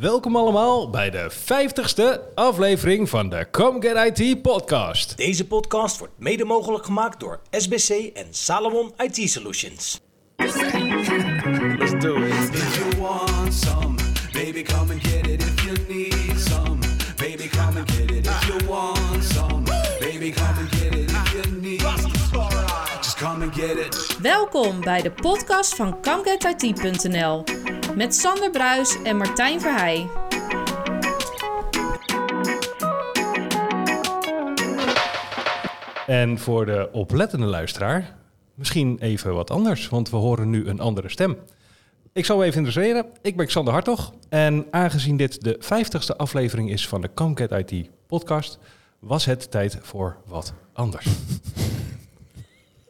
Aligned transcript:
Welkom 0.00 0.36
allemaal 0.36 0.90
bij 0.90 1.10
de 1.10 1.30
50ste 1.32 2.34
aflevering 2.34 3.08
van 3.08 3.28
de 3.28 3.46
Come 3.50 3.80
Get 3.88 4.18
IT 4.18 4.42
podcast. 4.42 5.16
Deze 5.16 5.46
podcast 5.46 5.98
wordt 5.98 6.12
mede 6.18 6.44
mogelijk 6.44 6.84
gemaakt 6.84 7.20
door 7.20 7.40
SBC 7.50 7.88
en 8.14 8.26
Salomon 8.30 8.92
IT 8.98 9.30
Solutions. 9.30 10.00
Let's 10.36 11.98
do 11.98 12.16
it. 12.16 12.54
If 12.54 12.76
you 12.76 13.00
want 13.00 13.54
some, 13.54 13.94
baby, 14.32 14.62
come 14.62 14.92
and 14.92 15.06
get 15.06 15.26
it. 15.26 15.42
If 15.42 15.64
you 15.64 15.76
need 15.88 16.40
some, 16.40 16.78
baby, 17.16 17.48
come 17.48 17.78
and 17.78 17.90
get 17.90 18.10
it. 18.10 18.26
If 18.26 18.46
you 18.46 18.68
want 18.68 19.24
some, 19.24 19.62
baby, 19.98 20.30
come 20.30 20.58
and 20.58 20.70
get 20.70 20.94
it. 20.94 21.10
If 21.10 21.32
you 21.32 21.60
need, 21.60 21.80
just 23.02 23.18
come 23.18 23.42
and 23.42 23.54
get 23.54 23.76
it. 23.76 24.09
Welkom 24.22 24.80
bij 24.80 25.02
de 25.02 25.10
podcast 25.10 25.74
van 25.74 26.02
ComeGetIT.nl 26.02 27.44
met 27.94 28.14
Sander 28.14 28.50
Bruis 28.50 29.02
en 29.02 29.16
Martijn 29.16 29.60
Verheij. 29.60 30.08
En 36.06 36.38
voor 36.38 36.66
de 36.66 36.88
oplettende 36.92 37.46
luisteraar 37.46 38.16
misschien 38.54 38.98
even 38.98 39.34
wat 39.34 39.50
anders, 39.50 39.88
want 39.88 40.10
we 40.10 40.16
horen 40.16 40.50
nu 40.50 40.68
een 40.68 40.80
andere 40.80 41.08
stem. 41.08 41.36
Ik 42.12 42.24
zal 42.24 42.44
even 42.44 42.64
introduceren. 42.64 43.06
Ik 43.22 43.36
ben 43.36 43.46
Xander 43.46 43.72
Hartog. 43.72 44.14
En 44.28 44.66
aangezien 44.70 45.16
dit 45.16 45.42
de 45.42 45.58
50ste 45.62 46.16
aflevering 46.16 46.70
is 46.70 46.88
van 46.88 47.00
de 47.00 47.10
Come 47.14 47.36
Get 47.36 47.70
IT 47.70 47.90
podcast, 48.06 48.58
was 48.98 49.24
het 49.24 49.50
tijd 49.50 49.78
voor 49.82 50.16
wat 50.26 50.52
anders. 50.72 51.06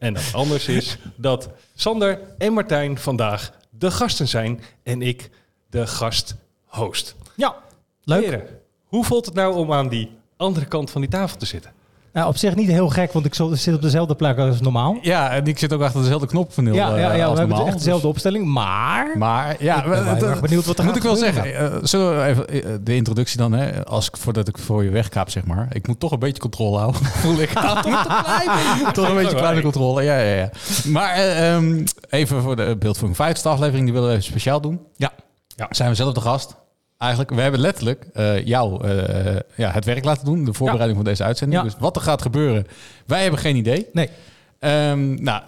En 0.01 0.15
dat 0.15 0.31
anders 0.33 0.69
is 0.69 0.97
dat 1.17 1.49
Sander 1.75 2.21
en 2.39 2.53
Martijn 2.53 2.99
vandaag 2.99 3.53
de 3.71 3.91
gasten 3.91 4.29
zijn 4.29 4.61
en 4.83 5.03
ik 5.03 5.31
de 5.71 5.87
gasthost. 5.87 7.15
Ja, 7.35 7.57
leuk. 8.05 8.25
Heren, 8.25 8.61
hoe 8.85 9.05
voelt 9.05 9.27
het 9.27 9.35
nou 9.35 9.55
om 9.55 9.73
aan 9.73 9.89
die 9.89 10.11
andere 10.37 10.67
kant 10.67 10.91
van 10.91 11.01
die 11.01 11.11
tafel 11.11 11.37
te 11.37 11.47
zitten? 11.47 11.73
Nou, 12.13 12.29
op 12.29 12.37
zich 12.37 12.55
niet 12.55 12.69
heel 12.69 12.89
gek, 12.89 13.13
want 13.13 13.27
ik 13.27 13.35
zit 13.53 13.75
op 13.75 13.83
dezelfde 13.83 14.15
plek 14.15 14.39
als 14.39 14.61
normaal. 14.61 14.99
Ja, 15.03 15.31
en 15.31 15.47
ik 15.47 15.59
zit 15.59 15.73
ook 15.73 15.81
achter 15.83 16.01
dezelfde 16.01 16.27
knop 16.27 16.53
van 16.53 16.65
Ja, 16.65 16.73
ja, 16.73 16.97
ja, 16.97 17.09
we 17.13 17.19
hebben 17.19 17.49
normaal. 17.49 17.67
echt 17.67 17.77
dezelfde 17.79 18.07
opstelling, 18.09 18.47
maar... 18.47 19.05
Dus- 19.07 19.15
Maar 19.17 19.57
ja, 19.59 19.77
Ik 19.77 19.83
ben 19.83 19.91
wel 19.91 20.03
we- 20.03 20.09
heel 20.09 20.19
dat- 20.19 20.29
erg 20.31 20.41
benieuwd 20.41 20.65
wat 20.65 20.79
er 20.79 20.85
moet 20.85 20.93
gaat 20.93 21.03
ik 21.03 21.09
wel 21.09 21.17
zeggen. 21.19 21.55
eh, 21.73 21.79
zullen 21.83 22.17
we 22.17 22.25
even 22.25 22.49
eh, 22.49 22.63
de 22.81 22.95
introductie 22.95 23.39
dan, 23.39 23.53
hè, 23.53 23.85
als 23.87 24.07
ik, 24.07 24.17
voordat 24.17 24.49
ik 24.49 24.59
voor 24.59 24.85
je 24.85 24.91
wegkaap, 24.91 25.31
zeg 25.31 25.45
maar. 25.45 25.67
Ik 25.73 25.87
moet 25.87 26.01
toch 26.01 26.13
een 26.13 26.19
beetje 26.19 26.41
controle 26.43 26.79
houden, 26.79 27.05
voel 27.23 27.41
ik. 27.41 27.49
toch 28.93 29.09
een 29.09 29.15
beetje 29.17 29.37
kleine 29.37 29.61
controle, 29.71 30.03
ja, 30.03 30.19
ja, 30.19 30.35
ja. 30.35 30.51
Maar 30.87 31.15
eh, 31.15 31.55
ehm, 31.55 31.85
even 32.09 32.43
voor 32.43 32.57
de 32.57 32.77
beeldvorming. 32.79 33.17
Vijfde 33.19 33.49
aflevering, 33.49 33.85
die 33.85 33.93
willen 33.93 34.09
we 34.09 34.15
even 34.15 34.27
speciaal 34.27 34.61
doen. 34.61 34.81
Ja. 34.97 35.11
Ja. 35.57 35.67
Zijn 35.71 35.89
we 35.89 35.95
zelf 35.95 36.15
de 36.15 36.21
gast? 36.21 36.57
Eigenlijk, 37.01 37.31
we 37.31 37.41
hebben 37.41 37.61
letterlijk 37.61 38.07
eh, 38.13 38.47
jou 38.47 38.89
eh, 38.89 39.37
ja, 39.57 39.71
het 39.71 39.85
werk 39.85 40.05
laten 40.05 40.25
doen, 40.25 40.45
de 40.45 40.53
voorbereiding 40.53 40.97
van 40.97 41.05
deze 41.05 41.25
uitzending. 41.25 41.61
Ja. 41.61 41.67
Dus 41.67 41.77
wat 41.79 41.97
er 41.97 42.03
gaat 42.03 42.23
gebeuren, 42.23 42.67
wij 43.07 43.23
hebben 43.23 43.41
geen 43.41 43.57
idee. 43.57 43.87
Nee, 43.93 44.09
Ehm, 44.59 45.23
nou, 45.23 45.43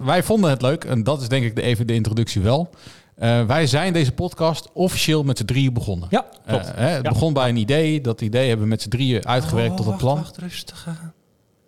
wij 0.00 0.22
vonden 0.22 0.50
het 0.50 0.62
leuk 0.62 0.84
en 0.84 1.02
dat 1.02 1.20
is 1.20 1.28
denk 1.28 1.44
ik 1.44 1.56
de, 1.56 1.62
even 1.62 1.86
de 1.86 1.94
introductie 1.94 2.40
wel. 2.42 2.70
Eh, 3.14 3.44
wij 3.44 3.66
zijn 3.66 3.92
deze 3.92 4.12
podcast 4.12 4.68
officieel 4.72 5.22
met 5.22 5.38
z'n 5.38 5.44
drieën 5.44 5.72
begonnen. 5.72 6.08
ja, 6.10 6.26
klopt. 6.46 6.72
hè, 6.74 6.86
het 6.88 7.04
Ja. 7.04 7.10
begon 7.10 7.32
bij 7.32 7.48
een 7.48 7.56
idee. 7.56 8.00
Dat 8.00 8.20
idee 8.20 8.46
hebben 8.48 8.64
we 8.64 8.70
met 8.70 8.82
z'n 8.82 8.88
drieën 8.88 9.26
uitgewerkt 9.26 9.76
tot 9.76 9.86
een 9.86 9.92
Oh, 9.92 9.98
plan. 9.98 10.16
Wacht, 10.16 10.36
rustig 10.38 10.84
aan. 10.88 11.12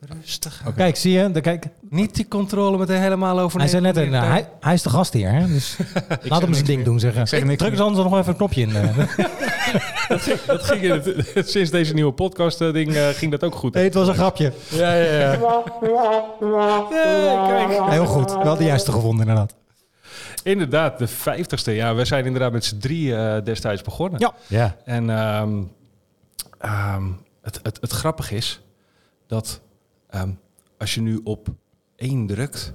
Rustig 0.00 0.62
aan. 0.66 0.74
Kijk, 0.74 0.96
zie 0.96 1.12
je? 1.12 1.30
De, 1.30 1.40
kijk, 1.40 1.66
Niet 1.90 2.14
die 2.14 2.28
controle 2.28 2.78
meteen 2.78 3.00
helemaal 3.00 3.38
over. 3.40 3.58
hij 3.58 3.68
zei 3.68 3.82
net, 3.82 3.96
een, 3.96 4.14
eh, 4.14 4.28
hij, 4.28 4.48
hij 4.60 4.74
is 4.74 4.82
de 4.82 4.88
gast 4.90 5.12
hier, 5.12 5.30
hè? 5.32 5.46
Dus 5.46 5.76
laat 6.22 6.40
hem 6.42 6.52
zijn 6.54 6.66
ding 6.66 6.84
doen, 6.84 7.00
zeggen. 7.00 7.28
zeg 7.28 7.44
niks 7.44 7.58
Druk 7.58 7.70
eens 7.70 7.80
anders 7.80 8.04
nog 8.08 8.18
even 8.18 8.28
een 8.30 8.36
knopje 8.36 8.60
in. 8.62 8.76
eh. 8.76 8.96
Dat 10.46 10.62
ging 10.62 10.82
in 10.82 10.90
het- 10.90 11.48
sinds 11.50 11.70
deze 11.70 11.94
nieuwe 11.94 12.12
podcast 12.12 12.60
eh, 12.60 12.72
ding 12.72 12.94
eh, 12.94 13.08
ging 13.08 13.30
dat 13.30 13.44
ook 13.44 13.54
goed. 13.54 13.74
Nee, 13.74 13.84
het 13.84 13.94
was 13.94 14.08
een 14.08 14.14
grapje. 14.14 14.52
Ja, 14.68 14.94
ja, 14.94 15.18
ja. 15.20 15.36
kijk. 17.46 17.90
Heel 17.90 18.06
goed, 18.06 18.32
wel 18.32 18.56
de 18.56 18.64
juiste 18.64 18.92
gevonden 18.92 19.20
inderdaad. 19.28 19.54
Inderdaad, 20.42 20.98
de 20.98 21.06
vijftigste. 21.06 21.70
Ja, 21.72 21.94
we 21.94 22.04
zijn 22.04 22.24
inderdaad 22.26 22.52
met 22.52 22.64
z'n 22.64 22.78
drie 22.78 23.16
eh, 23.16 23.44
destijds 23.44 23.82
begonnen. 23.82 24.20
Ja. 24.20 24.34
ja. 24.46 24.76
En 24.84 25.10
ehm, 25.10 25.62
ehm, 26.58 27.04
het, 27.42 27.60
het, 27.62 27.78
het 27.80 27.92
grappige 27.92 28.34
is 28.36 28.60
dat 29.26 29.60
ehm, 30.10 30.30
als 30.78 30.94
je 30.94 31.00
nu 31.00 31.20
op 31.24 31.48
één 31.96 32.26
drukt, 32.26 32.74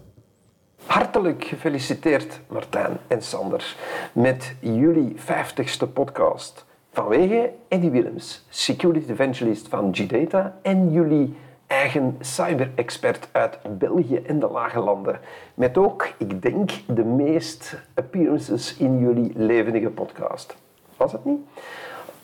Hartelijk 0.86 1.44
gefeliciteerd 1.44 2.42
Martijn 2.48 2.98
en 3.08 3.22
Sander 3.22 3.76
met 4.14 4.56
jullie 4.60 5.16
50ste 5.18 5.94
podcast. 5.94 6.66
Vanwege 6.92 7.52
Eddie 7.68 7.90
Willems, 7.90 8.46
security 8.50 9.12
evangelist 9.12 9.68
van 9.68 9.96
G-Data 9.96 10.58
en 10.62 10.92
jullie 10.92 11.36
eigen 11.68 12.16
cyber-expert 12.20 13.30
uit 13.32 13.60
België 13.78 14.16
en 14.16 14.40
de 14.40 14.48
Lage 14.48 14.80
Landen. 14.80 15.20
Met 15.54 15.78
ook, 15.78 16.14
ik 16.18 16.42
denk, 16.42 16.72
de 16.88 17.04
meest 17.04 17.82
appearances 17.94 18.78
in 18.78 19.00
jullie 19.00 19.32
levendige 19.36 19.90
podcast. 19.90 20.56
Was 20.98 21.12
het 21.12 21.26
niet? 21.26 21.40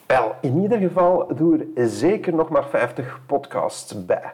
Wel, 0.05 0.35
in 0.41 0.61
ieder 0.61 0.77
geval 0.77 1.35
doe 1.35 1.67
er 1.75 1.89
zeker 1.89 2.33
nog 2.33 2.49
maar 2.49 2.67
50 2.69 3.19
podcasts 3.25 4.05
bij. 4.05 4.33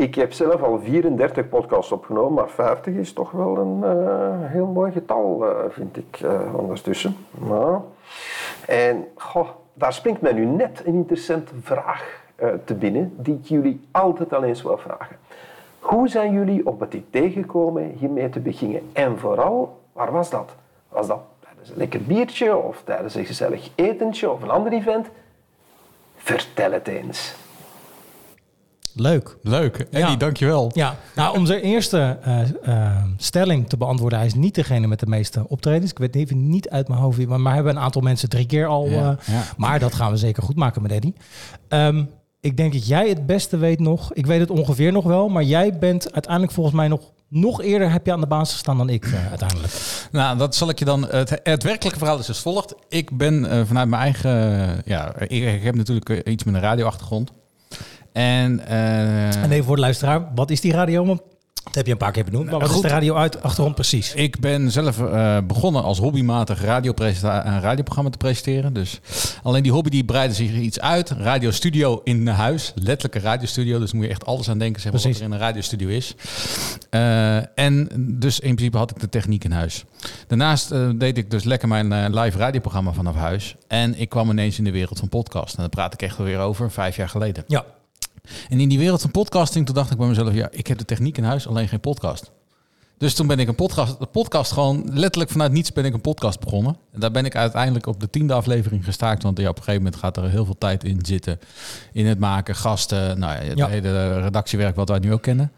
Ik 0.00 0.14
heb 0.14 0.32
zelf 0.32 0.62
al 0.62 0.80
34 0.80 1.48
podcasts 1.48 1.92
opgenomen, 1.92 2.32
maar 2.32 2.48
50 2.48 2.94
is 2.94 3.12
toch 3.12 3.30
wel 3.30 3.56
een 3.56 3.84
eh, 3.84 4.50
heel 4.50 4.66
mooi 4.66 4.92
getal, 4.92 5.46
eh, 5.46 5.56
vind 5.68 5.96
ik, 5.96 6.20
eh, 6.20 6.54
ondertussen. 6.54 7.16
Ja. 7.48 7.82
En 8.66 9.06
goh, 9.14 9.48
daar 9.74 9.92
springt 9.92 10.20
mij 10.20 10.32
nu 10.32 10.44
net 10.44 10.82
een 10.84 10.94
interessante 10.94 11.52
vraag 11.62 12.18
te 12.64 12.74
binnen, 12.74 13.14
die 13.16 13.34
ik 13.34 13.44
jullie 13.46 13.80
altijd 13.90 14.34
al 14.34 14.44
eens 14.44 14.62
wil 14.62 14.78
vragen. 14.78 15.16
Hoe 15.80 16.08
zijn 16.08 16.32
jullie 16.32 16.66
op 16.66 16.80
het 16.80 16.94
idee 16.94 17.30
gekomen 17.30 17.94
hiermee 17.98 18.28
te 18.28 18.40
beginnen? 18.40 18.90
En 18.92 19.18
vooral, 19.18 19.80
waar 19.92 20.12
was 20.12 20.30
dat? 20.30 20.50
Was 20.88 21.06
dat 21.06 21.20
tijdens 21.40 21.70
een 21.70 21.76
lekker 21.76 22.02
biertje, 22.02 22.56
of 22.56 22.82
tijdens 22.84 23.14
een 23.14 23.24
gezellig 23.24 23.70
etentje, 23.74 24.30
of 24.30 24.42
een 24.42 24.50
ander 24.50 24.72
event? 24.72 25.06
Vertel 26.16 26.72
het 26.72 26.88
eens. 26.88 27.34
Leuk. 29.00 29.36
Leuk. 29.42 29.76
Eddie, 29.78 29.98
Ja. 30.10 30.16
dankjewel. 30.16 30.70
Ja, 30.74 30.96
nou 31.14 31.36
om 31.38 31.46
zijn 31.46 31.60
eerste 31.60 32.18
eh, 32.22 32.40
eh, 32.62 33.02
stelling 33.16 33.68
te 33.68 33.76
beantwoorden, 33.76 34.18
hij 34.18 34.26
is 34.26 34.34
niet 34.34 34.54
degene 34.54 34.86
met 34.86 35.00
de 35.00 35.06
meeste 35.06 35.48
optredens. 35.48 35.90
Ik 35.90 35.98
weet 35.98 36.14
even 36.16 36.48
niet 36.48 36.68
uit 36.68 36.88
mijn 36.88 37.00
hoofd, 37.00 37.26
maar, 37.26 37.40
maar 37.40 37.54
hebben 37.54 37.76
een 37.76 37.82
aantal 37.82 38.02
mensen 38.02 38.28
drie 38.28 38.46
keer 38.46 38.66
al. 38.66 38.88
Ja, 38.88 39.16
eh, 39.20 39.34
ja. 39.34 39.42
Maar 39.56 39.78
dat 39.78 39.94
gaan 39.94 40.10
we 40.10 40.16
zeker 40.16 40.42
goed 40.42 40.56
maken 40.56 40.82
met 40.82 40.90
Eddie. 40.92 41.14
Ehm, 41.68 42.04
ik 42.40 42.56
denk 42.56 42.72
dat 42.72 42.86
jij 42.86 43.08
het 43.08 43.26
beste 43.26 43.56
weet 43.56 43.80
nog. 43.80 44.12
Ik 44.12 44.26
weet 44.26 44.40
het 44.40 44.50
ongeveer 44.50 44.92
nog 44.92 45.04
wel, 45.04 45.28
maar 45.28 45.42
jij 45.42 45.78
bent 45.78 46.12
uiteindelijk 46.12 46.52
volgens 46.52 46.76
mij 46.76 46.88
nog, 46.88 47.00
nog 47.28 47.62
eerder 47.62 47.90
heb 47.92 48.06
je 48.06 48.12
aan 48.12 48.20
de 48.20 48.26
basis 48.26 48.52
gestaan 48.52 48.76
dan 48.76 48.88
ik 48.88 49.06
uiteindelijk. 49.28 49.72
Nou, 50.12 50.38
dat 50.38 50.54
zal 50.54 50.68
ik 50.68 50.78
je 50.78 50.84
dan. 50.84 51.08
Het, 51.08 51.40
het 51.42 51.62
werkelijke 51.62 51.98
verhaal 51.98 52.18
is 52.18 52.28
als 52.28 52.40
volgt. 52.40 52.74
Ik 52.88 53.16
ben 53.16 53.66
vanuit 53.66 53.88
mijn 53.88 54.02
eigen. 54.02 54.30
ja, 54.84 55.16
ik, 55.18 55.30
ik 55.30 55.62
heb 55.62 55.74
natuurlijk 55.74 56.28
iets 56.28 56.44
met 56.44 56.54
een 56.54 56.60
radioachtergrond. 56.60 57.30
En, 58.12 58.66
eh, 58.66 59.42
En 59.42 59.50
even 59.50 59.64
voor 59.64 59.74
de 59.74 59.82
luisteraar, 59.82 60.28
wat 60.34 60.50
is 60.50 60.60
die 60.60 60.72
radio? 60.72 61.18
Dat 61.64 61.74
heb 61.74 61.86
je 61.86 61.92
een 61.92 61.98
paar 61.98 62.12
keer 62.12 62.24
benoemd. 62.24 62.50
Maar 62.50 62.60
wat 62.60 62.68
goed. 62.68 62.76
is 62.76 62.82
de 62.82 62.94
radio 62.94 63.14
uit 63.14 63.42
achtergrond 63.42 63.74
precies? 63.74 64.14
Ik 64.14 64.40
ben 64.40 64.70
zelf 64.70 65.00
eh, 65.00 65.38
begonnen 65.46 65.82
als 65.82 65.98
hobbymatig 65.98 66.62
een 66.62 67.60
radioprogramma 67.60 68.10
te 68.10 68.16
presenteren. 68.16 68.72
Dus 68.72 69.00
alleen 69.42 69.62
die 69.62 69.72
hobby 69.72 69.90
die 69.90 70.04
breidde 70.04 70.34
zich 70.34 70.52
iets 70.52 70.80
uit. 70.80 71.10
Radiostudio 71.10 72.00
in 72.04 72.26
huis. 72.26 72.72
Letterlijke 72.74 73.18
radiostudio. 73.18 73.78
Dus 73.78 73.92
moet 73.92 74.04
je 74.04 74.10
echt 74.10 74.26
alles 74.26 74.48
aan 74.48 74.58
denken 74.58 74.82
zeg 74.82 74.92
maar, 74.92 75.02
wat 75.02 75.14
er 75.16 75.22
in 75.22 75.32
een 75.32 75.38
radiostudio 75.38 75.88
is. 75.88 76.14
Eh, 76.90 77.58
en 77.58 77.88
dus 78.18 78.40
in 78.40 78.54
principe 78.54 78.76
had 78.76 78.90
ik 78.90 79.00
de 79.00 79.08
techniek 79.08 79.44
in 79.44 79.52
huis. 79.52 79.84
Daarnaast 80.26 80.68
deed 80.98 81.18
ik 81.18 81.30
dus 81.30 81.44
lekker 81.44 81.68
mijn 81.68 82.14
live 82.14 82.38
radioprogramma 82.38 82.92
vanaf 82.92 83.14
huis. 83.14 83.56
En 83.68 84.00
ik 84.00 84.08
kwam 84.08 84.30
ineens 84.30 84.58
in 84.58 84.64
de 84.64 84.70
wereld 84.70 84.98
van 84.98 85.08
podcast. 85.08 85.54
En 85.54 85.60
daar 85.60 85.68
praat 85.68 85.94
ik 85.94 86.02
echt 86.02 86.18
alweer 86.18 86.38
over 86.38 86.70
vijf 86.70 86.96
jaar 86.96 87.08
geleden. 87.08 87.44
Ja, 87.46 87.64
En 88.48 88.60
in 88.60 88.68
die 88.68 88.78
wereld 88.78 89.00
van 89.00 89.10
podcasting, 89.10 89.66
toen 89.66 89.74
dacht 89.74 89.90
ik 89.90 89.98
bij 89.98 90.06
mezelf, 90.08 90.34
ja, 90.34 90.48
ik 90.50 90.66
heb 90.66 90.78
de 90.78 90.84
techniek 90.84 91.16
in 91.18 91.24
huis, 91.24 91.46
alleen 91.48 91.68
geen 91.68 91.80
podcast. 91.80 92.30
Dus 92.98 93.14
toen 93.14 93.26
ben 93.26 93.38
ik 93.38 93.48
een 93.48 93.54
podcast, 93.54 93.96
een 94.00 94.10
podcast 94.10 94.52
gewoon 94.52 94.90
letterlijk 94.92 95.30
vanuit 95.30 95.52
niets 95.52 95.72
ben 95.72 95.84
ik 95.84 95.94
een 95.94 96.00
podcast 96.00 96.40
begonnen. 96.40 96.76
En 96.92 97.00
daar 97.00 97.10
ben 97.10 97.24
ik 97.24 97.36
uiteindelijk 97.36 97.86
op 97.86 98.00
de 98.00 98.10
tiende 98.10 98.32
aflevering 98.32 98.84
gestaakt. 98.84 99.22
Want 99.22 99.38
ja, 99.38 99.48
op 99.48 99.56
een 99.56 99.62
gegeven 99.62 99.82
moment 99.82 100.02
gaat 100.02 100.16
er 100.16 100.30
heel 100.30 100.44
veel 100.44 100.58
tijd 100.58 100.84
in 100.84 100.98
zitten. 101.02 101.38
In 101.92 102.06
het 102.06 102.18
maken, 102.18 102.54
gasten, 102.54 103.18
nou 103.18 103.32
ja, 103.32 103.48
het 103.48 103.58
Ja. 103.58 103.66
hele 103.68 104.20
redactiewerk 104.20 104.76
wat 104.76 104.88
wij 104.88 104.98
nu 104.98 105.12
ook 105.12 105.22
kennen. 105.22 105.52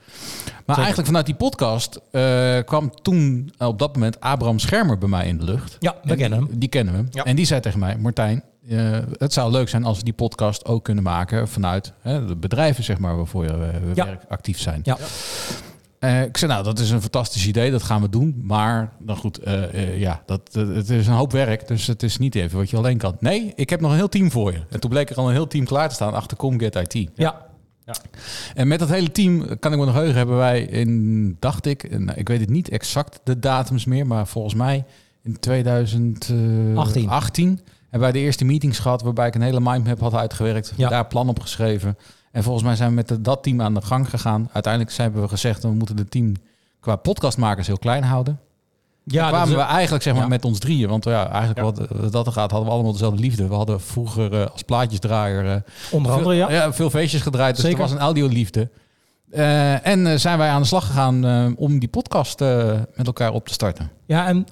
Maar 0.66 0.76
eigenlijk 0.76 1.06
vanuit 1.06 1.26
die 1.26 1.34
podcast 1.34 2.00
eh, 2.10 2.58
kwam 2.64 2.92
toen 3.02 3.52
eh, 3.58 3.66
op 3.66 3.78
dat 3.78 3.94
moment 3.94 4.20
Abraham 4.20 4.58
Schermer 4.58 4.98
bij 4.98 5.08
mij 5.08 5.26
in 5.26 5.38
de 5.38 5.44
lucht. 5.44 5.76
Ja, 5.80 5.96
we 6.02 6.10
En 6.10 6.16
kennen 6.16 6.38
die, 6.38 6.48
hem. 6.48 6.58
Die 6.58 6.68
kennen 6.68 6.94
we. 6.94 7.04
Ja. 7.10 7.24
En 7.24 7.36
die 7.36 7.44
zei 7.46 7.60
tegen 7.60 7.78
mij, 7.78 7.96
Martijn, 7.98 8.42
eh, 8.68 8.98
het 9.18 9.32
zou 9.32 9.50
leuk 9.52 9.68
zijn 9.68 9.84
als 9.84 9.98
we 9.98 10.04
die 10.04 10.12
podcast 10.12 10.64
ook 10.64 10.84
kunnen 10.84 11.04
maken 11.04 11.48
vanuit 11.48 11.92
hè, 12.00 12.26
de 12.26 12.36
bedrijven 12.36 12.84
zeg 12.84 12.98
maar, 12.98 13.16
waarvoor 13.16 13.42
we, 13.44 13.56
we 13.56 13.90
Ja. 13.94 14.04
werk 14.04 14.22
actief 14.28 14.58
zijn. 14.60 14.80
Ja. 14.82 14.96
Eh, 15.98 16.22
ik 16.22 16.36
zei, 16.36 16.50
nou, 16.52 16.64
dat 16.64 16.78
is 16.78 16.90
een 16.90 17.00
fantastisch 17.00 17.46
idee, 17.46 17.70
dat 17.70 17.82
gaan 17.82 18.00
we 18.02 18.08
doen. 18.08 18.40
Maar, 18.42 18.92
dan 18.98 19.16
goed, 19.16 19.38
eh, 19.38 19.62
eh, 19.74 19.98
ja, 20.00 20.22
dat, 20.26 20.40
eh, 20.52 20.68
het 20.74 20.90
is 20.90 21.06
een 21.06 21.12
hoop 21.14 21.32
werk, 21.32 21.68
dus 21.68 21.86
het 21.86 22.02
is 22.02 22.18
niet 22.18 22.34
even 22.34 22.58
wat 22.58 22.70
je 22.70 22.76
alleen 22.76 22.98
kan. 22.98 23.16
Nee, 23.20 23.52
ik 23.54 23.70
heb 23.70 23.80
nog 23.80 23.90
een 23.90 23.96
heel 23.96 24.08
team 24.08 24.30
voor 24.30 24.52
je. 24.52 24.60
En 24.70 24.80
toen 24.80 24.90
bleek 24.90 25.10
er 25.10 25.16
al 25.16 25.26
een 25.26 25.32
heel 25.34 25.46
team 25.46 25.64
klaar 25.64 25.88
te 25.88 25.94
staan 25.94 26.14
achter 26.14 26.36
Comget 26.36 26.74
IT. 26.94 27.10
Ja. 27.14 27.50
En 28.54 28.68
met 28.68 28.78
dat 28.78 28.88
hele 28.88 29.12
team, 29.12 29.58
kan 29.58 29.72
ik 29.72 29.78
me 29.78 29.84
nog 29.84 29.94
heugen, 29.94 30.14
hebben 30.16 30.36
wij 30.36 30.62
in, 30.62 31.36
dacht 31.38 31.66
ik, 31.66 31.82
en 31.84 32.16
ik 32.16 32.28
weet 32.28 32.40
het 32.40 32.50
niet 32.50 32.68
exact 32.68 33.20
de 33.24 33.38
datums 33.38 33.84
meer, 33.84 34.06
maar 34.06 34.26
volgens 34.26 34.54
mij 34.54 34.84
in 35.22 35.38
2018 35.40 37.08
18. 37.08 37.60
Hebben 37.92 38.00
wij 38.00 38.12
de 38.12 38.18
eerste 38.26 38.44
meetings 38.44 38.78
gehad 38.78 39.02
waarbij 39.02 39.26
ik 39.26 39.34
een 39.34 39.42
hele 39.42 39.60
mindmap 39.60 40.00
had 40.00 40.14
uitgewerkt, 40.14 40.72
Ja. 40.76 40.88
daar 40.88 41.06
plan 41.06 41.28
op 41.28 41.40
geschreven. 41.40 41.98
En 42.32 42.42
volgens 42.42 42.64
mij 42.64 42.76
zijn 42.76 42.88
we 42.88 42.94
met 42.94 43.08
de- 43.08 43.20
dat 43.20 43.42
team 43.42 43.60
aan 43.62 43.74
de 43.74 43.80
gang 43.82 44.10
gegaan. 44.10 44.48
Uiteindelijk 44.52 44.96
hebben 44.96 45.22
we 45.22 45.28
gezegd, 45.28 45.62
we 45.62 45.68
moeten 45.68 45.96
het 45.96 46.10
team 46.10 46.32
qua 46.80 46.96
podcastmakers 46.96 47.66
heel 47.66 47.78
klein 47.78 48.02
houden. 48.04 48.38
Ja, 49.04 49.28
kwamen 49.28 49.54
we 49.56 49.60
eigenlijk 49.62 50.02
zeg 50.02 50.12
maar 50.12 50.22
ja. 50.22 50.28
met 50.28 50.44
ons 50.44 50.58
drieën. 50.58 50.88
Want 50.88 51.04
ja, 51.04 51.28
eigenlijk 51.30 51.58
Ja. 51.58 51.64
wat 51.64 52.12
dat 52.12 52.26
er 52.26 52.32
gaat, 52.32 52.50
hadden 52.50 52.68
we 52.68 52.74
allemaal 52.74 52.92
dezelfde 52.92 53.20
liefde. 53.20 53.48
We 53.48 53.54
hadden 53.54 53.80
vroeger 53.80 54.40
eh, 54.40 54.46
als 54.50 54.62
plaatjesdraaier 54.62 55.50
eh, 55.50 55.56
onder 55.90 56.12
andere, 56.12 56.34
ja. 56.34 56.48
veel, 56.48 56.72
veel 56.72 56.90
feestjes 56.90 57.22
gedraaid. 57.22 57.54
Dus 57.54 57.64
Zeker. 57.64 57.78
er 57.78 57.84
was 57.84 57.92
een 57.94 57.98
audioliefde. 58.02 58.68
Eh 59.30 59.86
en 59.86 60.06
eh, 60.06 60.16
zijn 60.18 60.38
wij 60.38 60.48
aan 60.48 60.60
de 60.60 60.66
slag 60.66 60.86
gegaan 60.86 61.24
eh, 61.26 61.46
om 61.56 61.78
die 61.78 61.88
podcast 61.88 62.40
eh, 62.40 62.72
met 62.94 63.06
elkaar 63.06 63.32
op 63.32 63.46
te 63.46 63.52
starten. 63.52 63.90
Ja, 64.06 64.26
en 64.26 64.46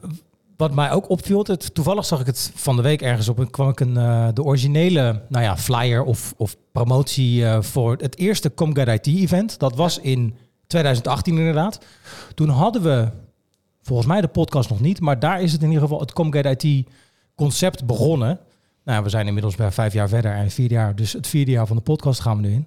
wat 0.61 0.75
mij 0.75 0.91
ook 0.91 1.09
opviel, 1.09 1.45
het, 1.47 1.75
toevallig 1.75 2.05
zag 2.05 2.21
ik 2.21 2.27
het 2.27 2.53
van 2.55 2.77
de 2.77 2.83
week 2.83 3.03
ergens 3.03 3.29
op, 3.29 3.39
en 3.39 3.51
kwam 3.51 3.69
ik 3.69 3.81
een, 3.81 3.97
eh, 3.97 4.29
de 4.35 4.43
originele 4.43 5.23
nou 5.29 5.45
ja, 5.45 5.57
flyer 5.57 6.03
of, 6.03 6.35
of 6.37 6.57
promotie 6.73 7.47
eh, 7.47 7.63
voor 7.63 7.97
het 7.97 8.19
eerste 8.19 8.55
Comget 8.55 9.07
IT-event. 9.07 9.59
Dat 9.59 9.77
was 9.77 9.99
in 9.99 10.37
2018 10.67 11.39
inderdaad. 11.39 11.79
Toen 12.35 12.49
hadden 12.49 12.83
we, 12.83 13.09
volgens 13.83 14.09
mij 14.09 14.21
de 14.21 14.29
podcast 14.29 14.71
nog 14.71 14.81
niet, 14.81 15.01
maar 15.01 15.19
daar 15.19 15.43
is 15.43 15.53
het 15.53 15.61
in 15.63 15.67
ieder 15.67 15.83
geval 15.83 16.01
het 16.01 16.13
Comget 16.13 16.65
IT-concept 16.65 17.87
begonnen. 17.87 18.41
Nou, 18.85 19.03
we 19.03 19.09
zijn 19.09 19.27
inmiddels 19.27 19.57
bij 19.57 19.71
vijf 19.73 19.93
jaar 19.93 20.09
verder 20.09 20.33
en 20.33 20.51
vier 20.51 20.71
jaar, 20.71 20.95
dus 20.97 21.13
het 21.13 21.27
vierde 21.27 21.51
jaar 21.51 21.67
van 21.67 21.77
de 21.77 21.83
podcast 21.83 22.21
gaan 22.21 22.37
we 22.41 22.49
nu 22.49 22.55
in. 22.55 22.67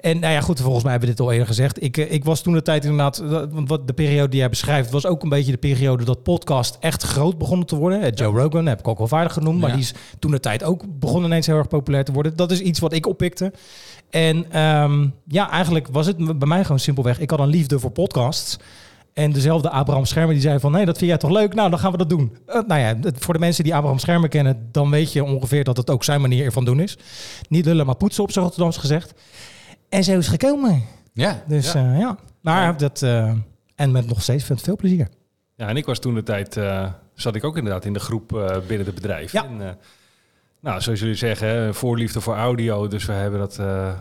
En 0.00 0.18
nou 0.18 0.32
ja, 0.32 0.40
goed, 0.40 0.60
volgens 0.60 0.82
mij 0.82 0.92
hebben 0.92 1.10
we 1.10 1.14
dit 1.16 1.24
al 1.24 1.32
eerder 1.32 1.46
gezegd. 1.46 1.82
Ik, 1.82 1.96
eh, 1.96 2.12
ik 2.12 2.24
was 2.24 2.42
toen 2.42 2.52
de 2.52 2.62
tijd 2.62 2.82
inderdaad, 2.84 3.18
eh, 3.18 3.28
want 3.50 3.68
wat 3.68 3.86
de 3.86 3.92
periode 3.92 4.28
die 4.28 4.38
jij 4.38 4.48
beschrijft, 4.48 4.90
was 4.90 5.06
ook 5.06 5.22
een 5.22 5.28
beetje 5.28 5.52
de 5.52 5.58
periode 5.58 6.04
dat 6.04 6.22
podcast 6.22 6.76
echt 6.80 7.02
groot 7.02 7.38
begonnen 7.38 7.66
te 7.66 7.76
worden. 7.76 8.00
Eh, 8.02 8.10
Joe 8.14 8.40
Rogan 8.40 8.66
heb 8.66 8.78
ik 8.78 8.88
ook 8.88 8.98
wel 8.98 9.08
vaardig 9.08 9.32
genoemd, 9.32 9.60
maar 9.60 9.68
Ja. 9.68 9.74
die 9.74 9.84
is 9.84 9.94
toen 10.18 10.30
de 10.30 10.40
tijd 10.40 10.64
ook 10.64 10.84
begonnen 10.98 11.30
ineens 11.30 11.46
heel 11.46 11.56
erg 11.56 11.68
populair 11.68 12.04
te 12.04 12.12
worden. 12.12 12.36
Dat 12.36 12.50
is 12.50 12.60
iets 12.60 12.78
wat 12.78 12.92
ik 12.92 13.06
oppikte. 13.06 13.52
En 14.10 14.50
ehm, 14.52 15.08
ja, 15.28 15.50
eigenlijk 15.50 15.88
was 15.90 16.06
het 16.06 16.38
bij 16.38 16.48
mij 16.48 16.62
gewoon 16.62 16.78
simpelweg. 16.78 17.18
Ik 17.20 17.30
had 17.30 17.38
een 17.38 17.46
liefde 17.48 17.78
voor 17.78 17.90
podcasts. 17.90 18.58
En 19.12 19.32
dezelfde 19.32 19.70
Abraham 19.70 20.04
Schermer 20.04 20.32
die 20.32 20.42
zei 20.42 20.58
van... 20.60 20.72
nee, 20.72 20.84
dat 20.84 20.98
vind 20.98 21.10
jij 21.10 21.18
toch 21.18 21.30
leuk? 21.30 21.54
Nou, 21.54 21.70
dan 21.70 21.78
gaan 21.78 21.90
we 21.92 21.96
dat 21.98 22.08
doen. 22.08 22.36
Eh, 22.46 22.60
nou 22.66 22.80
ja, 22.80 22.96
het- 23.00 23.18
voor 23.24 23.34
de 23.34 23.40
mensen 23.40 23.64
die 23.64 23.74
Abraham 23.74 23.98
Schermer 23.98 24.28
kennen... 24.28 24.68
dan 24.70 24.90
weet 24.90 25.12
je 25.12 25.24
ongeveer 25.24 25.64
dat 25.64 25.76
het 25.76 25.90
ook 25.90 26.04
zijn 26.04 26.20
manier 26.20 26.52
van 26.52 26.64
doen 26.64 26.80
is. 26.80 26.98
Niet 27.48 27.64
lullen, 27.64 27.86
maar 27.86 27.94
poetsen 27.96 28.22
op 28.22 28.30
zijn 28.32 28.44
Rotterdams 28.44 28.76
gezegd. 28.76 29.14
En 29.88 30.04
zo 30.04 30.18
is 30.18 30.26
het 30.26 30.40
gekomen. 30.40 30.82
Ja, 31.12 31.42
Dus 31.48 31.72
ja, 31.72 31.94
ja. 31.96 32.16
maar 32.40 32.76
dat... 32.76 33.02
eh, 33.02 33.32
en 33.74 33.90
met 33.92 34.06
nog 34.08 34.22
steeds 34.22 34.44
veel 34.44 34.76
plezier. 34.76 35.08
Ja, 35.56 35.68
en 35.68 35.76
ik 35.76 35.86
was 35.86 35.98
toen 35.98 36.14
de 36.14 36.22
tijd, 36.22 36.56
eh, 36.56 36.88
zat 37.14 37.34
ik 37.34 37.44
ook 37.44 37.56
inderdaad 37.56 37.84
in 37.84 37.92
de 37.92 38.00
groep 38.00 38.36
eh, 38.36 38.56
binnen 38.66 38.86
de 38.86 38.92
bedrijven. 38.92 39.42
Ja. 39.42 39.48
En, 39.48 39.68
eh, 39.68 39.74
nou, 40.60 40.80
zoals 40.80 41.00
jullie 41.00 41.14
zeggen, 41.14 41.74
voorliefde 41.74 42.20
voor 42.20 42.34
audio. 42.36 42.88
Dus 42.88 43.04
we 43.04 43.12
hebben 43.12 43.40
dat, 43.40 43.58
eh, 43.58 43.92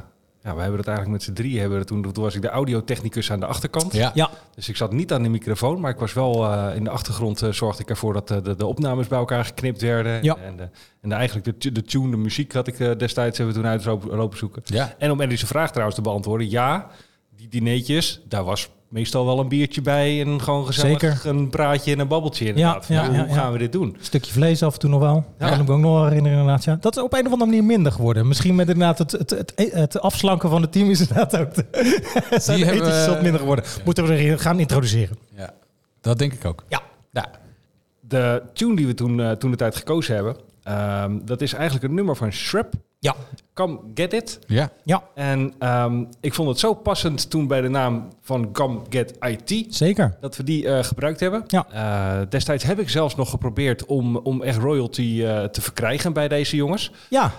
ja, 0.44 0.56
we 0.56 0.60
hebben 0.62 0.78
dat 0.78 0.88
eigenlijk 0.88 1.10
met 1.18 1.24
z'n 1.24 1.34
drie. 1.34 1.60
Hebben 1.60 1.80
we 1.80 1.86
toen, 1.86 2.02
toen 2.12 2.24
was 2.24 2.36
ik 2.36 2.42
de 2.42 2.50
audiotechnicus 2.50 3.32
aan 3.32 3.40
de 3.40 3.46
achterkant. 3.46 3.94
ja. 3.94 4.12
Ja, 4.14 4.30
Dus 4.56 4.70
ik 4.70 4.76
zat 4.76 4.92
niet 4.92 5.14
aan 5.14 5.24
de 5.24 5.30
microfoon, 5.30 5.80
maar 5.80 5.92
ik 5.92 6.00
was 6.00 6.14
wel 6.14 6.46
eh, 6.52 6.76
in 6.76 6.84
de 6.84 6.90
achtergrond. 6.90 7.42
eh, 7.42 7.52
zorgde 7.52 7.82
ik 7.84 7.90
ervoor 7.90 8.14
dat 8.14 8.32
eh, 8.32 8.38
de, 8.44 8.56
de 8.56 8.66
opnames 8.66 9.08
bij 9.08 9.18
elkaar 9.20 9.46
geknipt 9.46 9.82
werden. 9.82 10.24
Ja. 10.24 10.36
En, 10.38 10.58
de, 10.58 10.70
en 11.02 11.10
de, 11.10 11.16
eigenlijk 11.16 11.62
de, 11.62 11.72
de 11.72 11.82
tune, 11.84 12.10
de 12.12 12.18
muziek 12.18 12.54
had 12.54 12.68
ik 12.68 12.78
destijds 13.00 13.38
hebben 13.38 13.56
we 13.56 13.62
toen 13.62 13.70
uit 13.72 13.86
lopen, 13.86 14.16
lopen 14.16 14.38
zoeken. 14.38 14.62
ja. 14.66 14.96
En 14.98 15.12
om 15.12 15.22
Eddie's 15.22 15.44
vraag 15.44 15.70
trouwens 15.70 15.96
te 15.98 16.04
beantwoorden, 16.04 16.50
ja, 16.50 16.88
die 17.36 17.48
dineetjes, 17.48 18.22
daar 18.28 18.44
was 18.44 18.70
meestal 18.92 19.26
wel 19.26 19.40
een 19.40 19.48
biertje 19.48 19.82
bij 19.82 20.22
en 20.22 20.42
gewoon 20.42 20.66
gezellig 20.66 21.00
Zeker. 21.00 21.20
een 21.30 21.50
praatje 21.50 21.92
en 21.94 22.00
een 22.00 22.08
babbeltje 22.08 22.46
inderdaad. 22.46 22.88
Ja, 22.88 23.02
ja, 23.02 23.08
Hoe 23.08 23.16
ja, 23.18 23.26
ja. 23.26 23.34
gaan 23.34 23.52
we 23.52 23.58
dit 23.58 23.72
doen? 23.72 23.88
een 23.88 23.96
stukje 24.00 24.32
vlees 24.32 24.64
af 24.64 24.74
en 24.74 24.80
toe 24.80 24.90
nog 24.90 25.00
wel. 25.00 25.26
Ja. 25.40 25.50
Kan 25.50 25.60
ik 25.60 25.68
me 25.68 25.74
ook 25.74 25.80
nog 25.80 25.94
wel 25.94 26.04
herinneren 26.08 26.38
inderdaad. 26.40 26.64
Ja. 26.64 26.78
Dat 26.82 26.96
is 26.98 27.02
op 27.04 27.14
een 27.14 27.26
of 27.26 27.32
andere 27.32 27.46
manier 27.50 27.64
minder 27.64 27.92
geworden. 27.92 28.28
Misschien 28.28 28.56
met 28.56 28.70
inderdaad 28.70 28.98
het, 28.98 29.12
het, 29.12 29.30
het, 29.30 29.54
het 29.74 30.00
afslanken 30.00 30.50
van 30.50 30.62
het 30.62 30.72
team 30.72 30.90
is 30.90 31.00
inderdaad 31.00 31.38
ook... 31.38 31.54
De, 31.54 31.66
zijn 32.40 32.60
de 32.60 32.66
we- 32.66 33.06
wat 33.08 33.22
minder 33.22 33.40
geworden. 33.40 33.66
Moeten 33.86 34.06
we 34.08 34.14
er 34.16 34.40
gaan 34.40 34.60
introduceren. 34.60 35.18
ja. 35.36 35.54
Dat 36.02 36.18
denk 36.20 36.34
ik 36.34 36.46
ook. 36.46 36.64
Ja. 36.68 36.82
Ja. 37.12 37.30
De 38.00 38.42
tune 38.54 38.76
die 38.76 38.88
we 38.88 38.94
toen, 38.94 39.22
eh, 39.22 39.32
toen 39.32 39.52
de 39.52 39.58
tijd 39.58 39.76
gekozen 39.76 40.16
hebben, 40.16 40.36
ehm, 40.64 41.20
dat 41.26 41.42
is 41.42 41.54
eigenlijk 41.54 41.84
een 41.84 41.94
nummer 41.94 42.16
van 42.16 42.32
Shrep. 42.32 42.74
Ja. 43.04 43.16
Come 43.54 43.80
Get 43.94 44.14
It. 44.14 44.40
Ja, 44.48 44.72
Ja, 44.84 45.04
En 45.16 45.54
ehm, 45.60 46.04
ik 46.20 46.34
vond 46.34 46.50
het 46.50 46.60
zo 46.60 46.74
passend 46.74 47.30
toen 47.30 47.48
bij 47.48 47.62
de 47.62 47.68
naam 47.68 48.08
van 48.22 48.52
Come 48.52 48.80
Get 48.90 49.14
IT. 49.20 49.76
zeker. 49.76 50.18
Dat 50.20 50.38
we 50.38 50.44
die 50.44 50.68
eh, 50.68 50.84
gebruikt 50.84 51.20
hebben. 51.20 51.44
Ja. 51.48 51.66
Eh, 51.72 52.28
destijds 52.30 52.64
heb 52.64 52.80
ik 52.80 52.90
zelfs 52.90 53.16
nog 53.16 53.30
geprobeerd 53.30 53.86
om, 53.86 54.18
om 54.18 54.42
echt 54.42 54.58
royalty 54.58 55.22
eh, 55.26 55.44
te 55.44 55.62
verkrijgen 55.62 56.14
bij 56.14 56.28
deze 56.28 56.56
jongens. 56.56 56.92
Ja, 57.10 57.32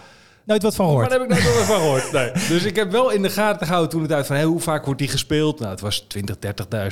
nooit 0.44 0.62
wat 0.62 0.75
van 0.75 0.85
Maar 0.87 0.94
gehoord. 0.94 1.11
daar 1.11 1.20
heb 1.20 1.38
ik 1.38 1.44
nooit 1.44 1.64
van 1.67 1.76
gehoord. 1.76 2.12
Nee. 2.12 2.32
Dus 2.56 2.64
ik 2.64 2.76
heb 2.76 2.91
wel 2.91 3.11
in 3.11 3.23
de 3.23 3.31
gaten 3.31 3.67
gehouden 3.67 3.91
toen 3.93 4.03
het 4.03 4.12
uit 4.12 4.26
van 4.26 4.41
hoe 4.43 4.61
vaak 4.61 4.85
wordt 4.85 5.00
die 5.00 5.09
gespeeld? 5.09 5.59
Nou, 5.59 5.70
het 5.70 5.81
was 5.81 5.99
20, 6.00 6.37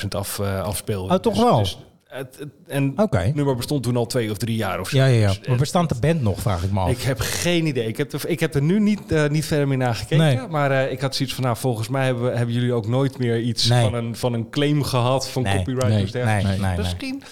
30.000 0.03 0.09
af, 0.09 0.41
afspeel. 0.41 1.03
Oh, 1.05 1.15
toch 1.15 1.35
Dus- 1.35 1.43
wel? 1.43 1.59
dus 1.59 1.79
het, 2.11 2.37
het- 2.39 2.49
en 2.67 2.93
Oké. 2.97 3.19
het 3.19 3.35
nummer 3.35 3.57
bestond 3.57 3.83
toen 3.83 3.97
al 3.97 4.07
twee 4.07 4.31
of 4.31 4.37
drie 4.37 4.57
jaar 4.57 4.81
of 4.81 4.89
zo. 4.89 4.97
Ja, 4.97 5.05
ja, 5.07 5.21
ja. 5.21 5.29
Dus, 5.29 5.47
Maar 5.49 5.57
bestaat 5.57 5.89
de 5.89 5.95
band 6.01 6.23
nog, 6.23 6.41
vraag 6.41 6.63
ik 6.63 6.73
me 6.73 6.81
af. 6.81 6.91
ik 6.91 7.03
heb 7.03 7.21
geen 7.21 7.67
idee. 7.67 7.87
Ik 7.87 7.97
heb 7.97 8.13
er, 8.13 8.29
ik 8.29 8.41
heb 8.41 8.55
er 8.55 8.63
nu 8.63 8.81
niet, 8.81 9.13
eh, 9.13 9.29
niet 9.29 9.45
verder 9.45 9.69
meer 9.69 9.77
naar 9.77 9.95
gekeken. 9.95 10.19
Nee. 10.25 10.39
Maar 10.49 10.71
eh, 10.71 10.93
ik 10.93 11.01
had 11.01 11.15
zoiets 11.15 11.35
van, 11.35 11.45
nou, 11.45 11.57
volgens 11.57 11.89
mij 11.89 12.05
hebben, 12.05 12.37
hebben 12.37 12.55
jullie 12.55 12.73
ook 12.73 12.87
nooit 12.87 13.19
meer 13.19 13.41
iets 13.41 13.69
Nee. 13.69 13.83
van, 13.83 13.95
een, 13.95 14.17
van 14.17 14.33
een 14.33 14.51
claim 14.51 14.83
gehad 14.83 15.29
van 15.29 15.43
Nee. 15.43 15.57
copyright 15.57 15.89
Nee. 16.13 16.25
Nee, 16.25 16.43
nee, 16.45 16.59
nee. 16.59 16.77
Misschien. 16.77 17.23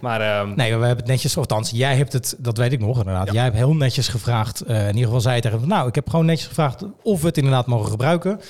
Maar 0.00 0.20
ehm, 0.20 0.48
Nee, 0.56 0.66
we 0.76 0.84
hebben 0.86 0.96
het 0.96 1.06
netjes, 1.06 1.36
althans, 1.36 1.70
jij 1.70 1.96
hebt 1.96 2.12
het, 2.12 2.36
dat 2.38 2.56
weet 2.58 2.72
ik 2.72 2.80
nog 2.80 2.98
inderdaad. 2.98 3.26
Ja. 3.26 3.32
Jij 3.32 3.42
hebt 3.42 3.56
heel 3.56 3.74
netjes 3.74 4.08
gevraagd, 4.08 4.60
eh, 4.60 4.80
in 4.80 4.86
ieder 4.86 5.04
geval 5.04 5.20
zei 5.20 5.34
je 5.36 5.40
tegen 5.40 5.68
nou, 5.68 5.88
ik 5.88 5.94
heb 5.94 6.08
gewoon 6.10 6.26
netjes 6.26 6.48
gevraagd 6.48 6.84
of 7.02 7.20
we 7.20 7.26
het 7.26 7.36
inderdaad 7.36 7.66
mogen 7.66 7.90
gebruiken. 7.90 8.40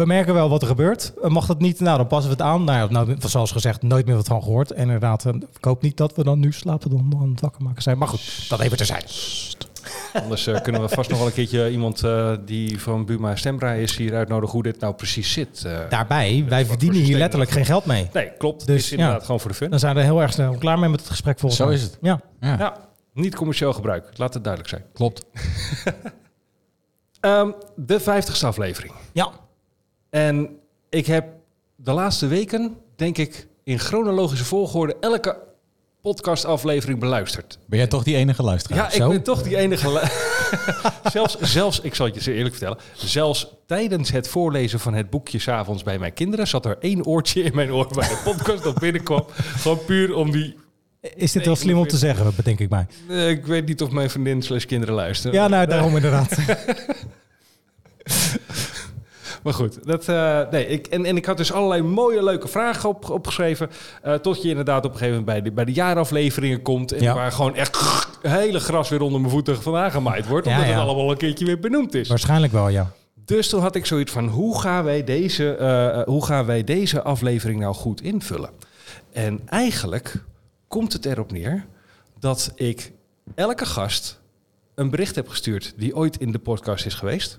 We 0.00 0.06
merken 0.06 0.34
wel 0.34 0.48
wat 0.48 0.62
er 0.62 0.68
gebeurt. 0.68 1.12
Eh, 1.22 1.30
mag 1.30 1.46
dat 1.46 1.58
niet? 1.60 1.80
Nou, 1.80 1.96
dan 1.96 2.06
passen 2.06 2.30
we 2.30 2.36
het 2.36 2.46
aan. 2.46 2.64
Nou, 2.64 2.90
nou 2.92 3.16
zoals 3.18 3.52
gezegd, 3.52 3.82
nooit 3.82 4.06
meer 4.06 4.16
wat 4.16 4.26
van 4.26 4.42
gehoord. 4.42 4.70
En 4.70 4.82
inderdaad, 4.82 5.24
eh, 5.24 5.34
ik 5.34 5.64
hoop 5.64 5.82
niet 5.82 5.96
dat 5.96 6.16
we 6.16 6.24
dan 6.24 6.38
nu 6.38 6.52
slapen 6.52 6.90
dan 6.90 7.12
aan 7.20 7.30
het 7.30 7.40
wakker 7.40 7.62
maken 7.62 7.82
zijn. 7.82 7.98
Maar 7.98 8.08
goed, 8.08 8.48
dat 8.48 8.60
even 8.60 8.76
terzijde. 8.76 9.06
Anders 10.12 10.46
eh, 10.46 10.60
kunnen 10.60 10.80
we 10.80 10.88
vast 10.88 11.10
nog 11.10 11.18
wel 11.18 11.26
een 11.26 11.32
keertje 11.32 11.70
iemand 11.70 12.04
eh, 12.04 12.32
die 12.44 12.80
van 12.80 13.04
Buma 13.06 13.36
Stemra 13.36 13.72
is 13.72 13.96
hier 13.96 14.14
uitnodigen 14.14 14.54
hoe 14.54 14.62
dit 14.62 14.80
nou 14.80 14.94
precies 14.94 15.32
zit. 15.32 15.64
eh. 15.64 15.78
Daarbij, 15.88 16.44
wij 16.48 16.66
verdienen 16.66 17.00
hier 17.00 17.18
letterlijk 17.18 17.50
geen 17.50 17.64
geld 17.64 17.84
mee. 17.84 18.08
nee, 18.12 18.30
klopt. 18.38 18.66
Dus, 18.66 18.76
is 18.84 18.90
inderdaad 18.90 19.18
ja. 19.18 19.24
gewoon 19.24 19.40
voor 19.40 19.50
de 19.50 19.56
fun. 19.56 19.70
Dan 19.70 19.78
zijn 19.78 19.94
we 19.94 20.02
heel 20.02 20.22
erg 20.22 20.32
snel 20.32 20.56
klaar 20.58 20.78
mee 20.78 20.88
met 20.88 21.00
het 21.00 21.08
gesprek 21.08 21.38
volgens 21.38 21.60
Zo 21.60 21.66
mij. 21.66 21.74
is 21.74 21.82
het. 21.82 21.98
Ja, 22.00 22.20
ja. 22.40 22.58
Ja, 22.58 22.76
niet 23.12 23.34
commercieel 23.34 23.72
gebruik. 23.72 24.04
Laat 24.16 24.34
het 24.34 24.44
duidelijk 24.44 24.74
zijn. 24.74 24.84
klopt. 24.92 25.24
Ehm, 27.20 27.50
de 27.76 28.00
vijftigste 28.00 28.46
aflevering. 28.46 28.92
ja. 29.12 29.30
En 30.10 30.58
ik 30.88 31.06
heb 31.06 31.24
de 31.76 31.92
laatste 31.92 32.26
weken, 32.26 32.76
denk 32.96 33.18
ik, 33.18 33.46
in 33.64 33.78
chronologische 33.78 34.44
volgorde 34.44 34.96
elke 35.00 35.36
podcastaflevering 36.02 36.98
beluisterd. 36.98 37.58
Ben 37.66 37.78
jij 37.78 37.88
toch 37.88 38.02
die 38.02 38.16
enige 38.16 38.42
luisteraar? 38.42 38.78
Ja, 38.78 38.86
ik 38.86 38.92
zo? 38.92 39.08
ben 39.08 39.22
toch 39.22 39.42
die 39.42 39.56
enige. 39.56 40.08
zelfs, 41.12 41.38
zelfs, 41.40 41.80
ik 41.80 41.94
zal 41.94 42.06
het 42.06 42.14
je 42.14 42.20
zeer 42.20 42.34
eerlijk 42.34 42.54
vertellen, 42.54 42.78
zelfs 42.94 43.46
tijdens 43.66 44.10
het 44.10 44.28
voorlezen 44.28 44.80
van 44.80 44.94
het 44.94 45.10
boekje 45.10 45.38
s'avonds 45.38 45.82
bij 45.82 45.98
mijn 45.98 46.12
kinderen 46.12 46.46
zat 46.46 46.66
er 46.66 46.76
één 46.80 47.04
oortje 47.04 47.42
in 47.42 47.54
mijn 47.54 47.72
oor 47.72 47.86
waar 47.90 48.08
de 48.08 48.20
podcast 48.24 48.66
op 48.66 48.76
binnenkwam. 48.80 49.24
Gewoon 49.28 49.84
puur 49.84 50.14
om 50.14 50.30
die. 50.30 50.56
Is 51.00 51.32
dit 51.32 51.44
wel 51.44 51.56
slim 51.56 51.78
om 51.78 51.86
te 51.86 51.96
zeggen, 51.96 52.32
bedenk 52.36 52.58
ik 52.60 52.70
mij. 52.70 52.86
ik 53.28 53.46
weet 53.46 53.66
niet 53.66 53.82
of 53.82 53.90
mijn 53.90 54.10
vriendin 54.10 54.42
slash 54.42 54.64
kinderen 54.64 54.94
luisteren. 54.94 55.36
Ja, 55.36 55.48
nou, 55.48 55.66
daarom 55.66 55.96
inderdaad. 55.96 56.36
Maar 59.42 59.54
goed, 59.54 59.86
dat, 59.86 60.08
eh, 60.08 60.40
nee, 60.50 60.66
ik, 60.66 60.86
en, 60.86 61.04
en 61.04 61.16
ik 61.16 61.24
had 61.26 61.36
dus 61.36 61.52
allerlei 61.52 61.82
mooie, 61.82 62.22
leuke 62.24 62.48
vragen 62.48 62.88
op, 62.88 63.10
opgeschreven. 63.10 63.70
eh, 64.02 64.14
tot 64.14 64.42
je 64.42 64.48
inderdaad 64.48 64.84
op 64.84 64.92
een 64.92 64.98
gegeven 64.98 65.18
moment 65.18 65.26
bij 65.36 65.42
de, 65.42 65.52
bij 65.54 65.64
de 65.64 65.72
jaarafleveringen 65.72 66.62
komt. 66.62 66.92
En 66.92 67.02
Ja. 67.02 67.14
waar 67.14 67.32
gewoon 67.32 67.54
echt 67.54 67.78
hele 68.22 68.60
gras 68.60 68.88
weer 68.88 69.00
onder 69.00 69.20
mijn 69.20 69.32
voeten 69.32 69.62
vandaan 69.62 69.90
gemaaid 69.90 70.26
wordt. 70.26 70.46
Omdat 70.46 70.62
ja. 70.62 70.68
het 70.68 70.78
allemaal 70.80 71.10
een 71.10 71.16
keertje 71.16 71.44
weer 71.44 71.58
benoemd 71.58 71.94
is. 71.94 72.08
Waarschijnlijk 72.08 72.52
wel, 72.52 72.68
ja. 72.68 72.90
Dus 73.24 73.48
toen 73.48 73.60
had 73.60 73.74
ik 73.74 73.86
zoiets 73.86 74.12
van, 74.12 74.28
hoe 74.28 74.60
gaan 74.60 74.84
wij 74.84 75.04
deze, 75.04 75.54
eh, 75.54 76.02
hoe 76.02 76.24
gaan 76.24 76.46
wij 76.46 76.64
deze 76.64 77.02
aflevering 77.02 77.60
nou 77.60 77.74
goed 77.74 78.02
invullen? 78.02 78.50
En 79.12 79.40
eigenlijk 79.48 80.14
komt 80.68 80.92
het 80.92 81.04
erop 81.06 81.32
neer 81.32 81.66
dat 82.18 82.52
ik 82.54 82.92
elke 83.34 83.66
gast 83.66 84.20
een 84.74 84.90
bericht 84.90 85.14
heb 85.14 85.28
gestuurd 85.28 85.74
die 85.76 85.96
ooit 85.96 86.16
in 86.16 86.32
de 86.32 86.38
podcast 86.38 86.86
is 86.86 86.94
geweest. 86.94 87.38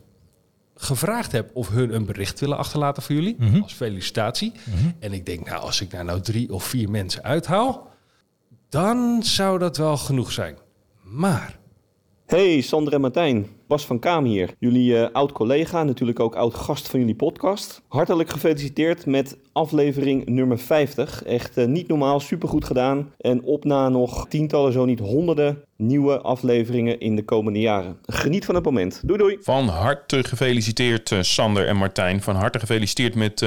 Gevraagd 0.84 1.32
heb 1.32 1.50
of 1.54 1.70
hun 1.70 1.96
een 1.96 2.06
bericht 2.06 2.40
willen 2.40 2.58
achterlaten 2.58 3.04
voor 3.04 3.16
jullie. 3.16 3.36
Mhm. 3.40 3.62
Als 3.62 3.74
felicitatie. 3.74 4.52
En 5.00 5.14
ik 5.14 5.26
denk, 5.26 5.50
nou, 5.50 5.62
als 5.62 5.82
ik 5.82 5.92
daar 5.92 6.06
nou 6.06 6.22
drie 6.22 6.54
of 6.54 6.64
vier 6.64 6.90
mensen 6.90 7.24
uithaal, 7.24 7.90
dan 8.70 9.24
zou 9.24 9.60
dat 9.60 9.78
wel 9.78 9.98
genoeg 9.98 10.32
zijn. 10.32 10.58
Maar 11.02 11.60
Hey 12.26 12.62
Sander 12.62 12.94
en 12.94 13.02
Martijn, 13.02 13.48
Bas 13.72 13.86
van 13.86 14.00
Kaam 14.00 14.26
hier. 14.26 14.54
Jullie 14.60 14.98
eh, 14.98 15.14
oud-collega, 15.14 15.84
natuurlijk 15.84 16.20
ook 16.20 16.36
oud-gast 16.36 16.88
van 16.88 17.00
jullie 17.00 17.16
podcast. 17.16 17.82
Hartelijk 17.88 18.30
gefeliciteerd 18.30 19.06
met 19.06 19.38
aflevering 19.52 20.26
nummer 20.26 20.60
50. 20.60 21.24
Echt 21.24 21.58
eh, 21.58 21.66
niet 21.66 21.88
normaal, 21.88 22.20
supergoed 22.20 22.66
gedaan. 22.66 23.14
En 23.18 23.44
op 23.44 23.64
na 23.64 23.90
nog 23.90 24.28
tientallen, 24.28 24.74
zo 24.74 24.86
niet 24.86 25.00
honderden 25.00 25.64
nieuwe 25.78 26.22
afleveringen 26.22 27.00
in 27.00 27.16
de 27.16 27.24
komende 27.26 27.60
jaren. 27.60 27.98
Geniet 28.06 28.46
van 28.46 28.56
het 28.56 28.64
moment. 28.64 29.02
Doei 29.06 29.20
doei! 29.20 29.38
Van 29.42 29.68
harte 29.68 30.24
gefeliciteerd, 30.24 31.12
eh, 31.12 31.22
Sander 31.22 31.68
en 31.68 31.76
Martijn. 31.76 32.22
Van 32.22 32.36
harte 32.36 32.60
gefeliciteerd 32.60 33.16
met 33.16 33.46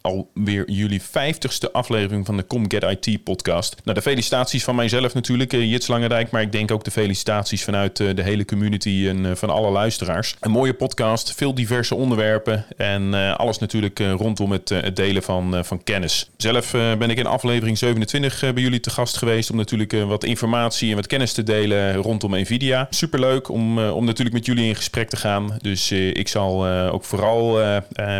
alweer 0.00 0.70
jullie 0.70 1.02
vijftigste 1.02 1.72
aflevering 1.72 2.26
van 2.26 2.36
de 2.36 2.42
Com 2.42 2.70
Get 2.70 3.06
IT 3.06 3.24
podcast. 3.24 3.76
Nou, 3.84 3.96
de 3.96 4.02
felicitaties 4.02 4.64
van 4.64 4.74
mijzelf 4.74 5.14
natuurlijk, 5.14 5.52
Jits 5.52 5.86
Langerijk. 5.86 6.30
Maar 6.30 6.42
ik 6.42 6.52
denk 6.52 6.70
ook 6.70 6.84
de 6.84 6.90
felicitaties 6.90 7.64
vanuit 7.64 7.96
de 7.96 8.22
hele 8.22 8.44
community 8.44 9.06
en 9.08 9.36
van 9.36 9.50
alle 9.50 9.63
luisteraars. 9.72 10.36
Een 10.40 10.50
mooie 10.50 10.74
podcast, 10.74 11.34
veel 11.34 11.54
diverse 11.54 11.94
onderwerpen. 11.94 12.64
En 12.76 13.14
eh, 13.14 13.36
alles 13.36 13.58
natuurlijk 13.58 14.00
eh, 14.00 14.12
rondom 14.12 14.52
het, 14.52 14.70
eh, 14.70 14.82
het 14.82 14.96
delen 14.96 15.22
van, 15.22 15.64
van 15.64 15.82
kennis. 15.84 16.30
Zelf 16.36 16.70
ben 16.70 17.10
ik 17.10 17.18
in 17.18 17.26
aflevering 17.26 17.78
27 17.78 18.42
eh, 18.42 18.52
bij 18.52 18.62
jullie 18.62 18.80
te 18.80 18.90
gast 18.90 19.16
geweest. 19.16 19.50
Om 19.50 19.56
natuurlijk 19.56 19.92
wat 19.92 20.24
informatie 20.24 20.90
en 20.90 20.96
wat 20.96 21.06
kennis 21.06 21.32
te 21.32 21.42
delen 21.42 21.94
rondom 21.94 22.40
Nvidia. 22.40 22.86
Superleuk 22.90 23.48
om, 23.48 23.78
om 23.78 24.04
natuurlijk 24.04 24.36
met 24.36 24.46
jullie 24.46 24.68
in 24.68 24.74
gesprek 24.74 25.08
te 25.08 25.16
gaan. 25.16 25.56
Dus 25.60 25.90
ik 25.92 26.28
zal 26.28 26.66
ook 26.66 27.04
vooral 27.04 27.58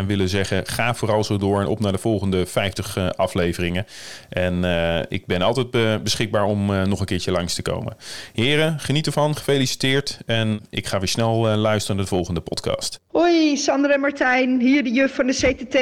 willen 0.07 0.29
zeggen, 0.29 0.67
ga 0.67 0.93
vooral 0.93 1.23
zo 1.23 1.37
door 1.37 1.61
en 1.61 1.67
op 1.67 1.79
naar 1.79 1.91
de 1.91 1.97
volgende 1.97 2.45
50 2.45 2.97
eh, 2.97 3.09
afleveringen. 3.09 3.85
En 4.29 4.63
ik 5.09 5.25
ben 5.25 5.41
altijd 5.41 6.03
beschikbaar 6.03 6.43
om 6.43 6.65
nog 6.89 6.99
een 6.99 7.05
keertje 7.05 7.31
langs 7.31 7.53
te 7.53 7.61
komen. 7.61 7.95
Heren, 8.33 8.79
geniet 8.79 9.05
ervan, 9.05 9.35
gefeliciteerd. 9.35 10.19
En 10.25 10.59
ik 10.69 10.87
ga 10.87 10.99
weer 10.99 11.07
snel 11.07 11.34
eh, 11.43 11.57
luisteren 11.57 11.95
naar 11.95 12.05
de 12.05 12.11
volgende 12.11 12.41
podcast. 12.41 12.99
Hoi, 13.11 13.57
Sander 13.57 13.91
en 13.91 13.99
Martijn, 13.99 14.59
hier 14.59 14.83
de 14.83 14.91
juf 14.91 15.15
van 15.15 15.27
de 15.27 15.33
CTT. 15.33 15.77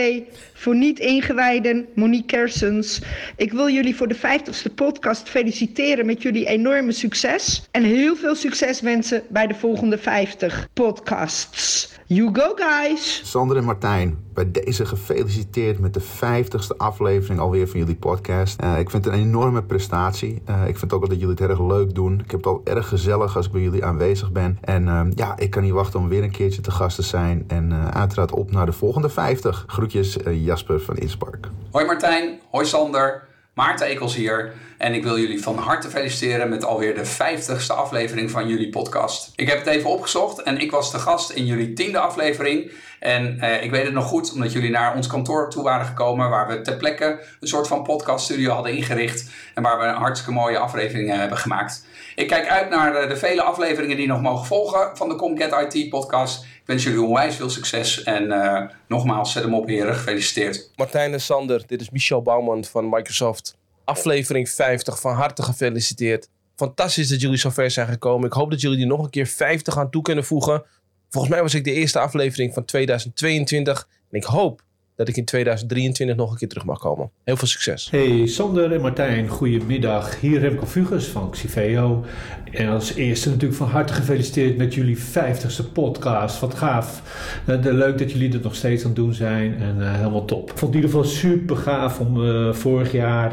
Voor 0.53 0.75
niet-ingewijden, 0.75 1.87
Monique 1.95 2.25
Kersens. 2.25 3.01
Ik 3.35 3.51
wil 3.51 3.69
jullie 3.69 3.95
voor 3.95 4.07
de 4.07 4.15
50ste 4.15 4.73
podcast 4.75 5.29
feliciteren 5.29 6.05
met 6.05 6.21
jullie 6.21 6.45
enorme 6.45 6.91
succes. 6.91 7.67
En 7.71 7.83
heel 7.83 8.15
veel 8.15 8.35
succes 8.35 8.81
wensen 8.81 9.23
bij 9.29 9.47
de 9.47 9.55
volgende 9.55 9.97
50 9.97 10.67
podcasts. 10.73 11.91
You 12.13 12.29
go, 12.33 12.53
guys! 12.55 13.21
Sander 13.23 13.57
en 13.57 13.63
Martijn, 13.63 14.17
bij 14.33 14.51
deze 14.51 14.85
gefeliciteerd 14.85 15.79
met 15.79 15.93
de 15.93 16.01
50ste 16.01 16.77
aflevering 16.77 17.39
alweer 17.39 17.67
van 17.67 17.79
jullie 17.79 17.95
podcast. 17.95 18.59
Eh, 18.59 18.79
ik 18.79 18.89
vind 18.89 19.05
het 19.05 19.13
een 19.13 19.19
enorme 19.19 19.63
prestatie. 19.63 20.41
Eh, 20.45 20.67
ik 20.67 20.77
vind 20.77 20.93
ook 20.93 21.09
dat 21.09 21.19
jullie 21.19 21.35
het 21.35 21.49
erg 21.49 21.59
leuk 21.59 21.95
doen. 21.95 22.13
Ik 22.13 22.31
heb 22.31 22.39
het 22.39 22.45
al 22.45 22.61
erg 22.63 22.87
gezellig 22.87 23.35
als 23.35 23.45
ik 23.45 23.51
bij 23.51 23.61
jullie 23.61 23.85
aanwezig 23.85 24.31
ben. 24.31 24.57
En 24.61 24.87
ehm, 24.87 25.11
ja, 25.15 25.37
ik 25.37 25.49
kan 25.49 25.63
niet 25.63 25.71
wachten 25.71 25.99
om 25.99 26.09
weer 26.09 26.23
een 26.23 26.31
keertje 26.31 26.61
te 26.61 26.71
gast 26.71 26.95
te 26.95 27.01
zijn. 27.01 27.43
En 27.47 27.71
eh, 27.71 27.87
uiteraard 27.87 28.31
op 28.31 28.51
naar 28.51 28.65
de 28.65 28.71
volgende 28.71 29.09
50. 29.09 29.63
Groetjes, 29.67 30.17
Jasper 30.31 30.81
van 30.81 30.97
Inspark. 30.97 31.49
Hoi 31.71 31.85
Martijn, 31.85 32.39
hoi 32.51 32.65
Sander, 32.65 33.23
Maarten 33.53 33.87
Ekels 33.87 34.15
hier. 34.15 34.53
En 34.83 34.93
ik 34.93 35.03
wil 35.03 35.19
jullie 35.19 35.41
van 35.41 35.57
harte 35.57 35.89
feliciteren 35.89 36.49
met 36.49 36.65
alweer 36.65 36.95
de 36.95 37.05
50ste 37.05 37.75
aflevering 37.75 38.31
van 38.31 38.47
jullie 38.47 38.69
podcast. 38.69 39.31
Ik 39.35 39.49
heb 39.49 39.57
het 39.57 39.67
even 39.67 39.89
opgezocht 39.89 40.41
en 40.41 40.59
ik 40.59 40.71
was 40.71 40.91
de 40.91 40.99
gast 40.99 41.29
in 41.29 41.45
jullie 41.45 41.73
tiende 41.73 41.99
aflevering. 41.99 42.71
En 42.99 43.39
eh, 43.39 43.63
ik 43.63 43.71
weet 43.71 43.83
het 43.83 43.93
nog 43.93 44.05
goed, 44.05 44.33
omdat 44.33 44.51
jullie 44.51 44.69
naar 44.69 44.95
ons 44.95 45.07
kantoor 45.07 45.49
toe 45.49 45.63
waren 45.63 45.85
gekomen, 45.85 46.29
waar 46.29 46.47
we 46.47 46.61
ter 46.61 46.77
plekke 46.77 47.23
een 47.39 47.47
soort 47.47 47.67
van 47.67 47.83
podcaststudio 47.83 48.51
hadden 48.51 48.75
ingericht. 48.75 49.31
En 49.53 49.63
waar 49.63 49.79
we 49.79 49.85
een 49.85 49.95
hartstikke 49.95 50.33
mooie 50.33 50.57
afleveringen 50.57 51.19
hebben 51.19 51.37
gemaakt. 51.37 51.85
Ik 52.15 52.27
kijk 52.27 52.47
uit 52.47 52.69
naar 52.69 52.95
eh, 52.95 53.09
de 53.09 53.17
vele 53.17 53.41
afleveringen 53.41 53.97
die 53.97 54.07
nog 54.07 54.21
mogen 54.21 54.45
volgen 54.45 54.97
van 54.97 55.09
de 55.09 55.15
Comcat 55.15 55.73
IT 55.73 55.89
podcast. 55.89 56.43
Ik 56.43 56.61
wens 56.65 56.83
jullie 56.83 57.01
onwijs 57.01 57.35
veel 57.35 57.49
succes 57.49 58.03
en 58.03 58.31
eh, 58.31 58.69
nogmaals, 58.87 59.31
zet 59.31 59.43
hem 59.43 59.53
op 59.53 59.67
heren, 59.67 59.95
gefeliciteerd. 59.95 60.71
Martijn 60.75 61.13
en 61.13 61.21
Sander, 61.21 61.63
dit 61.67 61.81
is 61.81 61.89
Michel 61.89 62.21
Bouwman 62.21 62.63
van 62.63 62.89
Microsoft. 62.89 63.61
Aflevering 63.85 64.49
50, 64.49 64.99
van 64.99 65.13
harte 65.13 65.43
gefeliciteerd. 65.43 66.29
Fantastisch 66.55 67.07
dat 67.07 67.21
jullie 67.21 67.37
zover 67.37 67.71
zijn 67.71 67.87
gekomen. 67.87 68.27
Ik 68.27 68.33
hoop 68.33 68.51
dat 68.51 68.61
jullie 68.61 68.81
er 68.81 68.87
nog 68.87 69.03
een 69.03 69.09
keer 69.09 69.27
50 69.27 69.77
aan 69.77 69.89
toe 69.89 70.01
kunnen 70.01 70.25
voegen. 70.25 70.63
Volgens 71.09 71.33
mij 71.33 71.41
was 71.41 71.53
ik 71.53 71.63
de 71.63 71.73
eerste 71.73 71.99
aflevering 71.99 72.53
van 72.53 72.65
2022. 72.65 73.87
En 74.11 74.17
ik 74.17 74.23
hoop 74.23 74.61
dat 74.95 75.07
ik 75.07 75.17
in 75.17 75.25
2023 75.25 76.15
nog 76.15 76.31
een 76.31 76.37
keer 76.37 76.47
terug 76.47 76.65
mag 76.65 76.79
komen. 76.79 77.09
Heel 77.23 77.37
veel 77.37 77.47
succes. 77.47 77.87
Hey 77.91 78.27
Sander 78.27 78.71
en 78.73 78.81
Martijn, 78.81 79.27
goedemiddag. 79.27 80.19
Hier 80.19 80.39
Remco 80.39 80.65
Vugus 80.65 81.05
van 81.05 81.29
Xiveo. 81.31 82.03
En 82.51 82.67
als 82.69 82.93
eerste 82.93 83.29
natuurlijk 83.29 83.55
van 83.55 83.67
harte 83.67 83.93
gefeliciteerd 83.93 84.57
met 84.57 84.73
jullie 84.73 84.97
50ste 84.97 85.71
podcast. 85.73 86.39
Wat 86.39 86.53
gaaf. 86.53 87.01
Eh, 87.45 87.55
leuk 87.61 87.97
dat 87.97 88.11
jullie 88.11 88.29
het 88.31 88.43
nog 88.43 88.55
steeds 88.55 88.81
aan 88.83 88.87
het 88.89 88.95
doen 88.97 89.13
zijn 89.13 89.55
en 89.59 89.81
eh, 89.81 89.95
helemaal 89.97 90.25
top. 90.25 90.51
Ik 90.51 90.57
vond 90.57 90.75
in 90.75 90.81
ieder 90.81 90.95
geval 90.95 91.05
super 91.11 91.55
gaaf 91.55 91.99
om 91.99 92.25
eh, 92.25 92.53
vorig 92.53 92.91
jaar 92.91 93.31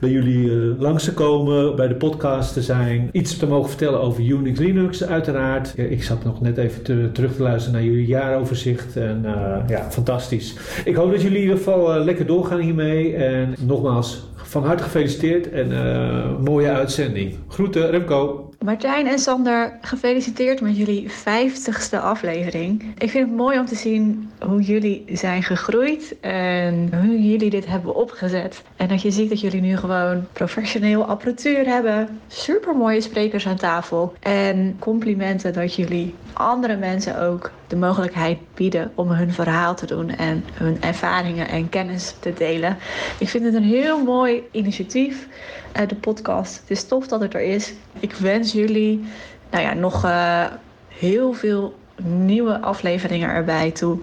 bij 0.00 0.10
jullie 0.10 0.50
langs 0.78 1.04
te 1.04 1.12
komen, 1.14 1.76
bij 1.76 1.88
de 1.88 1.94
podcast 1.94 2.52
te 2.52 2.62
zijn. 2.62 3.08
Iets 3.12 3.36
te 3.36 3.46
mogen 3.46 3.68
vertellen 3.68 4.00
over 4.00 4.22
Unix 4.22 4.58
Linux 4.58 5.04
uiteraard. 5.04 5.72
Ik 5.78 6.02
zat 6.02 6.24
nog 6.24 6.40
net 6.40 6.58
even 6.58 6.82
te- 6.82 7.10
terug 7.12 7.34
te 7.36 7.42
luisteren 7.42 7.78
naar 7.80 7.88
jullie 7.90 8.06
jaaroverzicht. 8.06 8.96
En 8.96 9.20
ja, 9.68 9.90
fantastisch. 9.90 10.54
Ik 10.84 10.94
hoop 10.94 11.10
dat 11.10 11.22
jullie 11.22 11.36
in 11.36 11.42
ieder 11.42 11.56
geval 11.56 11.94
eh, 11.94 12.04
lekker 12.04 12.26
doorgaan 12.26 12.60
hiermee. 12.60 13.14
En 13.14 13.54
nogmaals, 13.60 14.26
van 14.34 14.64
harte 14.64 14.82
gefeliciteerd 14.82 15.50
en 15.50 15.72
eh, 15.72 16.38
mooie 16.44 16.70
uitzending. 16.70 17.34
Groeten, 17.48 17.90
Remco. 17.90 18.50
Martijn 18.64 19.06
en 19.06 19.18
Sander, 19.18 19.78
gefeliciteerd 19.80 20.60
met 20.60 20.76
jullie 20.76 21.10
50ste 21.10 21.98
aflevering. 22.00 22.94
Ik 22.98 23.10
vind 23.10 23.28
het 23.28 23.36
mooi 23.36 23.58
om 23.58 23.66
te 23.66 23.74
zien 23.74 24.30
hoe 24.40 24.60
jullie 24.60 25.04
zijn 25.12 25.42
gegroeid 25.42 26.16
en 26.20 26.90
hoe 27.04 27.30
jullie 27.30 27.50
dit 27.50 27.66
hebben 27.66 27.94
opgezet. 27.94 28.62
En 28.76 28.88
dat 28.88 29.02
je 29.02 29.10
ziet 29.10 29.28
dat 29.28 29.40
jullie 29.40 29.60
nu 29.60 29.76
gewoon 29.76 30.26
professioneel 30.32 31.04
apparatuur 31.04 31.66
hebben, 31.66 32.20
super 32.28 32.76
mooie 32.76 33.00
sprekers 33.00 33.46
aan 33.46 33.56
tafel 33.56 34.14
en 34.20 34.76
complimenten 34.78 35.52
dat 35.52 35.74
jullie 35.74 36.14
andere 36.32 36.76
mensen 36.76 37.20
ook 37.20 37.50
de 37.66 37.76
mogelijkheid 37.76 38.38
bieden 38.54 38.92
om 38.94 39.10
hun 39.10 39.32
verhaal 39.32 39.74
te 39.74 39.86
doen 39.86 40.10
en 40.10 40.44
hun 40.52 40.82
ervaringen 40.82 41.48
en 41.48 41.68
kennis 41.68 42.14
te 42.20 42.32
delen. 42.32 42.76
Ik 43.18 43.28
vind 43.28 43.44
het 43.44 43.54
een 43.54 43.62
heel 43.62 44.04
mooi 44.04 44.42
initiatief, 44.50 45.28
eh, 45.72 45.88
de 45.88 45.94
podcast. 45.94 46.60
Het 46.60 46.70
is 46.70 46.84
tof 46.84 47.06
dat 47.08 47.20
het 47.20 47.34
er 47.34 47.40
is. 47.40 47.72
Ik 48.00 48.12
wens 48.12 48.51
jullie 48.52 49.04
nou 49.50 49.64
ja, 49.64 49.74
nog 49.74 50.04
eh, 50.04 50.44
heel 50.88 51.32
veel 51.32 51.78
nieuwe 52.02 52.60
afleveringen 52.60 53.28
erbij 53.28 53.70
toe. 53.70 53.98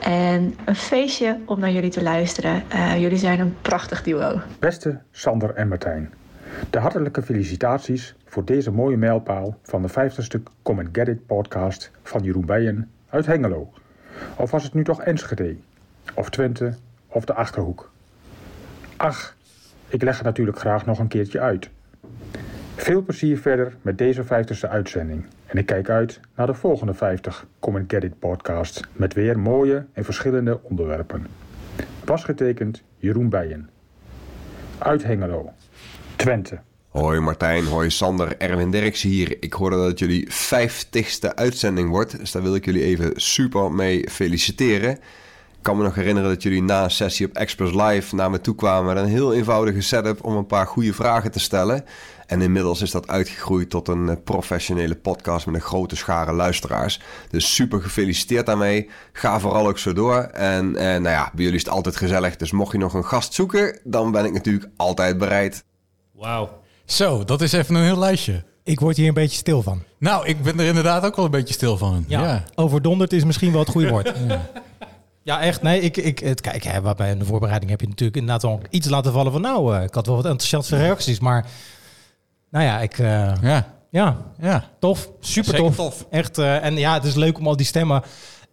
En 0.00 0.54
een 0.64 0.76
feestje 0.76 1.38
om 1.46 1.60
naar 1.60 1.70
jullie 1.70 1.90
te 1.90 2.02
luisteren. 2.02 2.62
Eh, 2.68 3.00
jullie 3.00 3.18
zijn 3.18 3.40
een 3.40 3.56
prachtig 3.62 4.02
duo. 4.02 4.40
Beste 4.58 4.98
Sander 5.10 5.54
en 5.54 5.68
Martijn, 5.68 6.12
de 6.70 6.78
hartelijke 6.78 7.22
felicitaties 7.22 8.14
voor 8.24 8.44
deze 8.44 8.70
mooie 8.70 8.96
mijlpaal 8.96 9.58
van 9.62 9.82
de 9.82 9.88
50ste 9.88 10.42
Come 10.62 10.82
and 10.82 10.88
Get 10.92 11.08
It 11.08 11.26
podcast 11.26 11.90
van 12.02 12.22
Jeroen 12.22 12.46
Bijen 12.46 12.90
uit 13.08 13.26
Hengelo. 13.26 13.72
Of 14.36 14.50
was 14.50 14.62
het 14.62 14.74
nu 14.74 14.84
toch 14.84 15.02
Enschede? 15.02 15.56
Of 16.14 16.30
Twente? 16.30 16.74
Of 17.06 17.24
de 17.24 17.34
Achterhoek? 17.34 17.90
Ach, 18.96 19.36
ik 19.88 20.02
leg 20.02 20.16
het 20.16 20.24
natuurlijk 20.24 20.58
graag 20.58 20.86
nog 20.86 20.98
een 20.98 21.08
keertje 21.08 21.40
uit. 21.40 21.70
Veel 22.80 23.02
plezier 23.02 23.38
verder 23.38 23.76
met 23.82 23.98
deze 23.98 24.24
50ste 24.24 24.68
uitzending. 24.68 25.24
En 25.46 25.58
ik 25.58 25.66
kijk 25.66 25.88
uit 25.88 26.20
naar 26.36 26.46
de 26.46 26.54
volgende 26.54 26.94
50 26.94 27.46
Come 27.58 27.84
Get 27.88 28.04
It 28.04 28.18
podcast 28.18 28.80
met 28.92 29.14
weer 29.14 29.38
mooie 29.38 29.86
en 29.92 30.04
verschillende 30.04 30.60
onderwerpen. 30.62 31.26
Was 32.04 32.24
getekend 32.24 32.82
Jeroen 32.96 33.28
Bijen. 33.28 33.70
Uit 34.78 35.02
Hengelo. 35.02 35.52
Twente. 36.16 36.60
Hoi 36.88 37.20
Martijn, 37.20 37.64
hoi 37.64 37.90
Sander, 37.90 38.36
Erwin 38.36 38.70
Derks 38.70 39.02
hier. 39.02 39.36
Ik 39.40 39.52
hoorde 39.52 39.76
dat 39.76 39.86
het 39.86 39.98
jullie 39.98 40.28
50ste 40.28 41.34
uitzending 41.34 41.88
wordt, 41.88 42.18
dus 42.18 42.32
daar 42.32 42.42
wil 42.42 42.54
ik 42.54 42.64
jullie 42.64 42.82
even 42.82 43.12
super 43.14 43.72
mee 43.72 44.10
feliciteren. 44.10 44.90
Ik 45.60 45.66
kan 45.66 45.76
me 45.76 45.82
nog 45.82 45.94
herinneren 45.94 46.28
dat 46.28 46.42
jullie 46.42 46.62
na 46.62 46.84
een 46.84 46.90
sessie 46.90 47.26
op 47.26 47.32
Express 47.32 47.72
Live 47.74 48.14
naar 48.14 48.30
me 48.30 48.40
toe 48.40 48.54
kwamen 48.54 48.94
met 48.94 49.04
een 49.04 49.10
heel 49.10 49.34
eenvoudige 49.34 49.80
setup 49.80 50.24
om 50.24 50.36
een 50.36 50.46
paar 50.46 50.66
goede 50.66 50.92
vragen 50.92 51.30
te 51.30 51.40
stellen. 51.40 51.84
En 52.30 52.42
inmiddels 52.42 52.82
is 52.82 52.90
dat 52.90 53.08
uitgegroeid 53.08 53.70
tot 53.70 53.88
een 53.88 54.08
eh, 54.08 54.16
professionele 54.24 54.94
podcast 54.94 55.46
met 55.46 55.54
een 55.54 55.60
grote 55.60 55.96
schare 55.96 56.32
luisteraars. 56.32 57.00
Dus 57.30 57.54
super 57.54 57.82
gefeliciteerd 57.82 58.46
daarmee. 58.46 58.90
Ga 59.12 59.40
vooral 59.40 59.68
ook 59.68 59.78
zo 59.78 59.92
door. 59.92 60.16
En 60.22 60.76
eh, 60.76 60.84
nou 60.84 61.08
ja, 61.08 61.30
bij 61.34 61.44
jullie 61.44 61.58
is 61.58 61.64
het 61.64 61.72
altijd 61.74 61.96
gezellig. 61.96 62.36
Dus 62.36 62.50
mocht 62.50 62.72
je 62.72 62.78
nog 62.78 62.94
een 62.94 63.04
gast 63.04 63.34
zoeken, 63.34 63.80
dan 63.84 64.10
ben 64.12 64.24
ik 64.24 64.32
natuurlijk 64.32 64.70
altijd 64.76 65.18
bereid. 65.18 65.64
Wauw. 66.12 66.60
Zo, 66.84 67.24
dat 67.24 67.40
is 67.40 67.52
even 67.52 67.74
een 67.74 67.84
heel 67.84 67.98
lijstje. 67.98 68.44
Ik 68.64 68.80
word 68.80 68.96
hier 68.96 69.08
een 69.08 69.14
beetje 69.14 69.36
stil 69.36 69.62
van. 69.62 69.82
Nou, 69.98 70.26
ik 70.26 70.42
ben 70.42 70.60
er 70.60 70.66
inderdaad 70.66 71.04
ook 71.04 71.16
wel 71.16 71.24
een 71.24 71.30
beetje 71.30 71.54
stil 71.54 71.76
van. 71.76 72.04
Ja, 72.08 72.22
Ja. 72.22 72.44
overdonderd 72.54 73.12
is 73.12 73.24
misschien 73.24 73.50
wel 73.52 73.60
het 73.60 73.70
goede 73.70 73.88
woord. 73.88 74.12
Ja, 75.22 75.40
echt. 75.40 75.62
Nee, 75.62 75.80
ik, 75.80 75.96
ik, 75.96 76.18
het, 76.18 76.40
kijk, 76.40 76.64
hè, 76.64 76.80
wat 76.80 76.96
bij 76.96 77.16
de 77.18 77.24
voorbereiding 77.24 77.70
heb 77.70 77.80
je 77.80 77.88
natuurlijk 77.88 78.16
inderdaad 78.16 78.44
al 78.44 78.60
iets 78.70 78.88
laten 78.88 79.12
vallen 79.12 79.32
van... 79.32 79.40
nou, 79.40 79.76
eh, 79.76 79.82
ik 79.82 79.94
had 79.94 80.06
wel 80.06 80.16
wat 80.16 80.24
enthousiaste 80.24 80.76
reacties, 80.76 81.20
maar... 81.20 81.46
Nou 82.50 82.64
ja, 82.64 82.80
ik... 82.80 82.98
eh, 82.98 83.32
Ja. 83.42 83.66
ja, 83.90 84.16
Ja. 84.40 84.64
tof. 84.78 85.08
Super 85.20 85.54
tof. 85.54 85.74
tof. 85.74 86.06
Echt. 86.10 86.38
eh, 86.38 86.64
en 86.64 86.76
ja, 86.76 86.94
het 86.94 87.04
is 87.04 87.14
leuk 87.14 87.38
om 87.38 87.46
al 87.46 87.56
die 87.56 87.66
stemmen... 87.66 88.02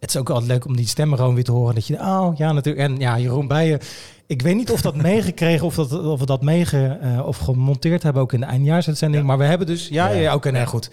Het 0.00 0.08
is 0.08 0.16
ook 0.16 0.30
altijd 0.30 0.50
leuk 0.50 0.64
om 0.66 0.76
die 0.76 0.86
stemmen 0.86 1.18
gewoon 1.18 1.34
weer 1.34 1.44
te 1.44 1.52
horen. 1.52 1.74
Dat 1.74 1.86
je, 1.86 1.94
oh 1.98 2.30
ja, 2.36 2.52
natuurlijk. 2.52 2.88
En 2.88 2.98
ja, 2.98 3.18
Jeroen 3.18 3.46
Bijen. 3.48 3.80
Ik 4.26 4.42
weet 4.42 4.56
niet 4.56 4.70
of 4.70 4.80
dat 4.80 4.96
meegekregen 5.10 5.66
of, 5.66 5.74
dat, 5.74 6.04
of 6.04 6.20
we 6.20 6.26
dat 6.26 6.42
meege, 6.42 6.98
eh, 7.02 7.26
of 7.26 7.36
gemonteerd 7.36 8.02
hebben 8.02 8.22
ook 8.22 8.32
in 8.32 8.40
de 8.40 8.46
eindjaarsuitzending. 8.46 9.24
Maar 9.24 9.38
we 9.38 9.44
hebben 9.44 9.66
dus, 9.66 9.88
ja, 9.88 10.08
ja. 10.08 10.34
oké, 10.34 10.50
nee, 10.50 10.66
goed. 10.66 10.90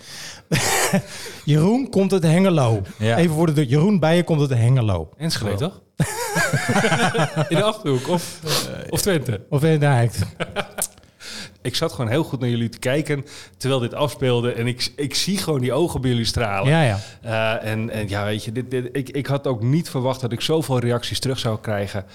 Jeroen 1.45 1.89
komt 1.89 2.13
uit 2.13 2.23
Hengelo. 2.23 2.81
Ja. 2.97 3.17
Even 3.17 3.35
voor 3.35 3.45
de 3.45 3.53
deur. 3.53 3.65
Jeroen 3.65 3.99
Bijen 3.99 4.23
komt 4.23 4.39
uit 4.39 4.59
Hengelo. 4.59 5.09
Enschede, 5.17 5.55
toch? 5.55 5.81
in 7.49 7.55
de 7.57 7.63
Achterhoek 7.63 8.07
of, 8.09 8.39
of 8.89 9.01
Twente. 9.01 9.41
Of 9.49 9.63
in 9.63 9.79
de 9.79 9.85
Eik. 9.85 10.13
Ik 11.65 11.75
zat 11.75 11.91
gewoon 11.91 12.09
heel 12.09 12.23
goed 12.23 12.39
naar 12.39 12.49
jullie 12.49 12.69
te 12.69 12.79
kijken 12.79 13.25
terwijl 13.57 13.81
dit 13.81 13.93
afspeelde. 13.93 14.51
En 14.51 14.67
ik, 14.67 14.93
ik 14.95 15.15
zie 15.15 15.37
gewoon 15.37 15.59
die 15.59 15.73
ogen 15.73 16.01
bij 16.01 16.09
jullie 16.09 16.25
stralen. 16.25 16.71
Ja, 16.71 16.81
ja. 16.81 16.99
Eh, 17.21 17.71
en, 17.71 17.89
en 17.89 18.09
ja, 18.09 18.25
weet 18.25 18.43
je, 18.43 18.51
dit, 18.51 18.71
dit, 18.71 18.89
ik, 18.91 19.09
ik 19.09 19.25
had 19.25 19.47
ook 19.47 19.61
niet 19.61 19.89
verwacht 19.89 20.21
dat 20.21 20.31
ik 20.31 20.41
zoveel 20.41 20.79
reacties 20.79 21.19
terug 21.19 21.39
zou 21.39 21.59
krijgen 21.59 22.05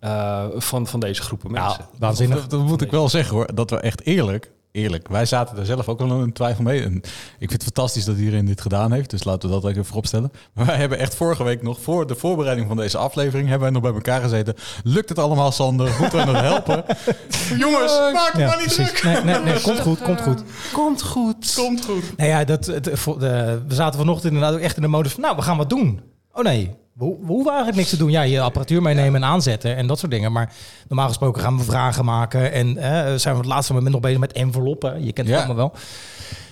eh, 0.00 0.44
van, 0.54 0.86
van 0.86 1.00
deze 1.00 1.22
groepen 1.22 1.50
mensen. 1.50 1.86
Waanzinnig. 1.98 2.40
Dat, 2.40 2.50
dat 2.50 2.60
moet 2.60 2.82
ik 2.82 2.90
wel 2.90 3.08
zeggen 3.08 3.36
hoor. 3.36 3.54
Dat 3.54 3.70
we 3.70 3.76
echt 3.76 4.04
eerlijk, 4.04 4.50
eerlijk. 4.72 5.08
Wij 5.08 5.26
zaten 5.26 5.58
er 5.58 5.66
zelf 5.66 5.88
ook 5.88 5.98
wel 5.98 6.22
in 6.22 6.32
twijfel 6.32 6.62
mee. 6.64 6.82
En 6.82 6.94
ik 7.38 7.48
vind 7.48 7.52
het 7.52 7.62
fantastisch 7.62 8.04
dat 8.04 8.16
iedereen 8.16 8.44
dit 8.44 8.60
gedaan 8.60 8.92
heeft. 8.92 9.10
Dus 9.10 9.24
laten 9.24 9.48
we 9.48 9.54
dat 9.60 9.70
even 9.70 9.84
vooropstellen. 9.84 10.32
Maar 10.54 10.66
wij 10.66 10.76
hebben 10.76 10.98
echt 10.98 11.14
vorige 11.14 11.44
week 11.44 11.62
nog, 11.62 11.80
voor 11.80 12.06
de 12.06 12.14
voorbereiding 12.14 12.68
van 12.68 12.76
deze 12.76 12.98
aflevering, 12.98 13.48
hebben 13.48 13.72
wij 13.72 13.80
nog 13.80 13.82
bij 13.82 13.92
elkaar 13.92 14.20
gezeten. 14.20 14.54
Lukt 14.84 15.08
het 15.08 15.18
allemaal, 15.18 15.52
Sander? 15.52 15.96
Moeten 16.00 16.18
we 16.18 16.32
nog 16.32 16.40
helpen? 16.40 16.84
Jongens, 17.64 17.98
maak 18.12 18.32
het 18.32 18.40
Ja, 18.40 18.46
maar 18.46 18.56
niet 18.56 18.74
precies. 18.74 19.00
druk. 19.00 19.24
Nee, 19.24 19.34
nee, 19.34 19.42
nee, 19.42 19.60
komt 19.60 19.80
goed, 19.80 20.02
komt 20.02 20.20
goed. 20.20 20.42
Komt 20.72 21.02
goed. 21.02 21.54
Komt 21.56 21.84
goed. 21.84 22.16
Nou 22.16 22.30
ja, 22.30 22.44
dat, 22.44 22.66
het, 22.66 22.90
voor 22.92 23.18
de, 23.18 23.62
we 23.68 23.74
zaten 23.74 23.98
vanochtend 23.98 24.32
inderdaad 24.32 24.54
ook 24.54 24.64
echt 24.64 24.76
in 24.76 24.82
de 24.82 24.88
modus 24.88 25.12
van, 25.12 25.22
nou, 25.22 25.36
we 25.36 25.42
gaan 25.42 25.56
wat 25.56 25.70
doen. 25.70 26.00
Oh 26.32 26.44
nee, 26.44 26.76
we, 26.98 27.04
ho- 27.04 27.18
we 27.20 27.26
hoeven 27.26 27.46
eigenlijk 27.52 27.76
niks 27.76 27.90
te 27.90 27.96
doen. 27.96 28.10
Ja, 28.10 28.22
je 28.22 28.40
apparatuur 28.40 28.82
meenemen 28.82 29.22
en 29.22 29.28
aanzetten 29.28 29.76
en 29.76 29.86
dat 29.86 29.98
soort 29.98 30.12
dingen. 30.12 30.32
Maar 30.32 30.52
normaal 30.88 31.08
gesproken 31.08 31.42
gaan 31.42 31.56
we 31.58 31.64
vragen 31.64 32.04
maken. 32.04 32.52
En 32.52 32.76
eh, 32.76 33.14
zijn 33.14 33.34
we 33.34 33.40
het 33.40 33.48
laatste 33.48 33.72
moment 33.72 33.92
nog 33.92 34.02
bezig 34.02 34.18
met 34.18 34.32
enveloppen. 34.32 35.04
Je 35.04 35.12
kent 35.12 35.26
het 35.28 35.36
Ja. 35.36 35.44
allemaal 35.44 35.56
wel. 35.56 35.72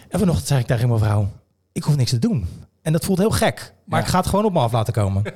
En 0.09 0.19
vanochtend 0.19 0.47
zei 0.47 0.61
ik 0.61 0.67
tegen 0.67 0.89
mijn 0.89 1.01
vrouw, 1.01 1.29
ik 1.73 1.83
hoef 1.85 1.97
niks 1.97 2.11
te 2.11 2.19
doen. 2.19 2.49
En 2.83 2.93
dat 2.93 3.05
voelt 3.05 3.19
heel 3.19 3.31
gek. 3.31 3.73
Maar 3.85 3.99
Ja. 4.01 4.05
ik 4.05 4.11
ga 4.11 4.19
het 4.19 4.27
gewoon 4.27 4.45
op 4.45 4.53
me 4.53 4.59
af 4.59 4.73
laten 4.73 4.93
komen. 4.93 5.23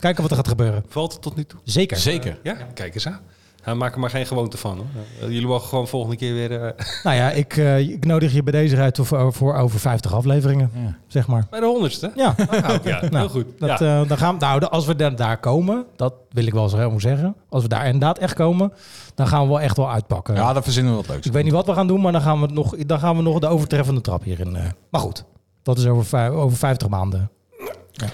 Kijken 0.00 0.22
wat 0.22 0.30
er 0.30 0.36
gaat 0.36 0.48
gebeuren. 0.48 0.84
Valt 0.88 1.12
het 1.12 1.22
tot 1.22 1.36
nu 1.36 1.44
toe? 1.44 1.60
Zeker. 1.64 1.96
Zeker. 1.96 2.38
Ja, 2.42 2.56
kijk 2.74 2.94
eens 2.94 3.06
aan. 3.06 3.20
Ja, 3.66 3.74
maak 3.74 3.94
er 3.94 4.00
maar 4.00 4.10
geen 4.10 4.26
gewoonte 4.26 4.56
van. 4.56 4.76
Hoor. 4.76 4.86
Eh, 5.20 5.28
Jullie 5.28 5.46
mogen 5.46 5.68
gewoon 5.68 5.88
volgende 5.88 6.16
keer 6.16 6.34
weer 6.34 6.62
eh, 6.62 6.72
Nou 7.04 7.16
ja, 7.16 7.30
ik, 7.30 7.56
eh, 7.56 7.78
ik 7.78 8.04
nodig 8.04 8.32
je 8.32 8.42
bij 8.42 8.52
deze 8.52 8.76
uit 8.76 8.98
voor, 9.02 9.32
voor 9.32 9.54
over 9.56 9.80
50 9.80 10.14
afleveringen, 10.14 10.70
Ja. 10.74 10.96
zeg 11.06 11.26
maar. 11.26 11.46
bij 11.50 11.60
de 11.60 11.66
honderdste. 11.66 12.12
Ja. 12.14 12.34
Ah, 12.50 12.74
ja, 12.84 12.98
heel 13.00 13.08
Nou, 13.10 13.28
goed. 13.28 13.44
Dat, 13.58 13.78
ja. 13.78 14.00
eh, 14.00 14.08
dan 14.08 14.18
gaan, 14.18 14.36
nou, 14.38 14.60
de- 14.60 14.68
als 14.68 14.86
we 14.86 14.96
daar, 14.96 15.16
daar 15.16 15.38
komen, 15.38 15.84
dat 15.96 16.14
wil 16.30 16.46
ik 16.46 16.52
wel 16.52 16.68
zo 16.68 16.76
helemaal 16.76 17.00
zeggen. 17.00 17.36
Als 17.48 17.62
we 17.62 17.68
daar 17.68 17.84
inderdaad 17.84 18.18
echt 18.18 18.34
komen, 18.34 18.72
dan 19.14 19.26
gaan 19.26 19.42
we 19.42 19.48
wel 19.48 19.60
echt 19.60 19.76
wel 19.76 19.90
uitpakken. 19.90 20.34
Ja, 20.34 20.52
dan 20.52 20.62
verzinnen 20.62 20.92
we 20.92 20.98
wat 20.98 21.08
leuks. 21.08 21.26
ik 21.26 21.32
weet 21.32 21.44
niet 21.44 21.52
wat 21.52 21.66
we 21.66 21.72
gaan 21.74 21.86
doen, 21.86 22.00
maar 22.00 22.12
dan 22.12 22.20
gaan 22.22 22.40
we 22.40 22.46
nog, 22.46 22.76
dan 22.76 22.98
gaan 22.98 23.16
we 23.16 23.22
nog 23.22 23.38
de 23.38 23.46
overtreffende 23.48 24.00
trap 24.00 24.22
hierin. 24.22 24.56
eh. 24.56 24.62
maar 24.90 25.00
goed, 25.00 25.24
dat 25.62 25.78
is 25.78 25.86
over, 25.86 26.04
vijf, 26.04 26.30
over 26.30 26.56
50 26.58 26.88
maanden. 26.88 27.30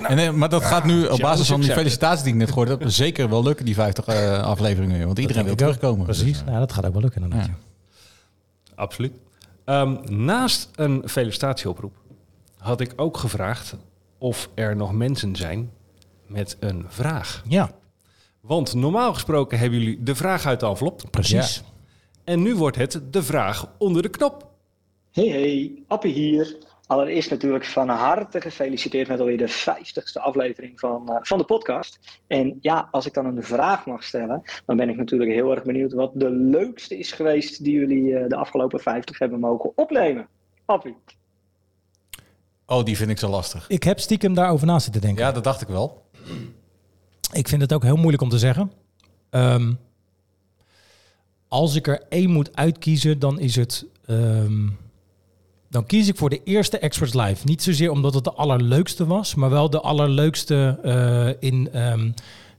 En, 0.02 0.18
eh, 0.18 0.30
maar 0.30 0.48
dat 0.48 0.64
gaat 0.64 0.84
nu 0.84 1.06
op 1.06 1.16
Ja, 1.18 1.22
basis 1.22 1.48
van 1.48 1.60
die 1.60 1.72
felicitaties 1.72 2.22
die 2.22 2.32
ik 2.32 2.38
net 2.38 2.48
gehoord 2.48 2.68
heb, 2.68 2.82
zeker 2.90 3.28
wel 3.28 3.42
lukken, 3.42 3.64
die 3.64 3.74
50 3.74 4.06
eh, 4.06 4.42
afleveringen. 4.42 5.06
Want 5.06 5.18
iedereen 5.18 5.44
wil 5.44 5.54
terugkomen. 5.54 6.04
Precies, 6.04 6.24
Dus, 6.38 6.44
nou, 6.44 6.58
dat 6.58 6.72
gaat 6.72 6.86
ook 6.86 6.92
wel 6.92 7.02
lukken 7.02 7.22
inderdaad. 7.22 7.46
Ja. 7.46 7.54
Absoluut. 8.74 9.12
Ehm, 9.64 9.96
naast 10.24 10.68
een 10.74 11.02
felicitatieoproep 11.06 11.94
had 12.58 12.80
ik 12.80 12.92
ook 12.96 13.16
gevraagd 13.16 13.76
of 14.18 14.48
er 14.54 14.76
nog 14.76 14.92
mensen 14.92 15.36
zijn 15.36 15.70
met 16.26 16.56
een 16.60 16.84
vraag. 16.88 17.42
Ja, 17.48 17.70
Want 18.40 18.74
normaal 18.74 19.14
gesproken 19.14 19.58
hebben 19.58 19.78
jullie 19.78 20.02
de 20.02 20.14
vraag 20.14 20.46
uit 20.46 20.60
de 20.60 20.66
envelop. 20.66 21.02
precies. 21.10 21.62
En 22.24 22.42
nu 22.42 22.54
wordt 22.56 22.76
het 22.76 23.00
de 23.10 23.22
vraag 23.22 23.66
onder 23.78 24.02
de 24.02 24.08
knop. 24.08 24.50
Hey 25.10 25.28
hey, 25.28 25.72
Appie 25.88 26.12
hier. 26.12 26.56
Allereerst 26.86 27.30
natuurlijk 27.30 27.64
van 27.64 27.88
harte 27.88 28.40
gefeliciteerd 28.40 29.08
met 29.08 29.20
alweer 29.20 29.38
de 29.38 29.48
50ste 29.48 30.20
aflevering 30.20 30.80
van, 30.80 31.08
eh, 31.08 31.16
van 31.20 31.38
de 31.38 31.44
podcast. 31.44 32.20
En 32.26 32.58
ja, 32.60 32.88
als 32.90 33.06
ik 33.06 33.14
dan 33.14 33.24
een 33.26 33.42
vraag 33.42 33.86
mag 33.86 34.02
stellen, 34.04 34.42
dan 34.66 34.76
ben 34.76 34.88
ik 34.88 34.96
natuurlijk 34.96 35.30
heel 35.30 35.50
erg 35.50 35.62
benieuwd 35.62 35.92
wat 35.92 36.10
de 36.14 36.30
leukste 36.30 36.98
is 36.98 37.12
geweest 37.12 37.64
die 37.64 37.72
jullie 37.74 38.16
eh, 38.16 38.28
de 38.28 38.36
afgelopen 38.36 38.80
50 38.80 39.18
hebben 39.18 39.40
mogen 39.40 39.72
opnemen. 39.74 40.26
Appie. 40.64 40.96
Oh, 42.66 42.84
die 42.84 42.96
vind 42.96 43.10
ik 43.10 43.18
zo 43.18 43.28
lastig. 43.28 43.68
Ik 43.68 43.82
heb 43.82 44.00
stiekem 44.00 44.34
daarover 44.34 44.66
na 44.66 44.78
zitten 44.78 45.00
denken. 45.00 45.24
Ja, 45.24 45.32
dat 45.32 45.44
dacht 45.44 45.60
ik 45.60 45.68
wel. 45.68 46.02
Ik 47.32 47.48
vind 47.48 47.62
het 47.62 47.72
ook 47.72 47.82
heel 47.82 47.96
moeilijk 47.96 48.22
om 48.22 48.28
te 48.28 48.38
zeggen. 48.38 48.72
Ehm, 49.30 49.72
als 51.48 51.74
ik 51.74 51.86
er 51.86 52.02
één 52.08 52.30
moet 52.30 52.56
uitkiezen, 52.56 53.18
dan 53.18 53.38
is 53.38 53.56
het. 53.56 53.86
ehm, 54.06 54.68
dan 55.72 55.86
kies 55.86 56.08
ik 56.08 56.16
voor 56.16 56.30
de 56.30 56.40
eerste 56.44 56.78
Experts 56.78 57.14
Live. 57.14 57.44
Niet 57.44 57.62
zozeer 57.62 57.90
omdat 57.90 58.14
het 58.14 58.24
de 58.24 58.32
allerleukste 58.32 59.06
was, 59.06 59.34
maar 59.34 59.50
wel 59.50 59.70
de 59.70 59.80
allerleukste 59.80 60.78
eh, 60.82 61.48
in 61.50 61.68
ehm, 61.72 62.10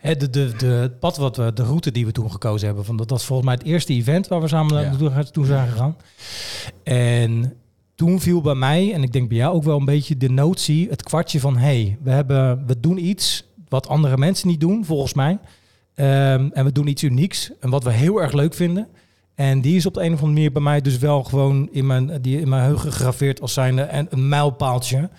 de, 0.02 0.30
de, 0.30 0.54
de, 0.58 0.65
het 0.65 0.99
pad 0.99 1.17
wat 1.17 1.38
we, 1.38 1.54
de 1.54 1.63
route 1.63 1.91
die 1.91 2.06
we 2.06 2.12
toen 2.12 2.32
gekozen 2.32 2.67
hebben. 2.67 2.86
Van 2.86 2.97
dat 2.97 3.10
was 3.10 3.26
volgens 3.26 3.47
mij 3.47 3.58
het 3.58 3.67
eerste 3.67 3.93
event 3.93 4.28
waar 4.28 4.41
we 4.41 4.47
samen 4.47 4.82
Ja. 4.82 5.10
naartoe 5.10 5.45
zijn 5.45 5.67
gegaan. 5.69 5.97
En 6.84 7.54
toen 7.95 8.19
viel 8.19 8.41
bij 8.41 8.56
mij, 8.56 8.93
en 8.93 9.04
ik 9.04 9.13
denk 9.13 9.30
bij 9.30 9.38
jou 9.38 9.56
ook 9.56 9.63
wel 9.63 9.78
een 9.80 9.86
beetje 9.86 10.17
de 10.17 10.30
notie, 10.30 10.89
het 10.89 11.04
kwartje 11.04 11.39
van 11.39 11.58
hey, 11.58 11.97
we, 12.02 12.10
hebben, 12.12 12.63
we 12.67 12.80
doen 12.80 13.06
iets 13.06 13.43
wat 13.67 13.88
andere 13.88 14.17
mensen 14.17 14.47
niet 14.47 14.60
doen, 14.60 14.86
volgens 14.86 15.13
mij. 15.13 15.39
Ehm, 15.95 16.49
en 16.54 16.65
we 16.65 16.71
doen 16.71 16.88
iets 16.88 17.04
unieks 17.04 17.52
en 17.60 17.69
wat 17.69 17.84
we 17.84 17.91
heel 17.91 18.21
erg 18.21 18.32
leuk 18.32 18.54
vinden. 18.54 18.88
En 19.35 19.61
die 19.61 19.75
is 19.75 19.85
op 19.85 19.93
de 19.93 19.99
een 19.99 20.13
of 20.13 20.19
andere 20.19 20.33
manier 20.33 20.51
bij 20.51 20.61
mij 20.61 20.81
dus 20.81 20.97
wel 20.97 21.23
gewoon 21.23 21.69
in 21.71 21.85
mijn, 21.87 22.21
die 22.21 22.39
in 22.39 22.49
mijn 22.49 22.61
geheugen 22.61 22.91
gegraveerd 22.91 23.41
als 23.41 23.53
zijnde 23.53 23.87
een, 23.91 24.07
een 24.09 24.27
mijlpaaltje. 24.29 25.09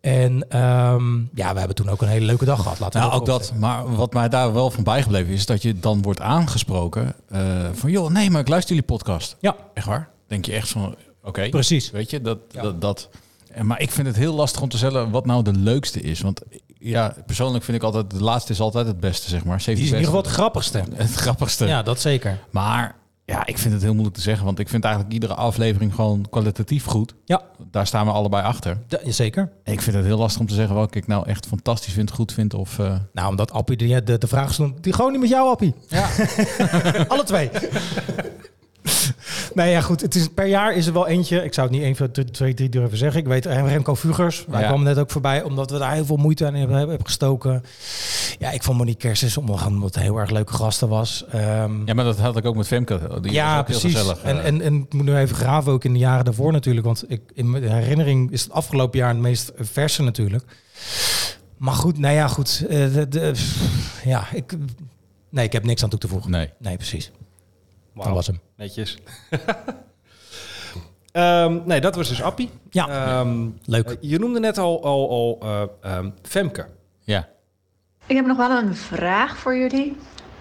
En 0.00 0.50
ehm, 0.50 1.18
ja, 1.34 1.52
we 1.52 1.58
hebben 1.58 1.74
toen 1.76 1.88
ook 1.88 2.02
een 2.02 2.08
hele 2.08 2.26
leuke 2.26 2.44
dag 2.44 2.62
gehad. 2.62 2.78
Laten 2.78 3.00
we 3.00 3.06
Nou, 3.06 3.20
ook 3.20 3.26
dat. 3.26 3.52
Maar 3.58 3.96
wat 3.96 4.12
mij 4.12 4.28
daar 4.28 4.52
wel 4.52 4.70
van 4.70 4.84
bijgebleven 4.84 5.32
is, 5.32 5.46
dat 5.46 5.62
je 5.62 5.78
dan 5.78 6.02
wordt 6.02 6.20
aangesproken 6.20 7.14
eh, 7.28 7.68
van, 7.72 7.90
joh, 7.90 8.10
nee, 8.10 8.30
maar 8.30 8.40
ik 8.40 8.48
luister 8.48 8.74
jullie 8.74 8.88
podcast. 8.88 9.36
Ja. 9.40 9.56
Echt 9.74 9.86
waar? 9.86 10.08
Denk 10.26 10.44
je 10.44 10.52
echt 10.52 10.68
van, 10.68 10.94
oké. 11.22 11.48
Prezetten. 11.48 11.94
Weet 11.94 12.10
je, 12.10 12.20
dat, 12.20 12.38
dat, 12.52 12.80
dat. 12.80 13.08
En, 13.52 13.66
maar 13.66 13.80
ik 13.80 13.90
vind 13.90 14.06
het 14.06 14.16
heel 14.16 14.34
lastig 14.34 14.62
om 14.62 14.68
te 14.68 14.78
zeggen 14.78 15.10
wat 15.10 15.26
nou 15.26 15.42
de 15.42 15.52
leukste 15.52 16.00
is. 16.00 16.20
Want 16.20 16.40
ja, 16.78 17.14
persoonlijk 17.26 17.64
vind 17.64 17.76
ik 17.76 17.82
altijd, 17.82 18.10
de 18.10 18.22
laatste 18.22 18.52
is 18.52 18.60
altijd 18.60 18.86
het 18.86 19.00
beste, 19.00 19.28
zeg 19.28 19.44
maar. 19.44 19.58
Die 19.58 19.72
is 19.72 19.78
in 19.78 19.84
ieder 19.84 20.04
geval 20.04 20.22
het 20.22 20.30
grappigste. 20.30 20.84
Het 20.94 21.14
grappigste. 21.14 21.66
Ja, 21.66 21.82
dat 21.82 22.00
zeker. 22.00 22.38
Maar 22.50 22.94
ja, 23.26 23.46
ik 23.46 23.58
vind 23.58 23.72
het 23.74 23.82
heel 23.82 23.92
moeilijk 23.92 24.16
te 24.16 24.22
zeggen, 24.22 24.44
want 24.44 24.58
ik 24.58 24.68
vind 24.68 24.84
eigenlijk 24.84 25.14
iedere 25.14 25.34
aflevering 25.34 25.94
gewoon 25.94 26.26
kwalitatief 26.30 26.84
goed. 26.84 27.14
Ja. 27.24 27.42
Daar 27.70 27.86
staan 27.86 28.06
we 28.06 28.12
allebei 28.12 28.44
achter. 28.44 28.78
Ja, 28.88 28.98
zeker. 29.12 29.52
En 29.64 29.72
ik 29.72 29.80
vind 29.82 29.96
het 29.96 30.04
heel 30.04 30.18
lastig 30.18 30.40
om 30.40 30.46
te 30.46 30.54
zeggen 30.54 30.74
welke 30.74 30.98
ik 30.98 31.06
nou 31.06 31.26
echt 31.28 31.46
fantastisch 31.46 31.92
vind, 31.92 32.10
goed 32.10 32.32
vind 32.32 32.54
of... 32.54 32.78
eh, 32.78 32.94
Nou, 33.12 33.28
omdat 33.28 33.52
Appie 33.52 33.76
de, 33.76 34.02
de, 34.02 34.18
de 34.18 34.26
vraag 34.26 34.52
stond, 34.52 34.82
die 34.82 34.92
gewoon 34.92 35.10
niet 35.12 35.20
met 35.20 35.28
jou, 35.30 35.48
Appie. 35.48 35.74
Ja. 35.88 36.08
Alle 37.08 37.24
twee. 37.24 37.50
nee, 39.54 39.70
ja, 39.70 39.80
goed. 39.80 40.00
Het 40.00 40.14
is, 40.14 40.28
per 40.28 40.46
jaar 40.46 40.74
is 40.74 40.86
er 40.86 40.92
wel 40.92 41.06
eentje. 41.06 41.44
Ik 41.44 41.54
zou 41.54 41.66
het 41.68 41.76
niet 41.76 41.98
één, 41.98 42.12
twee, 42.12 42.24
twee, 42.30 42.54
drie 42.54 42.68
durven 42.68 42.98
zeggen. 42.98 43.20
Ik 43.20 43.26
weet, 43.26 43.46
eh, 43.46 43.66
Remco 43.68 43.94
Vugers. 43.94 44.44
Wij 44.48 44.60
Ja. 44.60 44.66
kwamen 44.66 44.84
net 44.84 44.98
ook 44.98 45.10
voorbij, 45.10 45.42
omdat 45.42 45.70
we 45.70 45.78
daar 45.78 45.92
heel 45.92 46.04
veel 46.04 46.16
moeite 46.16 46.46
aan 46.46 46.54
hebben, 46.54 46.76
hebben 46.76 46.98
gestoken. 47.04 47.62
Ja, 48.38 48.50
ik 48.50 48.62
vond 48.62 48.78
Monique 48.78 49.00
Kerstens, 49.08 49.36
omdat 49.36 49.94
het 49.94 49.98
heel 49.98 50.16
erg 50.18 50.30
leuke 50.30 50.52
gasten 50.52 50.88
was. 50.88 51.24
Ehm, 51.30 51.86
Ja, 51.86 51.94
maar 51.94 52.04
dat 52.04 52.18
had 52.18 52.36
ik 52.36 52.44
ook 52.44 52.56
met 52.56 52.66
Femke. 52.66 53.18
Die 53.20 53.32
ja, 53.32 53.62
precies. 53.62 53.82
gezellig. 53.94 54.22
En, 54.22 54.38
eh. 54.40 54.46
en, 54.46 54.60
en 54.60 54.74
ik 54.74 54.92
moet 54.92 55.04
nu 55.04 55.16
even 55.16 55.36
graven, 55.36 55.72
ook 55.72 55.84
in 55.84 55.92
de 55.92 55.98
jaren 55.98 56.24
daarvoor 56.24 56.52
natuurlijk. 56.52 56.86
Want 56.86 57.04
ik, 57.08 57.20
in 57.34 57.50
mijn 57.50 57.62
herinnering 57.68 58.30
is 58.32 58.42
het 58.42 58.52
afgelopen 58.52 58.98
jaar 58.98 59.08
het 59.08 59.18
meest 59.18 59.52
verse 59.56 60.02
natuurlijk. 60.02 60.44
Maar 61.56 61.74
goed, 61.74 61.98
nou 61.98 62.14
ja, 62.14 62.28
goed. 62.28 62.64
eh, 62.68 62.92
de, 62.92 63.08
de- 63.08 63.32
ja, 64.04 64.24
ik, 64.32 64.52
nee, 65.30 65.44
ik 65.44 65.52
heb 65.52 65.64
niks 65.64 65.82
aan 65.82 65.88
toe 65.88 65.98
te 65.98 66.08
voegen. 66.08 66.30
Nee. 66.30 66.50
Nee, 66.58 66.76
precies. 66.76 67.10
Wauw, 67.94 68.06
Dat 68.06 68.14
was 68.16 68.26
hem. 68.26 68.40
Netjes. 68.56 68.98
Ehm, 71.12 71.60
nee, 71.64 71.80
dat 71.80 71.94
was 71.96 72.08
dus 72.08 72.22
Appie. 72.22 72.50
Ja, 72.70 72.88
Ehm, 72.88 73.48
leuk. 73.64 73.88
eh, 73.88 73.96
je 74.00 74.18
noemde 74.18 74.40
net 74.40 74.58
al, 74.58 74.84
al, 74.84 75.10
al 75.10 75.38
eh, 75.42 75.62
ehm, 75.92 76.10
Femke. 76.22 76.66
Ja. 77.00 77.28
Ik 78.06 78.16
heb 78.16 78.26
nog 78.26 78.36
wel 78.36 78.50
een 78.50 78.74
vraag 78.76 79.36
voor 79.36 79.56
jullie. 79.56 79.96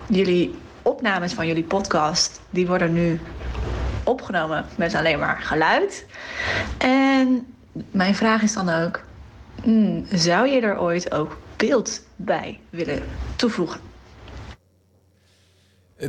Jullie 0.10 0.56
opnames 0.82 1.34
van 1.34 1.48
jullie 1.48 1.64
podcast, 1.64 2.42
die 2.50 2.68
worden 2.68 2.94
nu 2.94 3.20
opgenomen 4.04 4.66
met 4.78 4.96
alleen 4.96 5.20
maar 5.20 5.38
geluid. 5.42 6.06
En 6.78 7.54
mijn 7.92 8.16
vraag 8.16 8.42
is 8.42 8.54
dan 8.54 8.70
ook, 8.70 9.02
hmm, 9.64 10.06
zou 10.14 10.48
je 10.48 10.62
er 10.62 10.80
ooit 10.80 11.12
ook 11.14 11.38
beeld 11.58 12.02
bij 12.16 12.60
willen 12.70 13.04
toevoegen? 13.36 13.80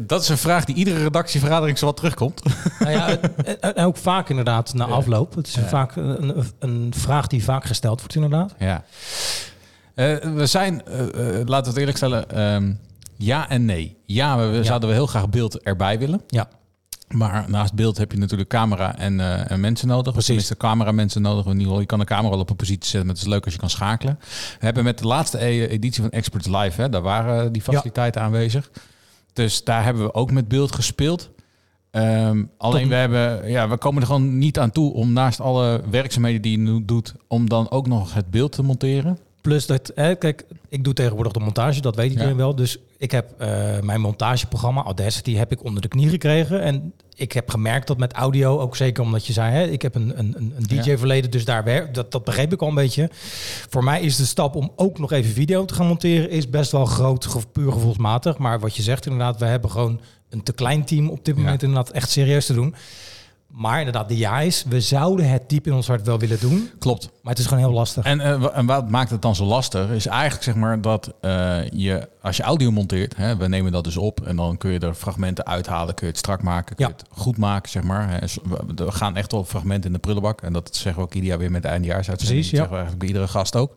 Dat 0.02 0.22
is 0.22 0.28
een 0.28 0.38
vraag 0.38 0.64
die 0.64 0.74
iedere 0.74 1.02
redactievergadering 1.02 1.78
zo 1.78 1.86
wat 1.86 1.96
terugkomt. 1.96 2.42
Nou 2.78 2.90
ja, 2.90 3.08
en- 3.44 3.60
en 3.74 3.84
ook 3.84 3.96
vaak 3.96 4.28
inderdaad 4.28 4.74
na 4.74 4.84
afloop. 4.84 5.34
Het 5.34 5.46
is 5.46 5.54
Ja. 5.54 5.62
vaak 5.68 5.96
een, 5.96 6.44
een, 6.58 6.92
vraag 6.96 7.26
die 7.26 7.44
vaak 7.44 7.64
gesteld 7.64 7.98
wordt 7.98 8.14
inderdaad. 8.14 8.54
Ja. 8.58 8.84
Eh, 9.94 10.16
we 10.16 10.46
zijn, 10.46 10.84
eh, 10.86 11.00
eh, 11.00 11.46
laten 11.46 11.64
we 11.64 11.68
het 11.70 11.76
eerlijk 11.76 11.96
stellen, 11.96 12.30
ehm, 12.30 12.72
ja 13.16 13.48
en 13.48 13.64
nee. 13.64 13.96
Ja, 14.06 14.38
we, 14.38 14.46
we 14.46 14.64
zouden 14.64 14.88
we 14.88 14.94
heel 14.94 15.06
graag 15.06 15.28
beeld 15.28 15.62
erbij 15.62 15.98
willen. 15.98 16.20
Ja. 16.26 16.48
Maar 17.08 17.44
naast 17.48 17.74
beeld 17.74 17.98
heb 17.98 18.12
je 18.12 18.18
natuurlijk 18.18 18.48
camera 18.48 18.96
en, 18.98 19.20
eh, 19.20 19.50
en 19.50 19.60
mensen 19.60 19.88
nodig. 19.88 20.12
Precies. 20.12 20.26
Tenminste, 20.26 20.56
camera 20.56 20.92
mensen 20.92 21.22
nodig. 21.22 21.44
In 21.44 21.50
ieder 21.50 21.64
geval, 21.64 21.80
je 21.80 21.86
kan 21.86 22.00
een 22.00 22.06
camera 22.06 22.30
wel 22.30 22.38
op 22.40 22.50
een 22.50 22.56
positie 22.56 22.82
zetten, 22.84 23.06
maar 23.06 23.14
het 23.14 23.24
is 23.24 23.30
leuk 23.30 23.44
als 23.44 23.52
je 23.54 23.60
kan 23.60 23.70
schakelen. 23.70 24.18
We 24.58 24.64
hebben 24.64 24.84
met 24.84 24.98
de 24.98 25.06
laatste 25.06 25.44
e- 25.44 25.66
editie 25.66 26.02
van 26.02 26.10
Experts 26.10 26.46
Live, 26.46 26.80
hè, 26.80 26.88
daar 26.88 27.02
waren 27.02 27.52
die 27.52 27.62
faciliteiten 27.62 28.22
aanwezig. 28.22 28.70
Dus 29.36 29.64
daar 29.64 29.84
hebben 29.84 30.02
we 30.02 30.14
ook 30.14 30.30
met 30.30 30.48
beeld 30.48 30.74
gespeeld. 30.74 31.30
Ehm, 31.90 32.44
alleen 32.58 32.80
Tot- 32.80 32.88
we, 32.90 32.94
hebben, 32.94 33.50
ja, 33.50 33.68
we 33.68 33.76
komen 33.76 34.00
er 34.00 34.06
gewoon 34.06 34.38
niet 34.38 34.58
aan 34.58 34.70
toe 34.70 34.92
om 34.92 35.12
naast 35.12 35.40
alle 35.40 35.80
werkzaamheden 35.90 36.42
die 36.42 36.52
je 36.52 36.58
nu 36.58 36.84
doet, 36.84 37.14
om 37.28 37.48
dan 37.48 37.70
ook 37.70 37.86
nog 37.86 38.14
het 38.14 38.30
beeld 38.30 38.52
te 38.52 38.62
monteren. 38.62 39.18
Plus 39.40 39.66
dat, 39.66 39.92
hè, 39.94 40.14
kijk, 40.14 40.44
ik 40.68 40.84
doe 40.84 40.92
tegenwoordig 40.94 41.32
de 41.32 41.40
montage, 41.40 41.80
dat 41.80 41.96
weet 41.96 42.10
iedereen 42.10 42.30
Ja. 42.30 42.36
wel. 42.36 42.54
Dus 42.54 42.78
ik 42.98 43.10
heb 43.10 43.34
eh, 43.38 43.80
mijn 43.80 44.00
montageprogramma 44.00 44.82
Audacity 44.82 45.34
heb 45.34 45.52
ik 45.52 45.64
onder 45.64 45.82
de 45.82 45.88
knie 45.88 46.08
gekregen. 46.08 46.60
En 46.62 46.92
ik 47.14 47.32
heb 47.32 47.50
gemerkt 47.50 47.86
dat 47.86 47.98
met 47.98 48.12
audio, 48.12 48.58
ook 48.60 48.76
zeker 48.76 49.02
omdat 49.02 49.26
je 49.26 49.32
zei, 49.32 49.52
hè, 49.52 49.64
ik 49.64 49.82
heb 49.82 49.94
een, 49.94 50.18
een, 50.18 50.34
een- 50.38 50.54
DJ-verleden, 50.66 51.30
dus 51.30 51.44
daar 51.44 51.64
werk, 51.64 51.94
dat, 51.94 52.12
dat 52.12 52.24
begreep 52.24 52.52
ik 52.52 52.62
al 52.62 52.68
een 52.68 52.74
beetje. 52.74 53.08
Voor 53.68 53.84
mij 53.84 54.00
is 54.00 54.16
de 54.16 54.24
stap 54.24 54.54
om 54.54 54.72
ook 54.76 54.98
nog 54.98 55.12
even 55.12 55.32
video 55.32 55.64
te 55.64 55.74
gaan 55.74 55.86
monteren, 55.86 56.30
is 56.30 56.50
best 56.50 56.72
wel 56.72 56.84
groot, 56.84 57.28
puur 57.52 57.72
gevoelsmatig. 57.72 58.38
Maar 58.38 58.60
wat 58.60 58.76
je 58.76 58.82
zegt 58.82 59.06
inderdaad, 59.06 59.38
we 59.38 59.46
hebben 59.46 59.70
gewoon 59.70 60.00
een 60.30 60.42
te 60.42 60.52
klein 60.52 60.84
team 60.84 61.08
op 61.08 61.24
dit 61.24 61.36
moment 61.36 61.62
inderdaad 61.62 61.90
echt 61.90 62.10
serieus 62.10 62.46
te 62.46 62.54
doen. 62.54 62.74
Maar 63.56 63.78
inderdaad, 63.78 64.08
de 64.08 64.16
ja 64.16 64.40
is, 64.40 64.64
we 64.68 64.80
zouden 64.80 65.30
het 65.30 65.48
diep 65.48 65.66
in 65.66 65.72
ons 65.72 65.86
hart 65.86 66.06
wel 66.06 66.18
willen 66.18 66.40
doen. 66.40 66.70
Klopt. 66.78 67.10
Maar 67.22 67.32
het 67.32 67.38
is 67.38 67.46
gewoon 67.46 67.62
heel 67.62 67.72
lastig. 67.72 68.04
En, 68.04 68.20
eh, 68.20 68.56
en 68.56 68.66
wat 68.66 68.90
maakt 68.90 69.10
het 69.10 69.22
dan 69.22 69.34
zo 69.34 69.44
lastig? 69.44 69.90
Is 69.90 70.06
eigenlijk 70.06 70.42
zeg 70.42 70.54
maar 70.54 70.80
dat 70.80 71.14
eh, 71.20 71.68
je, 71.70 72.08
als 72.22 72.36
je 72.36 72.42
audio 72.42 72.70
monteert, 72.70 73.16
hè, 73.16 73.36
we 73.36 73.48
nemen 73.48 73.72
dat 73.72 73.84
dus 73.84 73.96
op 73.96 74.26
en 74.26 74.36
dan 74.36 74.56
kun 74.56 74.70
je 74.70 74.78
er 74.78 74.94
fragmenten 74.94 75.46
uithalen, 75.46 75.94
kun 75.94 76.06
je 76.06 76.12
het 76.12 76.20
strak 76.20 76.42
maken, 76.42 76.76
kun 76.76 76.86
je 76.86 76.92
het 76.92 77.04
goed 77.10 77.36
maken, 77.36 77.70
zeg 77.70 77.82
maar. 77.82 78.10
Hè. 78.10 78.18
We 78.74 78.92
gaan 78.92 79.16
echt 79.16 79.32
wel 79.32 79.44
fragmenten 79.44 79.86
in 79.86 79.92
de 79.92 79.98
prullenbak 79.98 80.40
en 80.40 80.52
dat 80.52 80.76
zeggen 80.76 81.02
we 81.02 81.08
ook 81.08 81.14
ieder 81.14 81.28
jaar 81.28 81.38
weer 81.38 81.50
met 81.50 81.62
de 81.62 81.68
eindejaarsuitzending. 81.68 82.40
Precies, 82.40 82.58
Dat 82.58 82.70
ja. 82.70 82.76
zeggen 82.76 82.76
we 82.76 82.82
eigenlijk 82.82 82.98
bij 82.98 83.08
iedere 83.08 83.28
gast 83.28 83.56
ook. 83.56 83.76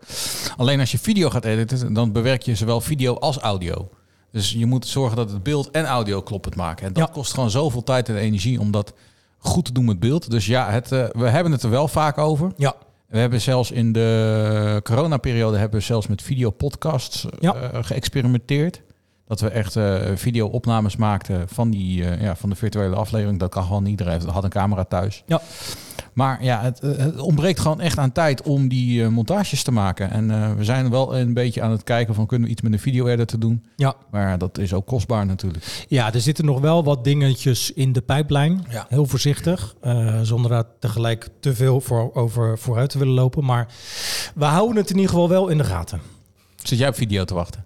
Alleen 0.57 0.79
als 0.79 0.91
je 0.91 0.99
video 0.99 1.29
gaat 1.29 1.45
editen, 1.45 1.93
dan 1.93 2.11
bewerk 2.11 2.41
je 2.41 2.55
zowel 2.55 2.81
video 2.81 3.15
als 3.15 3.37
audio. 3.37 3.89
Dus 4.31 4.51
je 4.51 4.65
moet 4.65 4.87
zorgen 4.87 5.17
dat 5.17 5.31
het 5.31 5.43
beeld 5.43 5.71
en 5.71 5.85
audio 5.85 6.21
kloppend 6.21 6.55
maken. 6.55 6.87
En 6.87 6.93
dat 6.93 7.11
kost 7.11 7.33
gewoon 7.33 7.49
zoveel 7.49 7.83
tijd 7.83 8.09
en 8.09 8.15
energie 8.15 8.59
om 8.59 8.71
dat 8.71 8.93
goed 9.39 9.65
te 9.65 9.71
doen 9.73 9.85
met 9.85 9.99
beeld. 9.99 10.31
Dus 10.31 10.45
ja, 10.45 10.69
het, 10.69 10.91
eh, 10.91 11.05
we 11.11 11.27
hebben 11.27 11.51
het 11.51 11.63
er 11.63 11.69
wel 11.69 11.87
vaak 11.87 12.17
over. 12.17 12.51
Ja. 12.57 12.75
We 13.07 13.17
hebben 13.17 13.41
zelfs 13.41 13.71
in 13.71 13.91
de 13.91 14.79
coronaperiode 14.83 15.57
hebben 15.57 15.79
we 15.79 15.85
zelfs 15.85 16.07
met 16.07 16.21
videopodcasts 16.21 17.25
eh, 17.39 17.51
geëxperimenteerd. 17.71 18.81
Dat 19.27 19.39
we 19.39 19.49
echt 19.49 19.75
eh 19.75 19.95
video-opnames 20.15 20.95
maakten 20.95 21.47
van, 21.47 21.69
die, 21.69 22.03
ja, 22.03 22.35
van 22.35 22.49
de 22.49 22.55
virtuele 22.55 22.95
aflevering. 22.95 23.39
Dat 23.39 23.49
kan 23.49 23.63
gewoon 23.63 23.83
niet. 23.83 23.99
Iedereen 23.99 24.29
had 24.29 24.43
een 24.43 24.49
camera 24.49 24.83
thuis. 24.83 25.23
Ja. 25.25 25.41
Maar 26.19 26.43
ja, 26.43 26.61
het, 26.61 26.79
eh, 26.79 26.97
het 26.97 27.19
ontbreekt 27.19 27.59
gewoon 27.59 27.81
echt 27.81 27.97
aan 27.97 28.11
tijd 28.11 28.41
om 28.41 28.67
die 28.67 29.03
eh, 29.03 29.09
montages 29.09 29.63
te 29.63 29.71
maken. 29.71 30.11
En 30.11 30.31
eh, 30.31 30.53
we 30.53 30.63
zijn 30.63 30.89
wel 30.89 31.17
een 31.17 31.33
beetje 31.33 31.61
aan 31.61 31.71
het 31.71 31.83
kijken 31.83 32.15
van 32.15 32.25
kunnen 32.25 32.47
we 32.47 32.53
iets 32.53 32.61
met 32.61 32.73
een 32.73 32.79
video-editor 32.79 33.39
doen. 33.39 33.63
Ja. 33.75 33.95
Maar 34.11 34.37
dat 34.37 34.57
is 34.57 34.73
ook 34.73 34.85
kostbaar 34.85 35.25
natuurlijk. 35.25 35.85
Ja, 35.87 36.13
er 36.13 36.21
zitten 36.21 36.45
nog 36.45 36.59
wel 36.59 36.83
wat 36.83 37.03
dingetjes 37.03 37.71
in 37.71 37.93
de 37.93 38.01
pijplijn. 38.01 38.65
Heel 38.89 39.05
voorzichtig. 39.05 39.75
eh, 39.81 40.19
zonder 40.21 40.51
daar 40.51 40.63
tegelijk 40.79 41.27
te 41.39 41.55
veel 41.55 41.81
voor, 41.81 42.13
over 42.13 42.57
vooruit 42.57 42.89
te 42.89 42.97
willen 42.97 43.13
lopen. 43.13 43.45
Maar 43.45 43.67
we 44.35 44.45
houden 44.45 44.75
het 44.77 44.89
in 44.89 44.95
ieder 44.95 45.11
geval 45.11 45.29
wel 45.29 45.47
in 45.47 45.57
de 45.57 45.63
gaten. 45.63 46.01
Zit 46.63 46.77
jij 46.77 46.87
op 46.87 46.95
video 46.95 47.23
te 47.23 47.33
wachten? 47.33 47.65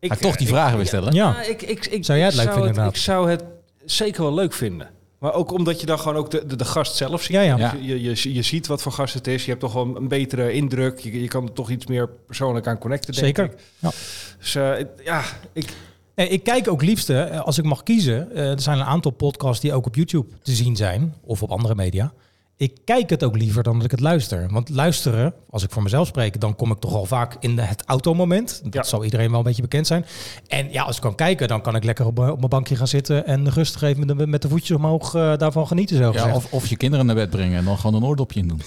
Ik, 0.00 0.08
Ga 0.08 0.14
ik 0.14 0.20
toch 0.20 0.36
die 0.36 0.46
vragen 0.46 0.76
weer 0.76 0.86
stellen? 0.86 1.12
Ja. 1.12 1.30
Ja, 1.30 1.42
ik, 1.42 1.62
ik, 1.62 1.86
ik, 1.86 2.04
Zou 2.04 2.18
jij 2.18 2.26
het 2.26 2.36
ik 2.36 2.44
leuk 2.44 2.54
vinden, 2.54 2.82
het? 2.82 2.96
Ik 2.96 3.02
zou 3.02 3.30
het 3.30 3.44
zeker 3.84 4.22
wel 4.22 4.34
leuk 4.34 4.52
vinden. 4.52 4.88
Maar 5.22 5.34
ook 5.34 5.52
omdat 5.52 5.80
je 5.80 5.86
dan 5.86 5.98
gewoon 5.98 6.16
ook 6.16 6.30
de, 6.30 6.46
de, 6.46 6.56
de 6.56 6.64
gast 6.64 6.96
zelf 6.96 7.22
ziet. 7.22 7.32
Ja, 7.32 7.42
ja. 7.42 7.74
Je, 7.80 8.02
je, 8.02 8.34
je 8.34 8.42
ziet 8.42 8.66
wat 8.66 8.82
voor 8.82 8.92
gast 8.92 9.14
het 9.14 9.26
is. 9.26 9.44
Je 9.44 9.50
hebt 9.50 9.60
toch 9.62 9.72
wel 9.72 9.96
een 9.96 10.08
betere 10.08 10.52
indruk. 10.52 10.98
Je, 10.98 11.20
je 11.22 11.28
kan 11.28 11.44
er 11.44 11.52
toch 11.52 11.70
iets 11.70 11.86
meer 11.86 12.08
persoonlijk 12.26 12.66
aan 12.66 12.78
connecten, 12.78 13.14
denk 13.14 13.26
Zeker. 13.26 13.44
ik. 13.44 13.58
Ja. 13.78 13.90
Dus 14.38 14.54
eh, 14.54 14.72
ja, 15.04 15.22
ik... 15.52 15.72
Nee, 16.14 16.28
ik 16.28 16.42
kijk 16.42 16.68
ook 16.68 16.82
liefste, 16.82 17.40
als 17.40 17.58
ik 17.58 17.64
mag 17.64 17.82
kiezen, 17.82 18.32
eh, 18.32 18.50
er 18.50 18.60
zijn 18.60 18.78
een 18.78 18.84
aantal 18.84 19.10
podcasts 19.10 19.60
die 19.60 19.74
ook 19.74 19.86
op 19.86 19.94
YouTube 19.94 20.28
te 20.42 20.52
zien 20.52 20.76
zijn. 20.76 21.14
Of 21.24 21.42
op 21.42 21.50
andere 21.50 21.74
media. 21.74 22.12
Ik 22.62 22.72
kijk 22.84 23.10
het 23.10 23.24
ook 23.24 23.36
liever 23.36 23.62
dan 23.62 23.74
dat 23.74 23.84
ik 23.84 23.90
het 23.90 24.00
luister. 24.00 24.46
Want 24.50 24.68
luisteren, 24.68 25.34
als 25.50 25.62
ik 25.62 25.70
voor 25.70 25.82
mezelf 25.82 26.06
spreek, 26.06 26.40
dan 26.40 26.56
kom 26.56 26.70
ik 26.70 26.78
toch 26.78 26.94
al 26.94 27.04
vaak 27.04 27.36
in 27.40 27.56
de, 27.56 27.62
het 27.62 27.82
automoment. 27.86 28.62
Dat 28.72 28.88
zal 28.88 29.04
iedereen 29.04 29.28
wel 29.30 29.38
een 29.38 29.44
beetje 29.44 29.62
bekend 29.62 29.86
zijn. 29.86 30.06
En 30.48 30.72
ja, 30.72 30.82
als 30.82 30.96
ik 30.96 31.02
kan 31.02 31.14
kijken, 31.14 31.48
dan 31.48 31.60
kan 31.60 31.74
ik 31.76 31.84
lekker 31.84 32.06
op, 32.06 32.18
op 32.18 32.36
mijn 32.36 32.48
bankje 32.48 32.76
gaan 32.76 32.88
zitten 32.88 33.26
en 33.26 33.50
rustig 33.50 33.82
even 33.82 34.06
met 34.06 34.18
de, 34.18 34.26
met 34.26 34.42
de 34.42 34.48
voetjes 34.48 34.76
omhoog 34.76 35.14
eh, 35.14 35.36
daarvan 35.36 35.66
genieten. 35.66 35.96
Zo 35.96 36.12
Ja, 36.12 36.34
of, 36.34 36.52
of 36.52 36.66
je 36.66 36.76
kinderen 36.76 37.06
naar 37.06 37.14
bed 37.14 37.30
brengen 37.30 37.58
en 37.58 37.64
dan 37.64 37.78
gewoon 37.78 38.02
een 38.02 38.08
oordopje 38.08 38.40
in 38.40 38.48
doen. 38.48 38.60